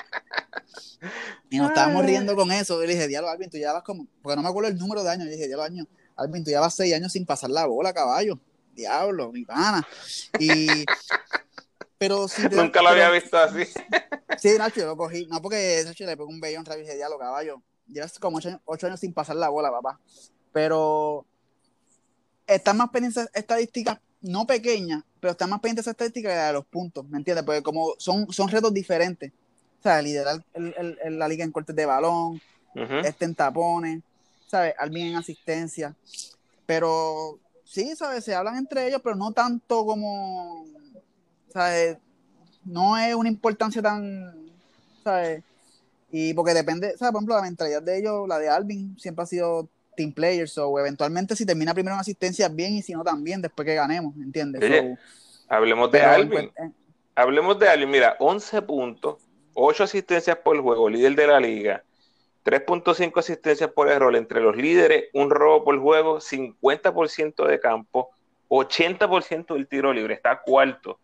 Y 1.51 1.59
nos 1.59 1.71
estábamos 1.71 2.07
riendo 2.07 2.37
con 2.37 2.53
eso. 2.53 2.83
Y 2.83 2.87
le 2.87 2.95
dije, 2.95 3.09
diablo, 3.09 3.29
Alvin, 3.29 3.51
tú 3.51 3.59
ya 3.59 3.73
vas 3.73 3.83
como, 3.83 4.07
porque 4.23 4.37
no 4.37 4.43
me 4.43 4.49
acuerdo 4.49 4.71
el 4.71 4.79
número 4.79 5.03
de 5.03 5.11
años. 5.11 5.27
Y 5.27 5.31
dije, 5.31 5.49
diablo, 5.49 5.65
año, 5.65 5.87
Alvin, 6.15 6.45
tú 6.45 6.51
ya 6.51 6.61
vas 6.61 6.75
seis 6.75 6.95
años 6.95 7.13
sin 7.13 7.27
pasar 7.27 7.51
la 7.51 7.67
bola, 7.67 7.93
caballo. 7.93 8.39
Diablo, 8.75 9.33
mi 9.33 9.45
pana. 9.45 9.87
Y 10.39 10.85
Pero 11.99 12.27
Nunca 12.53 12.83
lo 12.83 12.89
había 12.89 13.11
visto 13.11 13.39
así. 13.39 13.65
sí, 14.39 14.59
Nacho, 14.59 14.81
yo 14.81 14.87
lo 14.87 14.97
cogí. 14.97 15.27
No, 15.27 15.41
porque 15.41 15.83
Nacho 15.85 16.05
le 16.05 16.17
pegó 16.17 16.29
un 16.29 16.41
bellón 16.41 16.65
rabia 16.65 16.85
de 16.85 16.97
diálogo, 16.97 17.21
caballo. 17.21 17.63
Llevas 17.87 18.19
como 18.19 18.39
ocho 18.65 18.87
años, 18.87 19.01
sin 19.01 19.13
pasar 19.13 19.37
la 19.37 19.49
bola, 19.49 19.71
papá. 19.71 19.99
Pero 20.53 21.25
están 22.47 22.77
más 22.77 22.91
pendientes 22.91 23.29
estadísticas, 23.35 23.99
no 24.21 24.47
pequeñas, 24.47 25.03
pero 25.21 25.33
están 25.33 25.51
más 25.51 25.61
pendientes 25.61 25.87
estadísticas 25.87 26.47
de 26.47 26.53
los 26.53 26.67
puntos, 26.67 27.09
¿me 27.09 27.19
entiendes? 27.19 27.45
Porque 27.45 27.63
como 27.63 27.95
son, 27.99 28.33
son 28.33 28.49
retos 28.49 28.73
diferentes. 28.73 29.33
O 29.81 29.83
sea, 29.83 30.03
liderar 30.03 30.43
la 30.55 31.29
liga 31.29 31.45
en 31.45 31.53
cortes 31.53 31.77
de 31.77 31.87
balón, 31.87 32.41
este 33.05 33.25
en 33.25 33.35
tapones, 33.35 34.03
¿sabes? 34.47 34.75
Alvin 34.79 35.09
en 35.09 35.17
asistencia. 35.17 35.95
Pero 36.67 37.39
sí, 37.65 37.95
¿sabes? 37.95 38.25
Se 38.25 38.35
hablan 38.35 38.57
entre 38.57 38.89
ellos, 38.89 39.01
pero 39.03 39.15
no 39.15 39.33
tanto 39.33 39.85
como, 39.87 40.67
¿sabes? 41.57 41.97
No 42.67 42.99
es 42.99 43.15
una 43.15 43.31
importancia 43.31 43.81
tan, 43.81 44.35
¿sabes? 45.03 45.43
Y 46.13 46.35
porque 46.35 46.53
depende, 46.53 46.95
¿sabes? 46.99 47.13
Por 47.13 47.21
ejemplo, 47.21 47.35
la 47.35 47.43
mentalidad 47.43 47.83
de 47.83 47.99
ellos, 47.99 48.29
la 48.29 48.39
de 48.39 48.51
Alvin, 48.51 48.95
siempre 48.99 49.23
ha 49.23 49.27
sido 49.27 49.67
team 49.97 50.13
players, 50.13 50.59
o 50.59 50.79
eventualmente 50.79 51.35
si 51.35 51.47
termina 51.47 51.73
primero 51.73 51.95
en 51.95 52.01
asistencia, 52.01 52.51
bien, 52.51 52.75
y 52.75 52.83
si 52.83 52.93
no, 52.93 53.03
también, 53.03 53.41
después 53.41 53.65
que 53.65 53.75
ganemos, 53.75 54.15
¿entiendes? 54.17 54.99
hablemos 55.49 55.91
de 55.91 56.03
Alvin. 56.03 56.51
Pues, 56.55 56.69
eh, 56.69 56.73
hablemos 57.15 57.59
de 57.59 57.69
Alvin, 57.71 57.91
mira, 57.91 58.17
11 58.19 58.61
puntos, 58.61 59.17
8 59.55 59.85
asistencias 59.85 60.37
por 60.37 60.61
juego, 60.61 60.91
líder 60.91 61.17
de 61.17 61.27
la 61.27 61.41
liga. 61.41 61.83
3.5 62.45 63.19
asistencias 63.19 63.71
por 63.71 63.89
error 63.89 64.15
entre 64.15 64.43
los 64.43 64.55
líderes, 64.55 65.05
un 65.15 65.31
robo 65.31 65.65
por 65.65 65.81
juego, 65.81 66.21
50% 66.21 67.47
de 67.47 67.59
campo, 67.59 68.11
80% 68.51 69.55
del 69.55 69.67
tiro 69.67 69.95
libre, 69.95 70.13
está 70.13 70.43
cuarto. 70.43 71.01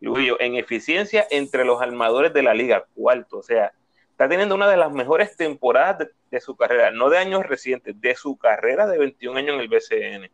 Luis, 0.00 0.32
en 0.40 0.56
eficiencia 0.56 1.26
entre 1.30 1.64
los 1.64 1.80
armadores 1.80 2.32
de 2.32 2.42
la 2.42 2.54
liga, 2.54 2.84
cuarto. 2.94 3.38
O 3.38 3.42
sea, 3.42 3.72
está 4.10 4.28
teniendo 4.28 4.54
una 4.54 4.68
de 4.68 4.76
las 4.76 4.92
mejores 4.92 5.36
temporadas 5.36 6.08
de, 6.30 6.40
su 6.40 6.56
carrera, 6.56 6.90
no 6.90 7.08
de 7.08 7.18
años 7.18 7.44
recientes, 7.46 8.00
de 8.00 8.14
su 8.14 8.36
carrera 8.36 8.86
de 8.86 8.98
21 8.98 9.38
años 9.38 9.54
en 9.54 9.60
el 9.60 9.68
BCN. 9.68 10.30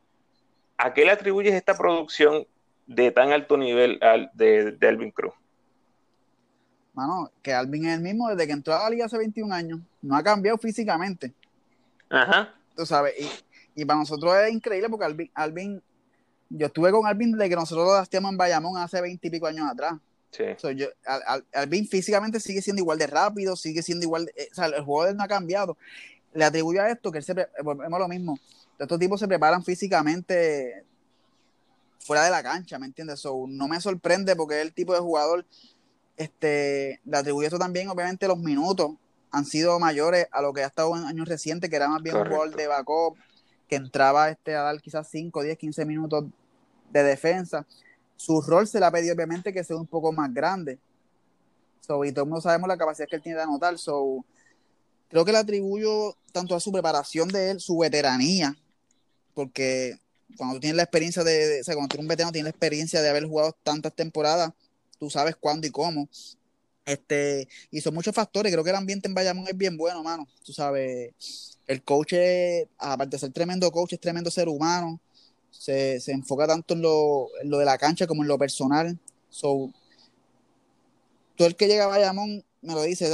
¿A 0.78 0.92
qué 0.92 1.04
le 1.04 1.12
atribuyes 1.12 1.54
esta 1.54 1.76
producción 1.76 2.46
de 2.86 3.10
tan 3.12 3.32
alto 3.32 3.56
nivel 3.56 3.98
al, 4.02 4.30
de, 4.34 4.72
de 4.72 4.88
Alvin 4.88 5.10
Cruz? 5.10 5.34
mano, 6.94 7.30
que 7.42 7.52
Alvin 7.52 7.86
es 7.86 7.96
el 7.96 8.02
mismo 8.02 8.28
desde 8.28 8.46
que 8.46 8.52
entró 8.52 8.74
a 8.74 8.84
la 8.84 8.90
liga 8.90 9.06
hace 9.06 9.18
21 9.18 9.54
años. 9.54 9.80
No 10.00 10.16
ha 10.16 10.22
cambiado 10.22 10.58
físicamente. 10.58 11.32
Ajá. 12.08 12.54
Tú 12.76 12.86
sabes, 12.86 13.14
y, 13.74 13.84
para 13.84 13.98
nosotros 14.00 14.34
es 14.36 14.52
increíble 14.52 14.88
porque 14.88 15.06
Alvin, 15.06 15.30
Alvin, 15.34 15.82
yo 16.54 16.66
estuve 16.66 16.90
con 16.90 17.06
Alvin 17.06 17.32
desde 17.32 17.48
que 17.48 17.56
nosotros 17.56 17.86
lo 17.86 17.94
hacíamos 17.94 18.32
en 18.32 18.36
Bayamón 18.36 18.78
hace 18.78 19.00
20 19.00 19.26
y 19.26 19.30
pico 19.30 19.46
años 19.46 19.70
atrás. 19.70 19.94
Sí. 20.30 20.44
yo, 20.76 20.86
Alvin 21.52 21.86
físicamente 21.86 22.40
sigue 22.40 22.62
siendo 22.62 22.80
igual 22.80 22.98
de 22.98 23.06
rápido, 23.06 23.54
sigue 23.54 23.82
siendo 23.82 24.04
igual, 24.04 24.26
de, 24.26 24.32
eh, 24.36 24.48
o 24.50 24.54
sea, 24.54 24.66
el 24.66 24.82
juego 24.82 25.04
de 25.04 25.10
él 25.10 25.16
no 25.16 25.24
ha 25.24 25.28
cambiado. 25.28 25.76
Le 26.32 26.44
atribuyo 26.44 26.82
a 26.82 26.90
esto 26.90 27.12
que 27.12 27.18
él 27.18 27.24
se, 27.24 27.34
volvemos 27.62 28.00
lo 28.00 28.08
mismo, 28.08 28.38
estos 28.78 28.98
tipos 28.98 29.20
se 29.20 29.28
preparan 29.28 29.62
físicamente 29.62 30.84
fuera 32.00 32.24
de 32.24 32.30
la 32.30 32.42
cancha, 32.42 32.78
¿me 32.78 32.86
entiendes? 32.86 33.20
So, 33.20 33.44
no 33.46 33.68
me 33.68 33.80
sorprende 33.80 34.34
porque 34.34 34.56
es 34.56 34.62
el 34.62 34.72
tipo 34.72 34.94
de 34.94 35.00
jugador 35.00 35.44
este, 36.16 37.00
le 37.04 37.16
atribuye 37.16 37.46
esto 37.46 37.58
también, 37.58 37.88
obviamente, 37.88 38.28
los 38.28 38.38
minutos 38.38 38.92
han 39.30 39.44
sido 39.44 39.78
mayores 39.78 40.28
a 40.30 40.42
lo 40.42 40.52
que 40.52 40.62
ha 40.62 40.66
estado 40.66 40.96
en 40.96 41.04
años 41.04 41.28
recientes, 41.28 41.70
que 41.70 41.76
era 41.76 41.88
más 41.88 42.02
bien 42.02 42.16
un 42.16 42.28
gol 42.28 42.52
de 42.52 42.66
backup, 42.66 43.16
que 43.68 43.76
entraba 43.76 44.28
este, 44.28 44.54
a 44.54 44.62
dar 44.62 44.80
quizás 44.80 45.08
5, 45.10 45.42
10, 45.42 45.56
15 45.56 45.84
minutos 45.86 46.26
de 46.92 47.02
defensa. 47.02 47.66
Su 48.16 48.40
rol 48.40 48.66
se 48.66 48.78
le 48.78 48.86
ha 48.86 48.90
pedido, 48.90 49.14
obviamente, 49.14 49.52
que 49.52 49.64
sea 49.64 49.76
un 49.76 49.86
poco 49.86 50.12
más 50.12 50.32
grande. 50.32 50.78
So, 51.80 52.04
y 52.04 52.12
todos 52.12 52.42
sabemos 52.42 52.68
la 52.68 52.76
capacidad 52.76 53.08
que 53.08 53.16
él 53.16 53.22
tiene 53.22 53.38
de 53.38 53.44
anotar. 53.44 53.76
So, 53.78 54.24
creo 55.08 55.24
que 55.24 55.32
le 55.32 55.38
atribuyo 55.38 56.16
tanto 56.32 56.54
a 56.54 56.60
su 56.60 56.70
preparación 56.70 57.28
de 57.28 57.50
él, 57.50 57.60
su 57.60 57.78
veteranía, 57.78 58.56
porque 59.34 59.98
cuando 60.36 60.56
tú 60.56 60.60
tienes 60.60 60.76
la 60.76 60.84
experiencia 60.84 61.24
de, 61.24 61.60
o 61.60 61.64
sea, 61.64 61.74
cuando 61.74 61.88
tú 61.88 61.96
eres 61.96 62.04
un 62.04 62.08
veterano, 62.08 62.32
tienes 62.32 62.44
la 62.44 62.50
experiencia 62.50 63.02
de 63.02 63.08
haber 63.08 63.26
jugado 63.26 63.56
tantas 63.62 63.92
temporadas, 63.94 64.52
tú 64.98 65.10
sabes 65.10 65.36
cuándo 65.36 65.66
y 65.66 65.70
cómo. 65.70 66.08
Este, 66.84 67.48
y 67.70 67.80
son 67.80 67.94
muchos 67.94 68.14
factores. 68.14 68.52
Creo 68.52 68.64
que 68.64 68.70
el 68.70 68.76
ambiente 68.76 69.08
en 69.08 69.14
Bayamón 69.14 69.46
es 69.48 69.56
bien 69.56 69.76
bueno, 69.76 70.02
mano. 70.02 70.26
Tú 70.44 70.52
sabes, 70.52 71.12
el 71.66 71.82
coach, 71.82 72.14
aparte 72.78 73.16
de 73.16 73.20
ser 73.20 73.32
tremendo 73.32 73.70
coach, 73.70 73.92
es 73.94 74.00
tremendo 74.00 74.30
ser 74.30 74.48
humano. 74.48 75.00
Se, 75.52 76.00
enfoca 76.08 76.46
tanto 76.46 76.74
en 76.74 76.82
lo, 76.82 77.28
de 77.42 77.64
la 77.64 77.78
cancha 77.78 78.06
como 78.06 78.22
en 78.22 78.28
lo 78.28 78.38
personal. 78.38 78.98
So, 79.30 79.70
todo 81.36 81.46
el 81.48 81.56
que 81.56 81.68
llega 81.68 81.84
a 81.84 81.88
Bayamón 81.88 82.44
me 82.62 82.74
lo 82.74 82.82
dice, 82.82 83.10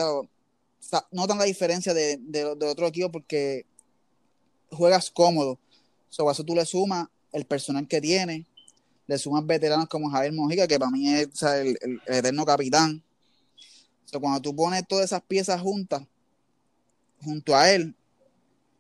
notan 1.11 1.39
la 1.39 1.45
diferencia 1.45 1.93
de, 1.93 2.45
otro 2.63 2.87
equipo 2.87 3.13
porque 3.13 3.67
juegas 4.71 5.11
cómodo. 5.11 5.59
So, 6.09 6.31
eso 6.31 6.45
tú 6.45 6.55
le 6.55 6.65
sumas 6.65 7.09
el 7.33 7.45
personal 7.45 7.87
que 7.87 8.01
tiene, 8.01 8.47
le 9.07 9.19
suman 9.19 9.47
veteranos 9.47 9.89
como 9.89 10.11
Javier 10.11 10.33
Mojica, 10.33 10.67
que 10.67 10.79
para 10.79 10.91
mí 10.91 11.09
es 11.09 11.43
el, 11.43 11.79
eterno 12.07 12.45
capitán. 12.45 13.03
O 14.13 14.21
cuando 14.21 14.41
tú 14.41 14.57
pones 14.57 14.87
todas 14.89 15.07
esas 15.07 15.23
piezas 15.23 15.61
juntas, 15.61 16.03
junto 17.23 17.55
a 17.55 17.71
él, 17.71 17.95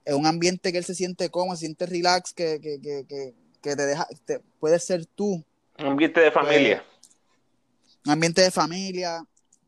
es 0.04 0.14
un 0.14 0.26
ambiente 0.26 0.72
que 0.72 0.78
él 0.78 0.84
se 0.84 0.94
siente 0.94 1.28
cómodo, 1.28 1.56
se 1.56 1.60
siente 1.60 1.84
relax, 1.86 2.32
que, 2.32 3.34
te 3.60 3.76
deja, 3.76 4.06
te, 4.24 4.40
puedes 4.60 4.84
ser 4.84 5.06
tú. 5.06 5.44
Un 5.78 5.86
ambiente 5.86 6.20
de 6.20 6.30
familia. 6.30 6.84
Pues, 6.84 7.18
un 8.06 8.12
ambiente 8.12 8.42
de 8.42 8.50
familia, 8.50 9.24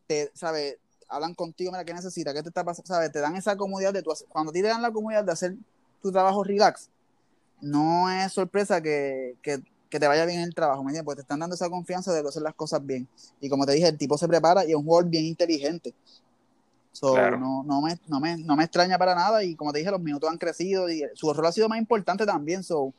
te, 0.07 0.31
¿sabes? 0.35 0.76
Hablan 1.09 1.35
contigo, 1.35 1.72
mira, 1.72 1.85
¿qué 1.85 1.92
necesitas? 1.92 2.33
¿Qué 2.35 2.42
te 2.42 2.48
está 2.48 2.64
pasando? 2.64 2.87
¿Sabes? 2.87 3.11
Te 3.11 3.18
dan 3.18 3.37
esa 3.37 3.57
comodidad 3.57 3.92
de 3.92 4.03
tu, 4.03 4.12
cuando 4.29 4.53
te 4.53 4.62
dan 4.62 4.83
la 4.83 4.92
comodidad 4.92 5.24
de 5.24 5.33
hacer 5.33 5.55
tu 6.03 6.12
trabajo 6.12 6.44
relax, 6.44 6.88
no 7.61 8.11
es 8.11 8.33
sorpresa 8.33 8.81
que, 8.81 9.37
que 9.42 9.62
que 9.90 9.98
te 9.98 10.07
vaya 10.07 10.24
bien 10.24 10.40
el 10.40 10.55
trabajo, 10.55 10.83
¿me 10.85 10.90
entiendes? 10.90 11.05
Porque 11.05 11.16
te 11.16 11.22
están 11.22 11.40
dando 11.40 11.57
esa 11.57 11.68
confianza 11.68 12.12
de 12.12 12.26
hacer 12.26 12.42
las 12.42 12.55
cosas 12.55 12.85
bien. 12.87 13.09
Y 13.40 13.48
como 13.50 13.66
te 13.66 13.72
dije, 13.72 13.88
el 13.88 13.98
tipo 13.98 14.16
se 14.16 14.29
prepara 14.29 14.64
y 14.64 14.70
es 14.70 14.76
un 14.76 14.85
jugador 14.85 15.11
bien 15.11 15.24
inteligente. 15.24 15.92
no, 17.03 17.64
no, 17.64 17.83
me, 17.83 17.98
no, 18.07 18.20
me, 18.20 18.37
no, 18.38 18.57
me, 18.57 18.64
extraña 18.64 18.96
para 18.96 19.14
nada 19.14 19.42
y 19.42 19.57
como 19.57 19.72
te 19.72 19.81
dije, 19.81 19.90
los 19.90 20.00
minutos 20.00 20.31
han 20.31 20.38
crecido 20.38 20.88
y 20.88 21.03
su 21.14 21.33
rol 21.33 21.46
ha 21.46 21.53
sido 21.53 21.68
más 21.68 21.79
importante 21.79 22.24
también. 22.24 22.62
So, 22.62 22.94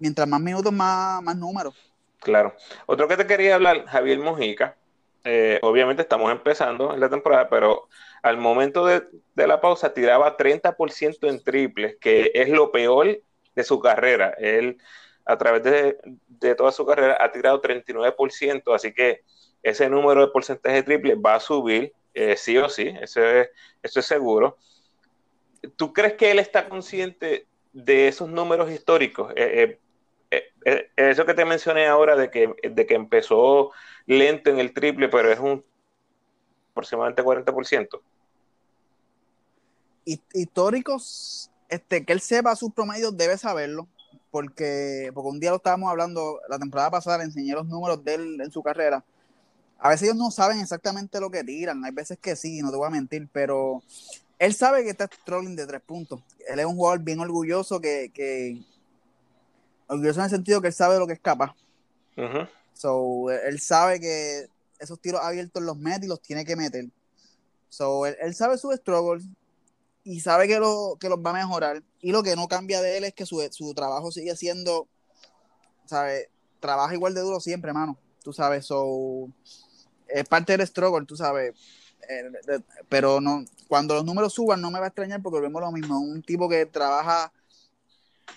mientras 0.00 0.26
más 0.26 0.40
minutos, 0.40 0.72
más, 0.72 1.22
más 1.22 1.36
números. 1.36 1.74
Claro. 2.18 2.54
Otro 2.86 3.06
que 3.06 3.16
te 3.16 3.26
quería 3.26 3.54
hablar, 3.54 3.86
Javier 3.86 4.18
Mojica. 4.18 4.76
Eh, 5.22 5.58
obviamente 5.62 6.02
estamos 6.02 6.32
empezando 6.32 6.92
en 6.92 7.00
la 7.00 7.08
temporada, 7.08 7.48
pero 7.48 7.88
al 8.22 8.38
momento 8.38 8.86
de, 8.86 9.04
de 9.34 9.46
la 9.46 9.60
pausa 9.60 9.94
tiraba 9.94 10.36
30% 10.36 11.28
en 11.28 11.44
triples, 11.44 11.96
que 12.00 12.32
es 12.34 12.48
lo 12.48 12.72
peor 12.72 13.20
de 13.54 13.64
su 13.64 13.80
carrera. 13.80 14.34
Él 14.38 14.78
a 15.30 15.38
través 15.38 15.62
de, 15.62 16.54
toda 16.56 16.72
su 16.72 16.84
carrera 16.84 17.16
ha 17.20 17.30
tirado 17.30 17.60
39%, 17.62 18.74
así 18.74 18.92
que 18.92 19.22
ese 19.62 19.88
número 19.88 20.22
de 20.22 20.32
porcentaje 20.32 20.82
triple 20.82 21.14
va 21.14 21.36
a 21.36 21.40
subir, 21.40 21.92
eh, 22.14 22.36
sí 22.36 22.58
o 22.58 22.68
sí, 22.68 22.92
eso 23.00 23.22
es, 23.24 23.50
eso 23.82 24.00
es 24.00 24.06
seguro. 24.06 24.56
¿Tú 25.76 25.92
crees 25.92 26.14
que 26.14 26.30
él 26.30 26.38
está 26.38 26.68
consciente 26.68 27.46
de 27.72 28.08
esos 28.08 28.28
números 28.28 28.70
históricos? 28.70 29.32
Eh, 29.36 29.62
eh, 29.62 29.78
eso 30.96 31.26
que 31.26 31.34
te 31.34 31.44
mencioné 31.44 31.86
ahora 31.86 32.16
de 32.16 32.30
que, 32.30 32.54
de 32.62 32.86
que 32.86 32.94
empezó 32.94 33.72
lento 34.06 34.50
en 34.50 34.58
el 34.58 34.72
triple, 34.72 35.08
pero 35.08 35.30
es 35.30 35.38
un 35.38 35.64
aproximadamente 36.72 37.22
40%. 37.22 38.00
Históricos, 40.32 41.50
este, 41.68 42.04
que 42.04 42.12
él 42.12 42.20
sepa 42.20 42.56
sus 42.56 42.72
promedios 42.72 43.16
debe 43.16 43.36
saberlo 43.38 43.86
porque, 44.30 45.10
porque 45.14 45.28
un 45.28 45.40
día 45.40 45.50
lo 45.50 45.56
estábamos 45.56 45.90
hablando, 45.90 46.40
la 46.48 46.58
temporada 46.58 46.90
pasada 46.90 47.18
le 47.18 47.24
enseñé 47.24 47.52
los 47.52 47.66
números 47.66 48.02
de 48.04 48.14
él 48.14 48.40
en 48.40 48.50
su 48.50 48.62
carrera. 48.62 49.04
A 49.78 49.88
veces 49.88 50.04
ellos 50.04 50.16
no 50.16 50.30
saben 50.30 50.60
exactamente 50.60 51.20
lo 51.20 51.30
que 51.30 51.42
tiran, 51.42 51.84
hay 51.84 51.92
veces 51.92 52.18
que 52.18 52.36
sí, 52.36 52.60
no 52.60 52.70
te 52.70 52.76
voy 52.76 52.86
a 52.86 52.90
mentir, 52.90 53.28
pero 53.32 53.82
él 54.38 54.54
sabe 54.54 54.84
que 54.84 54.90
está 54.90 55.08
trolling 55.08 55.56
de 55.56 55.66
tres 55.66 55.80
puntos. 55.80 56.20
Él 56.48 56.60
es 56.60 56.66
un 56.66 56.76
jugador 56.76 57.00
bien 57.00 57.20
orgulloso 57.20 57.80
que, 57.80 58.10
que 58.12 58.60
orgulloso 59.90 60.20
en 60.20 60.24
el 60.24 60.30
sentido 60.30 60.60
que 60.60 60.68
él 60.68 60.74
sabe 60.74 60.98
lo 60.98 61.06
que 61.06 61.14
es 61.14 61.20
capaz. 61.20 61.54
So, 62.74 63.30
él 63.30 63.60
sabe 63.60 64.00
que 64.00 64.46
esos 64.78 65.00
tiros 65.00 65.20
abiertos 65.22 65.62
los 65.62 65.76
mete 65.76 66.06
y 66.06 66.08
los 66.08 66.20
tiene 66.20 66.44
que 66.44 66.56
meter. 66.56 66.86
So, 67.68 68.06
él, 68.06 68.16
él 68.20 68.34
sabe 68.34 68.58
sus 68.58 68.74
struggles, 68.76 69.24
y 70.04 70.20
sabe 70.20 70.48
que, 70.48 70.58
lo, 70.58 70.96
que 70.98 71.08
los 71.08 71.18
va 71.18 71.30
a 71.30 71.34
mejorar. 71.34 71.82
Y 72.00 72.12
lo 72.12 72.22
que 72.22 72.36
no 72.36 72.48
cambia 72.48 72.80
de 72.80 72.98
él 72.98 73.04
es 73.04 73.14
que 73.14 73.26
su, 73.26 73.74
trabajo 73.74 74.10
sigue 74.10 74.34
siendo, 74.36 74.88
¿sabes? 75.86 76.28
Trabaja 76.58 76.94
igual 76.94 77.14
de 77.14 77.20
duro 77.20 77.40
siempre, 77.40 77.70
hermano. 77.70 77.98
Tú 78.22 78.32
sabes, 78.32 78.66
so, 78.66 79.28
es 80.08 80.26
parte 80.28 80.56
del 80.56 80.66
struggle, 80.66 81.06
tú 81.06 81.16
sabes. 81.16 81.54
Eh, 82.08 82.60
pero 82.88 83.20
no, 83.20 83.44
cuando 83.68 83.94
los 83.94 84.04
números 84.04 84.32
suban 84.32 84.60
no 84.60 84.70
me 84.70 84.78
va 84.78 84.86
a 84.86 84.88
extrañar 84.88 85.22
porque 85.22 85.40
vemos 85.40 85.60
lo 85.60 85.72
mismo. 85.72 86.00
Un 86.00 86.22
tipo 86.22 86.48
que 86.48 86.66
trabaja, 86.66 87.32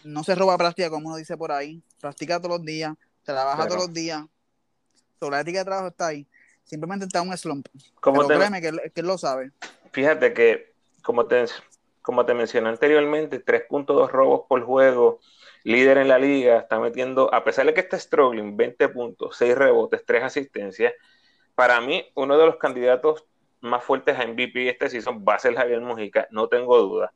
no 0.04 0.24
se 0.24 0.36
roba 0.36 0.58
práctica 0.58 0.90
como 0.90 1.08
uno 1.08 1.18
dice 1.18 1.38
por 1.38 1.52
ahí, 1.52 1.82
practica 2.00 2.40
todos 2.40 2.58
los 2.58 2.66
días, 2.66 2.96
trabaja 3.24 3.68
todos 3.68 3.88
los 3.88 3.94
días. 3.94 4.24
la 5.22 5.42
ética 5.42 5.60
de 5.60 5.66
trabajo 5.66 5.88
está 5.88 6.08
ahí. 6.08 6.28
Simplemente 6.64 7.06
está 7.06 7.22
un 7.22 7.36
slump. 7.38 7.68
Como 8.00 8.26
Pero 8.26 8.40
créeme 8.40 8.62
que, 8.62 8.72
que, 8.94 9.02
él 9.02 9.08
lo 9.08 9.18
sabe. 9.18 9.52
Fíjate 9.92 10.34
que, 10.34 10.74
como 11.02 11.26
te, 11.26 11.46
como 12.02 12.26
te 12.26 12.34
mencioné 12.34 12.70
anteriormente, 12.70 13.44
3.2 13.44 14.10
robos 14.10 14.42
por 14.48 14.64
juego, 14.64 15.20
líder 15.64 15.98
en 15.98 16.08
la 16.08 16.20
liga, 16.20 16.60
está 16.60 16.80
metiendo, 16.80 17.34
a 17.34 17.44
pesar 17.44 17.66
de 17.66 17.74
que 17.74 17.82
está 17.82 18.00
struggling, 18.00 18.56
20 18.56 18.90
puntos, 18.90 19.38
6 19.38 19.56
rebotes, 19.56 20.06
3 20.06 20.24
asistencias. 20.24 20.94
Para 21.56 21.82
mí, 21.82 22.06
uno 22.16 22.38
de 22.38 22.46
los 22.46 22.58
candidatos 22.58 23.26
más 23.62 23.84
fuertes 23.84 24.18
a 24.20 24.28
MVP 24.28 24.70
este 24.70 24.90
season 24.90 25.24
va 25.28 25.36
a 25.36 25.40
ser 25.40 25.56
Javier 25.56 25.80
Mujica, 25.80 26.28
no 26.32 26.48
tengo 26.48 26.78
duda. 26.78 27.14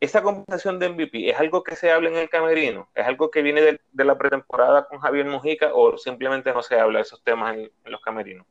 ¿Esta 0.00 0.22
conversación 0.22 0.78
de 0.78 0.88
MVP 0.88 1.28
es 1.28 1.38
algo 1.38 1.62
que 1.62 1.76
se 1.76 1.92
habla 1.92 2.08
en 2.08 2.16
el 2.16 2.30
camerino? 2.30 2.88
¿Es 2.94 3.06
algo 3.06 3.30
que 3.30 3.42
viene 3.42 3.60
de, 3.60 4.04
la 4.04 4.16
pretemporada 4.16 4.88
con 4.88 4.98
Javier 4.98 5.26
Mujica 5.26 5.74
o 5.74 5.98
simplemente 5.98 6.54
no 6.54 6.62
se 6.62 6.80
habla 6.80 7.00
de 7.00 7.02
esos 7.02 7.22
temas 7.22 7.54
en, 7.54 7.70
los 7.84 8.00
camerinos? 8.00 8.46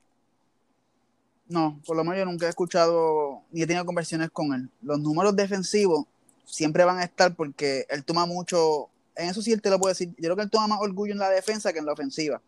No, 1.48 1.82
por 1.88 1.98
lo 1.98 2.04
menos 2.04 2.20
yo 2.20 2.26
nunca 2.26 2.46
he 2.46 2.50
escuchado 2.50 3.42
ni 3.50 3.64
he 3.64 3.68
tenido 3.68 3.84
conversaciones 3.84 4.30
con 4.30 4.54
él. 4.54 4.70
Los 4.84 5.00
números 5.00 5.36
defensivos 5.36 6.06
siempre 6.46 6.84
van 6.84 7.00
a 7.00 7.04
estar 7.04 7.36
porque 7.36 7.88
él 7.90 8.06
toma 8.06 8.28
mucho, 8.28 8.90
en 9.16 9.30
eso 9.30 9.42
sí 9.42 9.52
él 9.52 9.62
te 9.64 9.72
lo 9.72 9.80
puedo 9.80 9.90
decir, 9.90 10.10
yo 10.10 10.26
creo 10.26 10.36
que 10.36 10.44
él 10.44 10.52
toma 10.52 10.68
más 10.68 10.82
orgullo 10.82 11.14
en 11.14 11.20
la 11.20 11.32
defensa 11.32 11.74
que 11.74 11.80
en 11.80 11.88
la 11.88 11.94
ofensiva. 11.94 12.40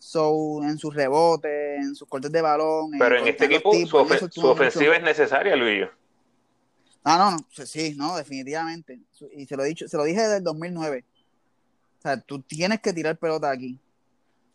So, 0.00 0.64
en 0.64 0.78
sus 0.78 0.92
rebotes, 0.92 1.78
en 1.78 1.94
sus 1.94 2.08
cortes 2.08 2.32
de 2.32 2.42
balón. 2.42 2.90
Pero 2.98 3.18
en, 3.18 3.28
este 3.28 3.44
equipo 3.44 3.72
su, 3.86 3.96
ofensiva 3.96 4.96
es 4.96 5.02
necesaria, 5.02 5.54
Luis. 5.54 5.86
Ah, 7.04 7.18
no, 7.18 7.30
no, 7.32 7.66
sí, 7.66 7.94
no, 7.96 8.16
definitivamente. 8.16 8.98
Y 9.36 9.44
se 9.44 9.56
lo, 9.56 9.64
he 9.64 9.68
dicho, 9.68 9.86
se 9.86 9.96
lo 9.98 10.04
dije 10.04 10.22
desde 10.22 10.38
el 10.38 10.44
2009. 10.44 11.04
O 11.98 12.02
sea, 12.02 12.18
tú 12.18 12.40
tienes 12.40 12.80
que 12.80 12.94
tirar 12.94 13.18
pelota 13.18 13.50
aquí. 13.50 13.78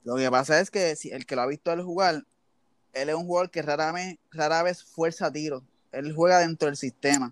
Lo 0.04 0.16
que 0.16 0.30
pasa 0.32 0.60
es 0.60 0.72
que 0.72 0.96
si 0.96 1.12
el 1.12 1.28
que 1.28 1.36
lo 1.36 1.44
ha 1.44 1.46
visto 1.46 1.72
él 1.72 1.84
jugar, 1.84 2.24
él 2.94 3.10
es 3.10 3.16
un 3.16 3.26
jugador 3.26 3.52
que 3.52 3.62
rara 3.62 3.92
vez, 3.92 4.18
rara 4.32 4.64
vez 4.64 4.84
fuerza 4.84 5.32
tiros. 5.32 5.62
Él 5.92 6.14
juega 6.16 6.40
dentro 6.40 6.66
del 6.66 6.76
sistema. 6.76 7.32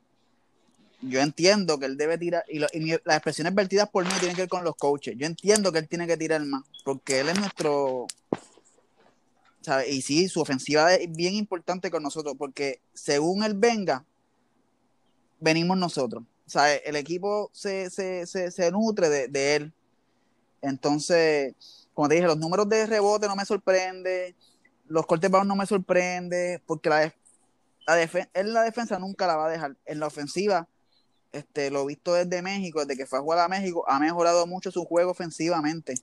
Yo 1.01 1.19
entiendo 1.19 1.79
que 1.79 1.87
él 1.87 1.97
debe 1.97 2.19
tirar, 2.19 2.43
y, 2.47 2.59
las 2.59 2.71
expresiones 2.73 3.55
vertidas 3.55 3.89
por 3.89 4.03
mí 4.05 4.11
tienen 4.19 4.35
que 4.35 4.43
ver 4.43 4.49
con 4.49 4.63
los 4.63 4.75
coaches. 4.75 5.15
Yo 5.17 5.25
entiendo 5.25 5.71
que 5.71 5.79
él 5.79 5.87
tiene 5.87 6.05
que 6.05 6.17
tirar 6.17 6.43
más, 6.45 6.63
porque 6.83 7.21
él 7.21 7.29
es 7.29 7.39
nuestro. 7.39 8.05
¿sabe? 9.61 9.89
Y 9.89 10.01
sí, 10.03 10.29
su 10.29 10.41
ofensiva 10.41 10.93
es 10.93 11.11
bien 11.11 11.33
importante 11.33 11.89
con 11.89 12.03
nosotros, 12.03 12.35
porque 12.37 12.81
según 12.93 13.43
él 13.43 13.53
venga, 13.55 14.05
venimos 15.39 15.77
nosotros. 15.77 16.23
O 16.45 16.49
sea, 16.49 16.73
el 16.73 16.95
equipo 16.95 17.49
se, 17.53 17.89
nutre 18.71 19.27
de, 19.27 19.55
él. 19.55 19.73
Entonces, 20.61 21.55
como 21.93 22.07
te 22.07 22.15
dije, 22.15 22.27
los 22.27 22.37
números 22.37 22.69
de 22.69 22.85
rebote 22.85 23.27
no 23.27 23.35
me 23.35 23.45
sorprende, 23.45 24.35
los 24.87 25.05
cortes 25.05 25.29
bajos 25.29 25.47
no 25.47 25.55
me 25.55 25.65
sorprende, 25.65 26.61
porque 26.65 26.89
la, 26.89 27.13
la 27.85 28.27
en 28.33 28.53
la 28.53 28.61
defensa 28.63 28.97
nunca 28.97 29.27
la 29.27 29.35
va 29.35 29.47
a 29.47 29.49
dejar. 29.49 29.75
En 29.85 29.99
la 29.99 30.07
ofensiva, 30.07 30.67
este, 31.31 31.69
lo 31.69 31.85
visto 31.85 32.13
desde 32.13 32.41
México, 32.41 32.79
desde 32.79 32.97
que 32.97 33.05
fue 33.05 33.19
a 33.19 33.21
jugar 33.21 33.39
a 33.39 33.47
México, 33.47 33.83
ha 33.87 33.99
mejorado 33.99 34.47
mucho 34.47 34.71
su 34.71 34.85
juego 34.85 35.11
ofensivamente, 35.11 35.95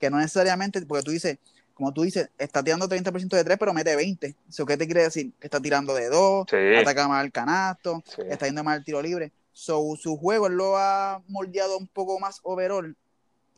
que 0.00 0.10
no 0.10 0.18
necesariamente, 0.18 0.84
porque 0.84 1.04
tú 1.04 1.10
dices, 1.12 1.38
como 1.74 1.92
tú 1.92 2.02
dices, 2.02 2.30
está 2.38 2.62
tirando 2.62 2.88
30% 2.88 3.28
de 3.28 3.44
3, 3.44 3.58
pero 3.58 3.74
mete 3.74 3.94
20. 3.96 4.34
¿Eso 4.48 4.64
qué 4.64 4.76
te 4.76 4.86
quiere 4.86 5.02
decir? 5.02 5.32
está 5.40 5.60
tirando 5.60 5.94
de 5.94 6.08
2, 6.08 6.46
ataca 6.80 7.08
más 7.08 7.24
el 7.24 7.32
canasto, 7.32 8.02
está 8.28 8.46
yendo 8.46 8.62
más 8.62 8.78
el 8.78 8.84
tiro 8.84 9.02
libre. 9.02 9.32
So, 9.52 9.94
su 9.96 10.16
juego 10.16 10.48
lo 10.48 10.76
ha 10.76 11.20
moldeado 11.28 11.76
un 11.76 11.86
poco 11.86 12.18
más 12.18 12.40
overall 12.42 12.96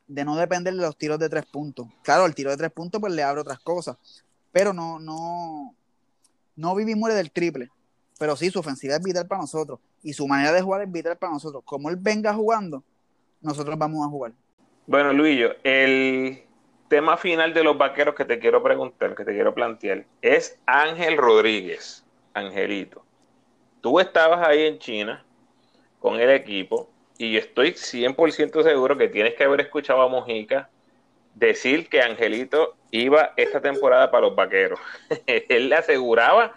de 0.06 0.24
no 0.24 0.36
depender 0.36 0.74
de 0.74 0.80
los 0.80 0.96
tiros 0.96 1.18
de 1.18 1.28
3 1.28 1.46
puntos. 1.46 1.88
Claro, 2.02 2.26
el 2.26 2.34
tiro 2.34 2.50
de 2.50 2.56
3 2.56 2.72
puntos 2.72 3.00
pues 3.00 3.12
le 3.12 3.22
abre 3.22 3.42
otras 3.42 3.60
cosas, 3.60 3.96
pero 4.50 4.72
no, 4.72 4.98
no, 4.98 5.74
no 6.56 6.74
vive 6.74 6.92
y 6.92 6.94
muere 6.94 7.14
del 7.14 7.30
triple. 7.30 7.70
Pero 8.18 8.34
sí, 8.34 8.50
su 8.50 8.60
ofensiva 8.60 8.94
es 8.94 9.02
vital 9.02 9.26
para 9.26 9.42
nosotros 9.42 9.78
y 10.02 10.14
su 10.14 10.26
manera 10.26 10.52
de 10.52 10.62
jugar 10.62 10.82
es 10.82 10.90
vital 10.90 11.18
para 11.18 11.34
nosotros. 11.34 11.62
Como 11.66 11.90
él 11.90 11.96
venga 11.96 12.32
jugando, 12.32 12.82
nosotros 13.42 13.76
vamos 13.78 14.06
a 14.06 14.08
jugar. 14.08 14.32
Bueno, 14.86 15.12
Luillo, 15.12 15.50
el 15.64 16.45
tema 16.88 17.16
final 17.16 17.52
de 17.54 17.64
los 17.64 17.76
vaqueros 17.76 18.14
que 18.14 18.24
te 18.24 18.38
quiero 18.38 18.62
preguntar, 18.62 19.14
que 19.14 19.24
te 19.24 19.32
quiero 19.32 19.54
plantear, 19.54 20.04
es 20.22 20.58
Ángel 20.66 21.16
Rodríguez, 21.16 22.04
Angelito. 22.34 23.04
Tú 23.80 24.00
estabas 24.00 24.46
ahí 24.46 24.66
en 24.66 24.78
China 24.78 25.24
con 25.98 26.20
el 26.20 26.30
equipo 26.30 26.88
y 27.18 27.36
estoy 27.36 27.72
100% 27.72 28.62
seguro 28.62 28.96
que 28.96 29.08
tienes 29.08 29.34
que 29.34 29.44
haber 29.44 29.60
escuchado 29.60 30.02
a 30.02 30.08
Mojica 30.08 30.68
decir 31.34 31.88
que 31.88 32.00
Angelito 32.00 32.76
iba 32.90 33.32
esta 33.36 33.60
temporada 33.60 34.10
para 34.10 34.26
los 34.26 34.34
vaqueros. 34.34 34.80
Él 35.26 35.68
le 35.68 35.76
aseguraba 35.76 36.54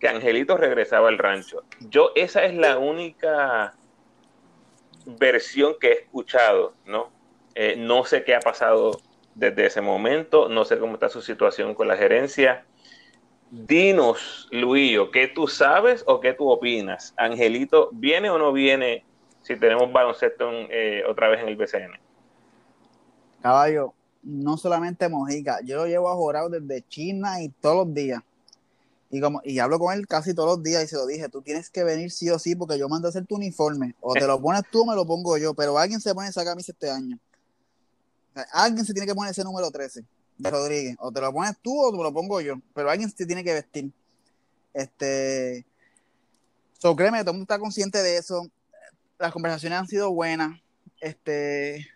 que 0.00 0.08
Angelito 0.08 0.56
regresaba 0.56 1.08
al 1.08 1.18
rancho. 1.18 1.62
Yo, 1.80 2.12
esa 2.14 2.44
es 2.44 2.54
la 2.54 2.78
única 2.78 3.74
versión 5.04 5.74
que 5.80 5.88
he 5.88 5.92
escuchado, 5.92 6.74
¿no? 6.86 7.10
Eh, 7.54 7.74
no 7.76 8.04
sé 8.04 8.24
qué 8.24 8.34
ha 8.34 8.40
pasado 8.40 9.00
desde 9.34 9.66
ese 9.66 9.80
momento. 9.80 10.48
No 10.48 10.64
sé 10.64 10.78
cómo 10.78 10.94
está 10.94 11.08
su 11.08 11.22
situación 11.22 11.74
con 11.74 11.88
la 11.88 11.96
gerencia. 11.96 12.64
Dinos, 13.50 14.48
Luillo, 14.50 15.10
¿qué 15.10 15.28
tú 15.28 15.46
sabes 15.46 16.04
o 16.06 16.20
qué 16.20 16.32
tú 16.32 16.48
opinas? 16.48 17.12
¿Angelito 17.16 17.90
viene 17.92 18.30
o 18.30 18.38
no 18.38 18.52
viene 18.52 19.04
si 19.42 19.56
tenemos 19.56 19.92
baloncesto 19.92 20.50
eh, 20.70 21.02
otra 21.06 21.28
vez 21.28 21.42
en 21.42 21.48
el 21.48 21.56
BCN? 21.56 21.92
Caballo, 23.42 23.92
no 24.22 24.56
solamente 24.56 25.08
Mojica, 25.08 25.58
yo 25.64 25.76
lo 25.76 25.86
llevo 25.86 26.08
a 26.08 26.14
jugar 26.14 26.48
desde 26.48 26.86
China 26.88 27.42
y 27.42 27.48
todos 27.48 27.86
los 27.86 27.94
días. 27.94 28.22
Y, 29.10 29.20
como, 29.20 29.42
y 29.44 29.58
hablo 29.58 29.78
con 29.78 29.92
él 29.92 30.06
casi 30.06 30.34
todos 30.34 30.56
los 30.56 30.62
días 30.62 30.84
y 30.84 30.86
se 30.86 30.96
lo 30.96 31.06
dije, 31.06 31.28
tú 31.28 31.42
tienes 31.42 31.68
que 31.68 31.84
venir 31.84 32.10
sí 32.10 32.30
o 32.30 32.38
sí 32.38 32.56
porque 32.56 32.78
yo 32.78 32.88
mando 32.88 33.08
a 33.08 33.10
hacer 33.10 33.26
tu 33.26 33.34
uniforme. 33.34 33.94
O 34.00 34.14
te 34.14 34.26
lo 34.26 34.40
pones 34.40 34.62
tú 34.70 34.82
o 34.82 34.86
me 34.86 34.94
lo 34.94 35.04
pongo 35.04 35.36
yo, 35.36 35.52
pero 35.52 35.76
alguien 35.76 36.00
se 36.00 36.14
pone 36.14 36.28
esa 36.28 36.44
camisa 36.44 36.72
este 36.72 36.90
año 36.90 37.18
alguien 38.52 38.84
se 38.84 38.92
tiene 38.92 39.06
que 39.06 39.14
poner 39.14 39.32
ese 39.32 39.44
número 39.44 39.70
13 39.70 40.04
de 40.38 40.50
Rodríguez. 40.50 40.96
O 40.98 41.12
te 41.12 41.20
lo 41.20 41.32
pones 41.32 41.56
tú 41.62 41.80
o 41.80 41.90
te 41.90 42.02
lo 42.02 42.12
pongo 42.12 42.40
yo. 42.40 42.56
Pero 42.74 42.90
alguien 42.90 43.10
se 43.10 43.26
tiene 43.26 43.44
que 43.44 43.54
vestir. 43.54 43.90
Este. 44.74 45.64
So, 46.78 46.96
créeme, 46.96 47.20
todo 47.20 47.30
el 47.30 47.38
mundo 47.38 47.52
está 47.52 47.58
consciente 47.58 48.02
de 48.02 48.16
eso. 48.16 48.50
Las 49.18 49.32
conversaciones 49.32 49.78
han 49.78 49.86
sido 49.86 50.12
buenas. 50.12 50.60
Este. 51.00 51.88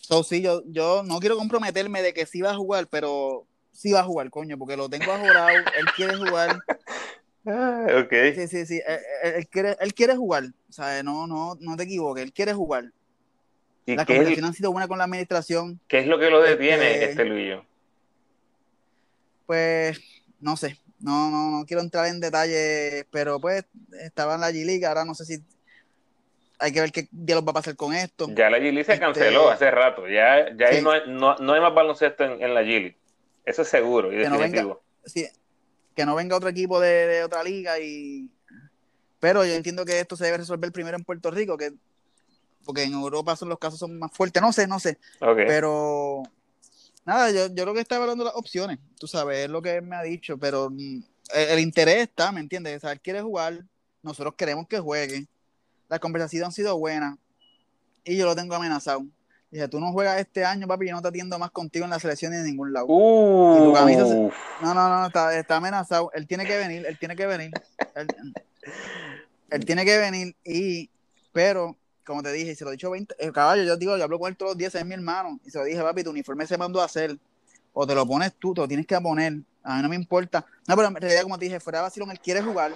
So, 0.00 0.22
sí, 0.22 0.42
yo, 0.42 0.62
yo 0.66 1.02
no 1.02 1.18
quiero 1.18 1.36
comprometerme 1.36 2.02
de 2.02 2.12
que 2.12 2.26
sí 2.26 2.40
va 2.40 2.50
a 2.50 2.56
jugar, 2.56 2.88
pero 2.88 3.46
sí 3.72 3.92
va 3.92 4.00
a 4.00 4.04
jugar, 4.04 4.30
coño, 4.30 4.58
porque 4.58 4.76
lo 4.76 4.88
tengo 4.88 5.12
ajorado. 5.12 5.48
él 5.48 5.86
quiere 5.96 6.16
jugar. 6.16 6.58
Ah, 7.46 7.86
ok. 8.04 8.12
Sí, 8.34 8.48
sí, 8.48 8.66
sí. 8.66 8.80
Él, 9.22 9.48
quiere, 9.48 9.76
él 9.80 9.94
quiere 9.94 10.16
jugar. 10.16 10.44
O 10.68 10.72
sea, 10.72 11.02
no, 11.02 11.26
no, 11.26 11.56
no 11.60 11.76
te 11.76 11.84
equivoques. 11.84 12.24
Él 12.24 12.32
quiere 12.32 12.52
jugar 12.52 12.92
la 13.96 14.06
conversación 14.06 14.44
ha 14.44 14.52
sido 14.52 14.72
buena 14.72 14.88
con 14.88 14.98
la 14.98 15.04
administración. 15.04 15.80
¿Qué 15.88 16.00
es 16.00 16.06
lo 16.06 16.18
que 16.18 16.30
lo 16.30 16.42
detiene 16.42 16.92
este, 16.92 17.10
este 17.10 17.24
Luillo? 17.24 17.64
Pues 19.46 20.00
no 20.40 20.56
sé, 20.56 20.78
no, 21.00 21.30
no, 21.30 21.50
no 21.50 21.66
quiero 21.66 21.82
entrar 21.82 22.06
en 22.06 22.20
detalles, 22.20 23.06
pero 23.10 23.40
pues 23.40 23.64
estaba 24.02 24.34
en 24.34 24.42
la 24.42 24.50
G-League, 24.50 24.84
ahora 24.84 25.04
no 25.04 25.14
sé 25.14 25.24
si 25.24 25.42
hay 26.58 26.72
que 26.72 26.80
ver 26.80 26.92
qué 26.92 27.08
diálogo 27.10 27.46
va 27.46 27.50
a 27.52 27.54
pasar 27.54 27.76
con 27.76 27.94
esto. 27.94 28.26
Ya 28.34 28.50
la 28.50 28.58
G-League 28.58 28.84
se 28.84 28.92
este, 28.92 29.04
canceló 29.04 29.48
hace 29.48 29.70
rato, 29.70 30.06
ya, 30.08 30.54
ya 30.56 30.68
ahí 30.68 30.82
no 30.82 30.90
hay, 30.90 31.02
no, 31.06 31.30
hay, 31.30 31.60
más 31.60 31.74
baloncesto 31.74 32.24
en, 32.24 32.54
la 32.54 32.62
G-League, 32.62 32.96
eso 33.44 33.62
es 33.62 33.68
seguro 33.68 34.12
y 34.12 34.16
que 34.16 34.28
definitivo. 34.28 34.82
No 35.04 35.12
venga, 35.14 35.30
que 35.94 36.06
no 36.06 36.14
venga 36.14 36.36
otro 36.36 36.48
equipo 36.48 36.78
de, 36.78 37.06
de 37.06 37.24
otra 37.24 37.42
liga 37.42 37.78
y... 37.80 38.30
Pero 39.18 39.44
yo 39.44 39.54
entiendo 39.54 39.84
que 39.84 39.98
esto 39.98 40.16
se 40.16 40.26
debe 40.26 40.36
resolver 40.36 40.70
primero 40.70 40.96
en 40.96 41.02
Puerto 41.02 41.32
Rico, 41.32 41.56
que 41.56 41.72
porque 42.68 42.82
en 42.82 42.92
Europa 42.92 43.34
son 43.34 43.48
los 43.48 43.58
casos 43.58 43.78
son 43.78 43.98
más 43.98 44.12
fuertes, 44.12 44.42
no 44.42 44.52
sé, 44.52 44.66
no 44.66 44.78
sé. 44.78 44.98
Pero 45.46 46.22
nada, 47.06 47.30
yo, 47.30 47.46
yo 47.46 47.62
creo 47.62 47.72
que 47.72 47.80
está 47.80 47.96
evaluando 47.96 48.24
las 48.24 48.34
opciones, 48.34 48.78
tú 49.00 49.06
sabes, 49.06 49.38
es 49.38 49.48
lo 49.48 49.62
que 49.62 49.80
me 49.80 49.96
ha 49.96 50.02
dicho, 50.02 50.36
pero 50.36 50.68
mm, 50.68 51.02
el, 51.34 51.60
interés 51.60 52.02
está, 52.02 52.30
¿me 52.30 52.40
entiendes? 52.40 52.76
O 52.76 52.80
sea, 52.80 52.92
él 52.92 53.00
quiere 53.00 53.22
jugar, 53.22 53.64
nosotros 54.02 54.34
queremos 54.36 54.68
que 54.68 54.80
juegue. 54.80 55.26
Las 55.88 55.98
conversaciones 55.98 56.44
han 56.44 56.52
sido 56.52 56.78
buenas 56.78 57.16
y 58.04 58.18
yo 58.18 58.26
lo 58.26 58.36
tengo 58.36 58.54
amenazado. 58.54 59.02
Dije, 59.50 59.66
tú 59.68 59.80
no 59.80 59.90
juegas 59.90 60.20
este 60.20 60.44
año, 60.44 60.68
papi, 60.68 60.88
yo 60.88 60.94
no 60.94 61.00
te 61.00 61.08
atiendo 61.08 61.38
más 61.38 61.50
contigo 61.50 61.86
en 61.86 61.90
la 61.90 61.98
selección 61.98 62.32
ni 62.32 62.38
en 62.38 62.44
ningún 62.44 62.74
lado. 62.74 62.84
no, 64.60 64.74
no, 64.74 65.00
no, 65.00 65.06
está, 65.06 65.38
está, 65.38 65.56
amenazado. 65.56 66.10
Él 66.12 66.26
tiene 66.26 66.44
que 66.44 66.58
venir, 66.58 66.84
él 66.84 66.98
tiene 66.98 67.16
que 67.16 67.24
venir. 67.24 67.50
Él, 67.94 68.08
él 69.48 69.64
tiene 69.64 69.86
que 69.86 69.96
venir 69.96 70.36
y, 70.44 70.90
pero 71.32 71.74
como 72.08 72.22
te 72.22 72.32
dije, 72.32 72.52
y 72.52 72.54
se 72.56 72.64
lo 72.64 72.70
he 72.70 72.72
dicho 72.72 72.90
20, 72.90 73.14
el 73.18 73.32
caballo, 73.32 73.62
yo 73.62 73.76
digo, 73.76 73.96
yo 73.96 74.04
hablo 74.04 74.18
con 74.18 74.28
él 74.30 74.36
todos 74.36 74.52
los 74.52 74.58
días, 74.58 74.74
es 74.74 74.84
mi 74.84 74.94
hermano, 74.94 75.38
y 75.44 75.50
se 75.50 75.58
lo 75.58 75.64
dije, 75.64 75.80
papi, 75.80 76.02
tu 76.02 76.10
uniforme 76.10 76.46
se 76.46 76.56
mandó 76.56 76.80
a 76.80 76.86
hacer, 76.86 77.16
o 77.72 77.86
te 77.86 77.94
lo 77.94 78.06
pones 78.06 78.32
tú, 78.34 78.54
te 78.54 78.62
lo 78.62 78.66
tienes 78.66 78.86
que 78.86 78.98
poner, 79.00 79.34
a 79.62 79.76
mí 79.76 79.82
no 79.82 79.88
me 79.88 79.96
importa. 79.96 80.44
No, 80.66 80.74
pero 80.74 80.88
en 80.88 80.94
realidad, 80.96 81.22
como 81.22 81.38
te 81.38 81.44
dije, 81.44 81.60
fuera 81.60 81.80
de 81.80 81.82
vacilón, 81.82 82.10
él 82.10 82.18
quiere 82.18 82.42
jugar, 82.42 82.72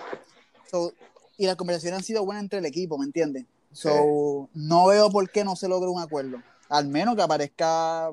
y 1.36 1.46
las 1.46 1.56
conversaciones 1.56 1.98
han 1.98 2.04
sido 2.04 2.24
buenas 2.24 2.42
entre 2.42 2.58
el 2.60 2.66
equipo, 2.66 2.98
¿me 2.98 3.06
entiendes? 3.06 3.46
So, 3.72 4.48
no 4.52 4.86
veo 4.86 5.10
por 5.10 5.28
qué 5.30 5.44
no 5.44 5.56
se 5.56 5.66
logre 5.66 5.88
un 5.88 6.00
acuerdo, 6.00 6.42
al 6.68 6.86
menos 6.86 7.16
que 7.16 7.22
aparezca 7.22 8.10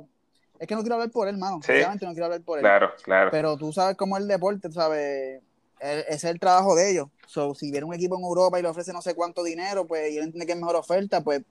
es 0.57 0.67
que 0.67 0.75
no 0.75 0.81
quiero 0.81 0.95
hablar 0.95 1.09
por 1.09 1.27
él, 1.29 1.37
mano. 1.37 1.61
Sí. 1.65 1.71
Obviamente 1.71 2.05
no 2.05 2.11
quiero 2.11 2.25
hablar 2.25 2.41
por 2.41 2.57
él. 2.59 2.63
Claro, 2.63 2.91
claro. 3.01 3.31
Pero 3.31 3.55
tú 3.57 3.71
sabes 3.71 3.95
cómo 3.95 4.17
es 4.17 4.23
el 4.23 4.27
deporte, 4.27 4.69
¿sabes? 4.71 5.41
Es 5.79 6.23
el 6.23 6.39
trabajo 6.39 6.75
de 6.75 6.91
ellos. 6.91 7.07
So, 7.27 7.55
si 7.55 7.71
viene 7.71 7.85
un 7.85 7.93
equipo 7.93 8.17
en 8.17 8.23
Europa 8.23 8.59
y 8.59 8.61
le 8.61 8.67
ofrece 8.67 8.91
no 8.91 9.01
sé 9.01 9.15
cuánto 9.15 9.43
dinero, 9.43 9.85
pues 9.85 10.11
y 10.11 10.17
él 10.17 10.25
entiende 10.25 10.45
que 10.45 10.53
es 10.53 10.57
mejor 10.57 10.75
oferta, 10.75 11.21
pues. 11.21 11.41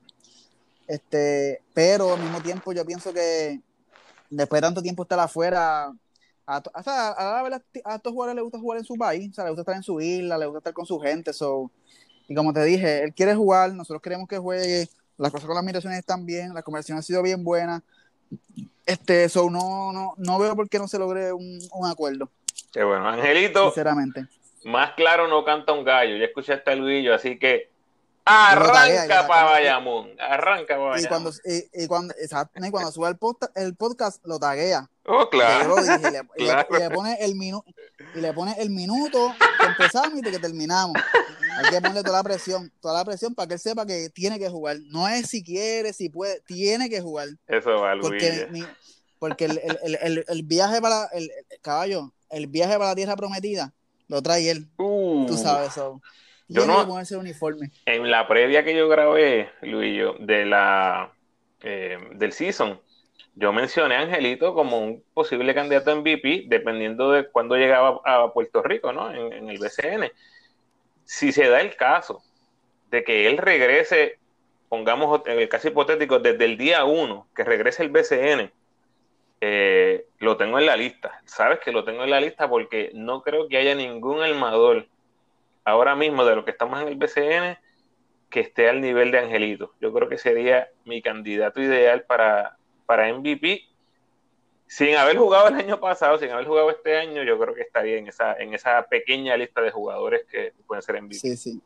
Este, 0.86 1.60
pero 1.74 2.14
al 2.14 2.20
mismo 2.20 2.40
tiempo 2.40 2.72
yo 2.72 2.84
pienso 2.84 3.12
que 3.12 3.60
después 4.30 4.60
de 4.60 4.66
tanto 4.66 4.82
tiempo 4.82 5.02
estar 5.02 5.20
afuera, 5.20 5.92
a, 6.46 6.62
a, 6.74 7.60
a, 7.84 7.94
estos 7.94 8.12
jugadores 8.12 8.34
les 8.34 8.42
gusta 8.42 8.58
jugar 8.58 8.78
en 8.78 8.84
su 8.84 8.96
país, 8.96 9.30
o 9.30 9.34
sea, 9.34 9.44
les 9.44 9.50
gusta 9.50 9.62
estar 9.62 9.76
en 9.76 9.82
su 9.82 10.00
isla, 10.00 10.38
les 10.38 10.48
gusta 10.48 10.58
estar 10.58 10.72
con 10.72 10.86
su 10.86 10.98
gente. 10.98 11.32
So, 11.32 11.70
y 12.26 12.34
como 12.34 12.52
te 12.52 12.64
dije, 12.64 13.04
él 13.04 13.14
quiere 13.14 13.34
jugar, 13.34 13.72
nosotros 13.74 14.00
queremos 14.02 14.28
que 14.28 14.38
juegue, 14.38 14.88
las 15.18 15.30
cosas 15.30 15.46
con 15.46 15.56
las 15.56 15.64
migraciones 15.64 15.98
están 15.98 16.24
bien, 16.24 16.54
la 16.54 16.62
conversación 16.62 16.98
ha 16.98 17.02
sido 17.02 17.22
bien 17.22 17.44
buena. 17.44 17.82
Este, 18.86 19.28
so, 19.28 19.50
no, 19.50 19.92
no, 19.92 20.14
no 20.16 20.38
veo 20.38 20.56
por 20.56 20.68
qué 20.68 20.78
no 20.78 20.88
se 20.88 20.98
logre 20.98 21.32
un, 21.32 21.58
un 21.72 21.86
acuerdo, 21.86 22.30
Qué 22.72 22.84
bueno. 22.84 23.08
Angelito, 23.08 23.64
sinceramente. 23.66 24.26
más 24.64 24.92
claro 24.94 25.26
no 25.28 25.44
canta 25.44 25.72
un 25.72 25.84
gallo. 25.84 26.16
Ya 26.16 26.26
escuchaste 26.26 26.70
al 26.70 26.78
Luillo, 26.80 27.14
así 27.14 27.38
que 27.38 27.70
arranca 28.24 29.26
para. 29.26 29.44
Bayamón. 29.50 30.10
Arranca 30.20 30.76
para 30.76 31.00
Y 31.00 31.04
Bayamón. 31.04 31.08
cuando, 31.08 31.30
y, 31.44 31.84
y 31.84 31.86
cuando, 31.86 32.14
exacto, 32.20 32.60
y 32.64 32.70
cuando 32.70 32.92
sube 32.92 33.08
el 33.08 33.16
podcast, 33.16 33.56
el 33.56 33.74
podcast 33.74 34.24
lo 34.26 34.38
taguea. 34.38 34.88
Oh, 35.06 35.28
claro. 35.30 35.76
lo 35.76 35.76
dije, 35.82 36.20
y 36.36 36.44
le, 36.44 36.90
pone 36.90 37.16
el 37.20 37.34
minu 37.34 37.62
y 38.14 38.20
le 38.20 38.32
pone 38.34 38.54
el 38.58 38.70
minuto 38.70 39.34
que 39.58 39.66
empezamos 39.66 40.18
y 40.18 40.20
de 40.22 40.30
que 40.30 40.38
terminamos. 40.38 40.96
Hay 41.58 41.70
que 41.70 41.80
ponerle 41.80 42.02
toda 42.02 42.18
la 42.18 42.22
presión, 42.24 42.70
toda 42.80 42.94
la 42.98 43.04
presión 43.04 43.34
para 43.34 43.48
que 43.48 43.54
él 43.54 43.60
sepa 43.60 43.84
que 43.86 44.10
tiene 44.10 44.38
que 44.38 44.48
jugar. 44.48 44.76
No 44.90 45.08
es 45.08 45.26
si 45.28 45.42
quiere, 45.42 45.92
si 45.92 46.08
puede, 46.08 46.40
tiene 46.42 46.88
que 46.90 47.00
jugar. 47.00 47.28
Eso 47.48 47.70
va, 47.80 47.94
Porque, 48.00 48.30
Luillo. 48.30 48.48
mi- 48.50 48.66
porque 49.18 49.46
el, 49.46 49.58
el- 49.64 49.78
el- 49.82 49.98
el- 50.02 50.24
el 50.28 50.42
viaje 50.44 50.80
para 50.80 51.06
el, 51.14 51.24
el- 51.50 51.60
caballo, 51.60 52.12
el 52.30 52.46
viaje 52.46 52.74
para 52.74 52.90
la 52.90 52.94
tierra 52.94 53.16
prometida 53.16 53.72
lo 54.08 54.22
trae 54.22 54.50
él, 54.50 54.66
Uh, 54.78 55.26
tú 55.26 55.36
sabes 55.36 55.72
eso. 55.72 56.00
Yo 56.48 56.66
no- 56.66 56.80
que 56.80 56.86
ponerse 56.86 57.14
el 57.14 57.20
uniforme. 57.20 57.70
En 57.84 58.10
la 58.10 58.26
previa 58.26 58.64
que 58.64 58.74
yo 58.74 58.88
grabé, 58.88 59.50
Luillo, 59.62 60.14
de 60.18 60.46
la 60.46 61.12
eh, 61.60 61.98
del 62.14 62.32
season, 62.32 62.80
yo 63.34 63.52
mencioné 63.52 63.96
a 63.96 64.00
Angelito 64.00 64.54
como 64.54 64.78
un 64.78 65.04
posible 65.12 65.54
candidato 65.54 65.90
a 65.90 65.94
MVP, 65.94 66.44
dependiendo 66.48 67.10
de 67.12 67.28
cuándo 67.28 67.56
llegaba 67.56 68.00
a 68.04 68.32
Puerto 68.32 68.62
Rico, 68.62 68.92
¿no? 68.92 69.12
En, 69.12 69.32
en 69.32 69.48
el 69.50 69.58
BCN. 69.58 70.10
Si 71.04 71.32
se 71.32 71.48
da 71.48 71.60
el 71.60 71.76
caso 71.76 72.22
de 72.90 73.04
que 73.04 73.26
él 73.28 73.38
regrese, 73.38 74.18
pongamos 74.68 75.22
en 75.26 75.38
el 75.38 75.48
caso 75.48 75.68
hipotético, 75.68 76.18
desde 76.18 76.44
el 76.44 76.56
día 76.56 76.84
uno, 76.84 77.28
que 77.34 77.44
regrese 77.44 77.82
el 77.82 77.90
BCN, 77.90 78.52
eh, 79.40 80.06
lo 80.18 80.36
tengo 80.36 80.58
en 80.58 80.66
la 80.66 80.76
lista. 80.76 81.20
Sabes 81.24 81.60
que 81.60 81.72
lo 81.72 81.84
tengo 81.84 82.04
en 82.04 82.10
la 82.10 82.20
lista 82.20 82.48
porque 82.48 82.90
no 82.94 83.22
creo 83.22 83.48
que 83.48 83.58
haya 83.58 83.74
ningún 83.74 84.22
armador 84.22 84.86
ahora 85.64 85.94
mismo 85.94 86.24
de 86.24 86.34
lo 86.34 86.44
que 86.44 86.50
estamos 86.50 86.80
en 86.80 86.88
el 86.88 86.96
BCN 86.96 87.58
que 88.30 88.40
esté 88.40 88.68
al 88.68 88.80
nivel 88.80 89.10
de 89.10 89.20
Angelito. 89.20 89.74
Yo 89.80 89.92
creo 89.92 90.08
que 90.08 90.18
sería 90.18 90.68
mi 90.84 91.00
candidato 91.02 91.60
ideal 91.60 92.04
para, 92.04 92.58
para 92.86 93.12
MVP. 93.12 93.62
Sin 94.66 94.96
haber 94.96 95.16
jugado 95.16 95.48
el 95.48 95.54
año 95.54 95.80
pasado, 95.80 96.18
sin 96.18 96.30
haber 96.30 96.46
jugado 96.46 96.70
este 96.70 96.98
año, 96.98 97.22
yo 97.22 97.38
creo 97.38 97.54
que 97.54 97.62
estaría 97.62 97.96
en 97.96 98.06
esa, 98.06 98.34
en 98.34 98.52
esa 98.52 98.86
pequeña 98.86 99.36
lista 99.36 99.62
de 99.62 99.70
jugadores 99.70 100.26
que 100.30 100.52
pueden 100.66 100.82
ser 100.82 101.00
MVP. 101.00 101.14
Sí, 101.14 101.36
sí. 101.36 101.62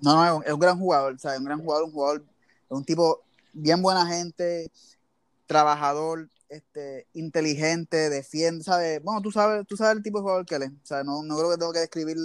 No, 0.00 0.16
no, 0.16 0.42
es 0.42 0.52
un, 0.52 0.58
gran 0.58 0.78
jugador, 0.78 1.16
¿sabes? 1.20 1.38
Un 1.38 1.44
gran 1.44 1.60
jugador, 1.60 1.84
un 1.84 1.92
jugador, 1.92 2.22
un 2.68 2.84
tipo 2.84 3.22
bien 3.52 3.80
buena 3.80 4.04
gente, 4.06 4.68
trabajador, 5.46 6.28
este, 6.52 7.06
inteligente, 7.14 8.10
defiende, 8.10 8.62
¿sabes? 8.62 9.02
Bueno, 9.02 9.22
tú 9.22 9.32
sabes, 9.32 9.66
tú 9.66 9.76
sabes 9.76 9.96
el 9.96 10.02
tipo 10.02 10.18
de 10.18 10.22
jugador 10.22 10.46
que 10.46 10.56
él 10.56 10.62
es. 10.64 10.70
O 10.70 10.86
sea, 10.86 11.02
no, 11.02 11.22
no 11.22 11.36
creo 11.36 11.50
que 11.50 11.56
tengo 11.56 11.72
que 11.72 11.80
describir. 11.80 12.16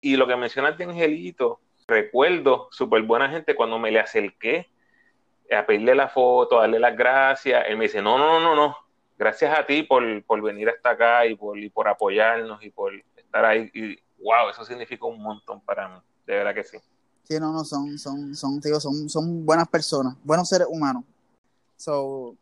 Y 0.00 0.16
lo 0.16 0.26
que 0.26 0.36
mencionas 0.36 0.78
de 0.78 0.84
Angelito, 0.84 1.60
recuerdo 1.88 2.68
súper 2.70 3.02
buena 3.02 3.28
gente 3.28 3.56
cuando 3.56 3.78
me 3.78 3.90
le 3.90 3.98
acerqué 3.98 4.68
a 5.50 5.66
pedirle 5.66 5.94
la 5.94 6.08
foto, 6.08 6.58
a 6.58 6.62
darle 6.62 6.78
las 6.78 6.96
gracias. 6.96 7.64
Él 7.68 7.76
me 7.76 7.84
dice, 7.84 8.00
no, 8.00 8.18
no, 8.18 8.40
no, 8.40 8.54
no, 8.54 8.76
gracias 9.18 9.58
a 9.58 9.66
ti 9.66 9.82
por, 9.82 10.24
por 10.24 10.40
venir 10.42 10.68
hasta 10.68 10.90
acá 10.90 11.26
y 11.26 11.34
por, 11.34 11.58
y 11.58 11.68
por 11.68 11.88
apoyarnos 11.88 12.62
y 12.62 12.70
por 12.70 12.92
estar 13.16 13.44
ahí. 13.44 13.68
Y 13.74 13.96
wow, 14.22 14.50
eso 14.50 14.64
significa 14.64 15.06
un 15.06 15.20
montón 15.20 15.60
para 15.60 15.88
mí, 15.88 15.98
de 16.26 16.34
verdad 16.36 16.54
que 16.54 16.64
sí. 16.64 16.78
Sí, 17.24 17.40
no, 17.40 17.52
no, 17.52 17.64
son, 17.64 17.98
son, 17.98 18.36
son, 18.36 18.60
tío, 18.60 18.78
son, 18.78 19.08
son 19.08 19.44
buenas 19.44 19.66
personas, 19.66 20.14
buenos 20.22 20.48
seres 20.48 20.68
humanos. 20.70 21.02
So, 21.76 22.36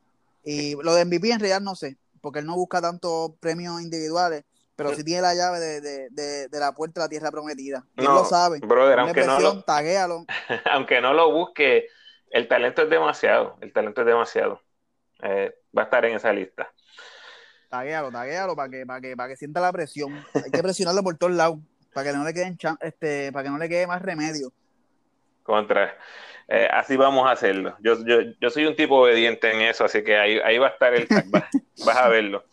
y 0.44 0.74
lo 0.82 0.94
de 0.94 1.04
MVP 1.04 1.30
en 1.30 1.40
realidad 1.40 1.60
no 1.60 1.74
sé, 1.74 1.98
porque 2.20 2.40
él 2.40 2.46
no 2.46 2.54
busca 2.56 2.80
tantos 2.80 3.32
premios 3.40 3.80
individuales, 3.82 4.44
pero 4.76 4.92
sí 4.94 5.04
tiene 5.04 5.22
la 5.22 5.34
llave 5.34 5.60
de, 5.60 5.80
de, 5.80 6.08
de, 6.10 6.48
de 6.48 6.58
la 6.60 6.72
puerta 6.72 7.00
de 7.00 7.04
la 7.06 7.08
tierra 7.08 7.30
prometida. 7.30 7.86
Él 7.96 8.04
No, 8.04 8.14
lo 8.14 8.24
sabe. 8.24 8.58
brother, 8.60 8.98
aunque 9.00 9.24
no, 9.24 9.38
lo, 9.40 9.62
taguéalo. 9.64 10.24
aunque 10.72 11.00
no 11.00 11.14
lo 11.14 11.32
busque, 11.32 11.88
el 12.30 12.48
talento 12.48 12.82
es 12.82 12.90
demasiado, 12.90 13.56
el 13.60 13.72
talento 13.72 14.00
es 14.02 14.06
demasiado. 14.06 14.60
Eh, 15.22 15.54
va 15.76 15.82
a 15.82 15.84
estar 15.86 16.04
en 16.04 16.16
esa 16.16 16.32
lista. 16.32 16.72
Taguéalo, 17.68 18.10
taguéalo 18.12 18.54
para 18.56 18.68
que, 18.70 18.86
para 18.86 19.00
que, 19.00 19.16
para 19.16 19.28
que 19.28 19.36
sienta 19.36 19.60
la 19.60 19.72
presión. 19.72 20.24
Hay 20.44 20.50
que 20.50 20.62
presionarlo 20.62 21.02
por 21.02 21.16
todos 21.16 21.32
lados, 21.32 21.58
para 21.92 22.10
que 22.10 22.16
no 22.16 22.24
le 22.24 22.34
queden 22.34 22.56
este, 22.80 23.32
para 23.32 23.44
que 23.44 23.50
no 23.50 23.58
le 23.58 23.68
quede 23.68 23.86
más 23.86 24.02
remedio. 24.02 24.52
Contra. 25.42 25.96
Eh, 26.48 26.68
así 26.70 26.96
vamos 26.96 27.26
a 27.26 27.32
hacerlo. 27.32 27.76
Yo, 27.80 28.04
yo, 28.04 28.20
yo 28.40 28.50
soy 28.50 28.66
un 28.66 28.76
tipo 28.76 28.96
obediente 28.96 29.50
en 29.50 29.62
eso, 29.62 29.84
así 29.84 30.04
que 30.04 30.16
ahí, 30.16 30.38
ahí 30.44 30.58
va 30.58 30.68
a 30.68 30.70
estar 30.70 30.94
el 30.94 31.06
vas, 31.26 31.44
vas 31.84 31.96
a 31.96 32.08
verlo. 32.08 32.44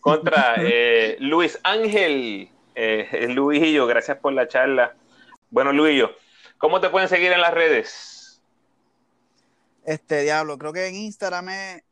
Contra 0.00 0.56
eh, 0.58 1.16
Luis 1.20 1.58
Ángel, 1.62 2.50
eh, 2.74 3.26
Luillo, 3.28 3.86
gracias 3.86 4.18
por 4.18 4.32
la 4.32 4.48
charla. 4.48 4.96
Bueno, 5.50 5.72
Luillo, 5.72 6.10
¿cómo 6.58 6.80
te 6.80 6.90
pueden 6.90 7.08
seguir 7.08 7.32
en 7.32 7.40
las 7.40 7.54
redes? 7.54 8.40
Este 9.84 10.22
diablo, 10.22 10.58
creo 10.58 10.72
que 10.72 10.86
en 10.86 10.96
Instagram 10.96 11.48
es 11.50 11.82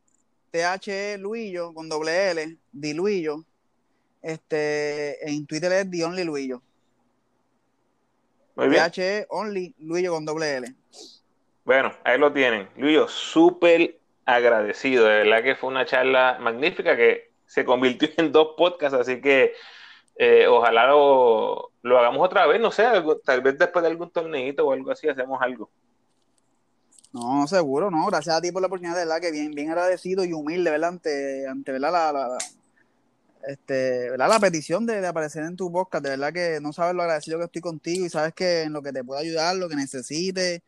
THE 0.51 1.17
Luillo 1.17 1.73
con 1.73 1.87
doble 1.87 2.31
L, 2.31 2.57
Di 2.71 2.93
Luillo. 2.93 3.45
Este, 4.21 5.29
en 5.29 5.45
Twitter 5.45 5.71
es 5.71 5.89
The 5.89 6.03
Only 6.03 6.23
Luillo. 6.23 6.61
Muy 8.55 8.69
bien. 8.69 8.83
THE 8.91 9.25
Only 9.29 9.73
Luillo 9.79 10.11
con 10.11 10.25
doble 10.25 10.57
L. 10.57 10.75
Bueno, 11.65 11.91
ahí 12.03 12.19
lo 12.19 12.31
tienen. 12.31 12.69
Luillo, 12.77 13.07
súper 13.07 13.97
agradecido. 14.23 15.05
De 15.05 15.23
verdad 15.23 15.43
que 15.43 15.55
fue 15.55 15.69
una 15.69 15.85
charla 15.85 16.37
magnífica 16.39 16.95
que 16.95 17.31
se 17.47 17.65
convirtió 17.65 18.09
en 18.17 18.31
dos 18.31 18.49
podcasts, 18.55 18.97
así 18.97 19.19
que 19.19 19.53
eh, 20.15 20.47
ojalá 20.47 20.87
lo, 20.87 21.71
lo, 21.81 21.99
hagamos 21.99 22.23
otra 22.23 22.45
vez, 22.45 22.61
no 22.61 22.71
sé, 22.71 22.85
tal 23.23 23.41
vez 23.41 23.57
después 23.57 23.83
de 23.83 23.89
algún 23.89 24.09
torneito 24.11 24.65
o 24.65 24.71
algo 24.71 24.91
así 24.91 25.09
hacemos 25.09 25.41
algo. 25.41 25.69
No, 27.11 27.47
seguro, 27.47 27.89
no. 27.89 28.05
Gracias 28.07 28.35
a 28.35 28.41
ti 28.41 28.51
por 28.51 28.61
la 28.61 28.67
oportunidad, 28.67 28.95
de 28.95 29.05
verdad 29.05 29.21
que 29.21 29.31
bien, 29.31 29.51
bien 29.51 29.69
agradecido 29.71 30.23
y 30.23 30.33
humilde, 30.33 30.69
¿verdad? 30.69 30.89
Ante, 30.89 31.47
ante 31.47 31.71
¿verdad? 31.71 31.91
La, 31.91 32.11
la, 32.11 32.37
este, 33.47 34.09
¿verdad? 34.11 34.29
la 34.29 34.39
petición 34.39 34.85
de, 34.85 35.01
de, 35.01 35.07
aparecer 35.07 35.43
en 35.43 35.55
tu 35.55 35.71
podcast. 35.71 36.03
De 36.03 36.11
verdad 36.11 36.33
que 36.33 36.59
no 36.61 36.73
sabes 36.73 36.93
lo 36.93 37.03
agradecido 37.03 37.39
que 37.39 37.45
estoy 37.45 37.61
contigo 37.61 38.05
y 38.05 38.09
sabes 38.09 38.33
que 38.33 38.63
en 38.63 38.73
lo 38.73 38.81
que 38.81 38.91
te 38.91 39.03
puedo 39.03 39.19
ayudar, 39.19 39.55
lo 39.55 39.69
que 39.69 39.75
necesites, 39.75 40.61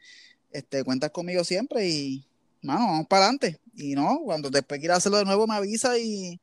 este, 0.51 0.83
cuentas 0.83 1.11
conmigo 1.11 1.43
siempre 1.43 1.87
y, 1.87 2.25
mano, 2.61 2.85
vamos 2.85 3.07
para 3.07 3.23
adelante. 3.23 3.59
Y 3.75 3.93
no, 3.95 4.21
cuando 4.23 4.49
después 4.49 4.79
quieras 4.79 4.99
hacerlo 4.99 5.19
de 5.19 5.25
nuevo, 5.25 5.47
me 5.47 5.55
avisa 5.55 5.97
y 5.97 6.39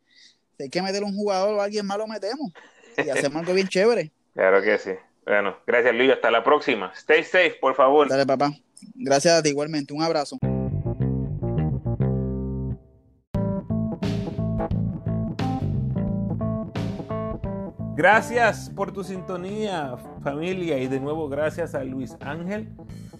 si 0.56 0.62
hay 0.62 0.68
que 0.68 0.82
meter 0.82 1.02
un 1.02 1.14
jugador 1.14 1.54
o 1.54 1.60
alguien 1.60 1.86
más, 1.86 1.98
lo 1.98 2.06
metemos 2.06 2.52
y 2.96 3.08
hacemos 3.10 3.40
algo 3.40 3.54
bien 3.54 3.68
chévere. 3.68 4.12
Claro 4.34 4.62
que 4.62 4.78
sí. 4.78 4.92
Bueno, 5.24 5.56
gracias 5.66 5.94
Luis, 5.94 6.12
hasta 6.12 6.30
la 6.30 6.44
próxima. 6.44 6.92
Stay 6.94 7.24
safe, 7.24 7.56
por 7.60 7.74
favor. 7.74 8.08
Dale, 8.08 8.26
papá. 8.26 8.52
Gracias 8.94 9.34
a 9.34 9.42
ti 9.42 9.48
igualmente. 9.50 9.94
Un 9.94 10.02
abrazo. 10.02 10.38
Gracias 17.96 18.70
por 18.74 18.92
tu 18.92 19.02
sintonía, 19.02 19.96
familia, 20.22 20.78
y 20.78 20.88
de 20.88 21.00
nuevo 21.00 21.28
gracias 21.28 21.74
a 21.74 21.84
Luis 21.84 22.16
Ángel 22.20 22.68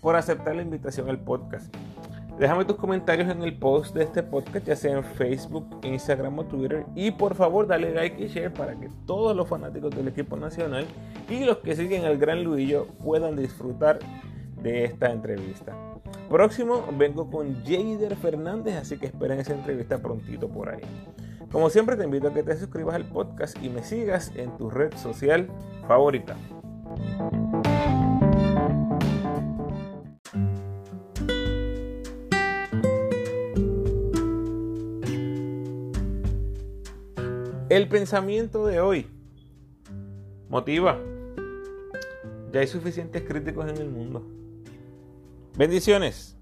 por 0.05 0.17
aceptar 0.17 0.55
la 0.55 0.61
invitación 0.61 1.09
al 1.09 1.19
podcast. 1.19 1.75
Déjame 2.39 2.67
tus 2.67 2.77
comentarios 2.77 3.27
en 3.31 3.43
el 3.43 3.57
post 3.57 3.95
de 3.95 4.05
este 4.05 4.23
podcast, 4.23 4.67
ya 4.67 4.77
sea 4.77 4.99
en 4.99 5.03
Facebook, 5.03 5.81
Instagram 5.83 6.41
o 6.41 6.45
Twitter. 6.45 6.85
Y 6.95 7.11
por 7.11 7.35
favor, 7.35 7.67
dale 7.67 7.95
like 7.95 8.23
y 8.23 8.29
share 8.29 8.53
para 8.53 8.79
que 8.79 8.91
todos 9.07 9.35
los 9.35 9.49
fanáticos 9.49 9.97
del 9.97 10.09
equipo 10.09 10.37
nacional 10.37 10.85
y 11.31 11.45
los 11.45 11.57
que 11.59 11.75
siguen 11.75 12.05
al 12.05 12.19
Gran 12.19 12.45
Luillo 12.45 12.87
puedan 13.03 13.35
disfrutar 13.35 13.99
de 14.63 14.85
esta 14.85 15.11
entrevista. 15.11 15.75
Próximo 16.29 16.85
vengo 16.99 17.31
con 17.31 17.65
Jader 17.65 18.15
Fernández, 18.17 18.77
así 18.77 18.99
que 18.99 19.07
esperen 19.07 19.41
esa 19.41 19.55
entrevista 19.55 20.03
prontito 20.03 20.51
por 20.51 20.69
ahí. 20.69 20.83
Como 21.51 21.71
siempre, 21.71 21.97
te 21.97 22.05
invito 22.05 22.29
a 22.29 22.35
que 22.35 22.43
te 22.43 22.55
suscribas 22.59 22.97
al 22.97 23.07
podcast 23.07 23.57
y 23.63 23.71
me 23.71 23.83
sigas 23.83 24.33
en 24.37 24.55
tu 24.59 24.69
red 24.69 24.93
social 24.99 25.49
favorita. 25.89 26.37
El 37.75 37.89
pensamiento 37.89 38.69
de 38.69 38.79
hoy 38.79 39.09
motiva. 40.49 40.97
Ya 42.53 42.61
hay 42.61 42.69
suficientes 42.69 43.25
críticos 43.25 43.69
en 43.69 43.79
el 43.79 43.91
mundo. 43.91 44.25
Bendiciones. 45.59 46.37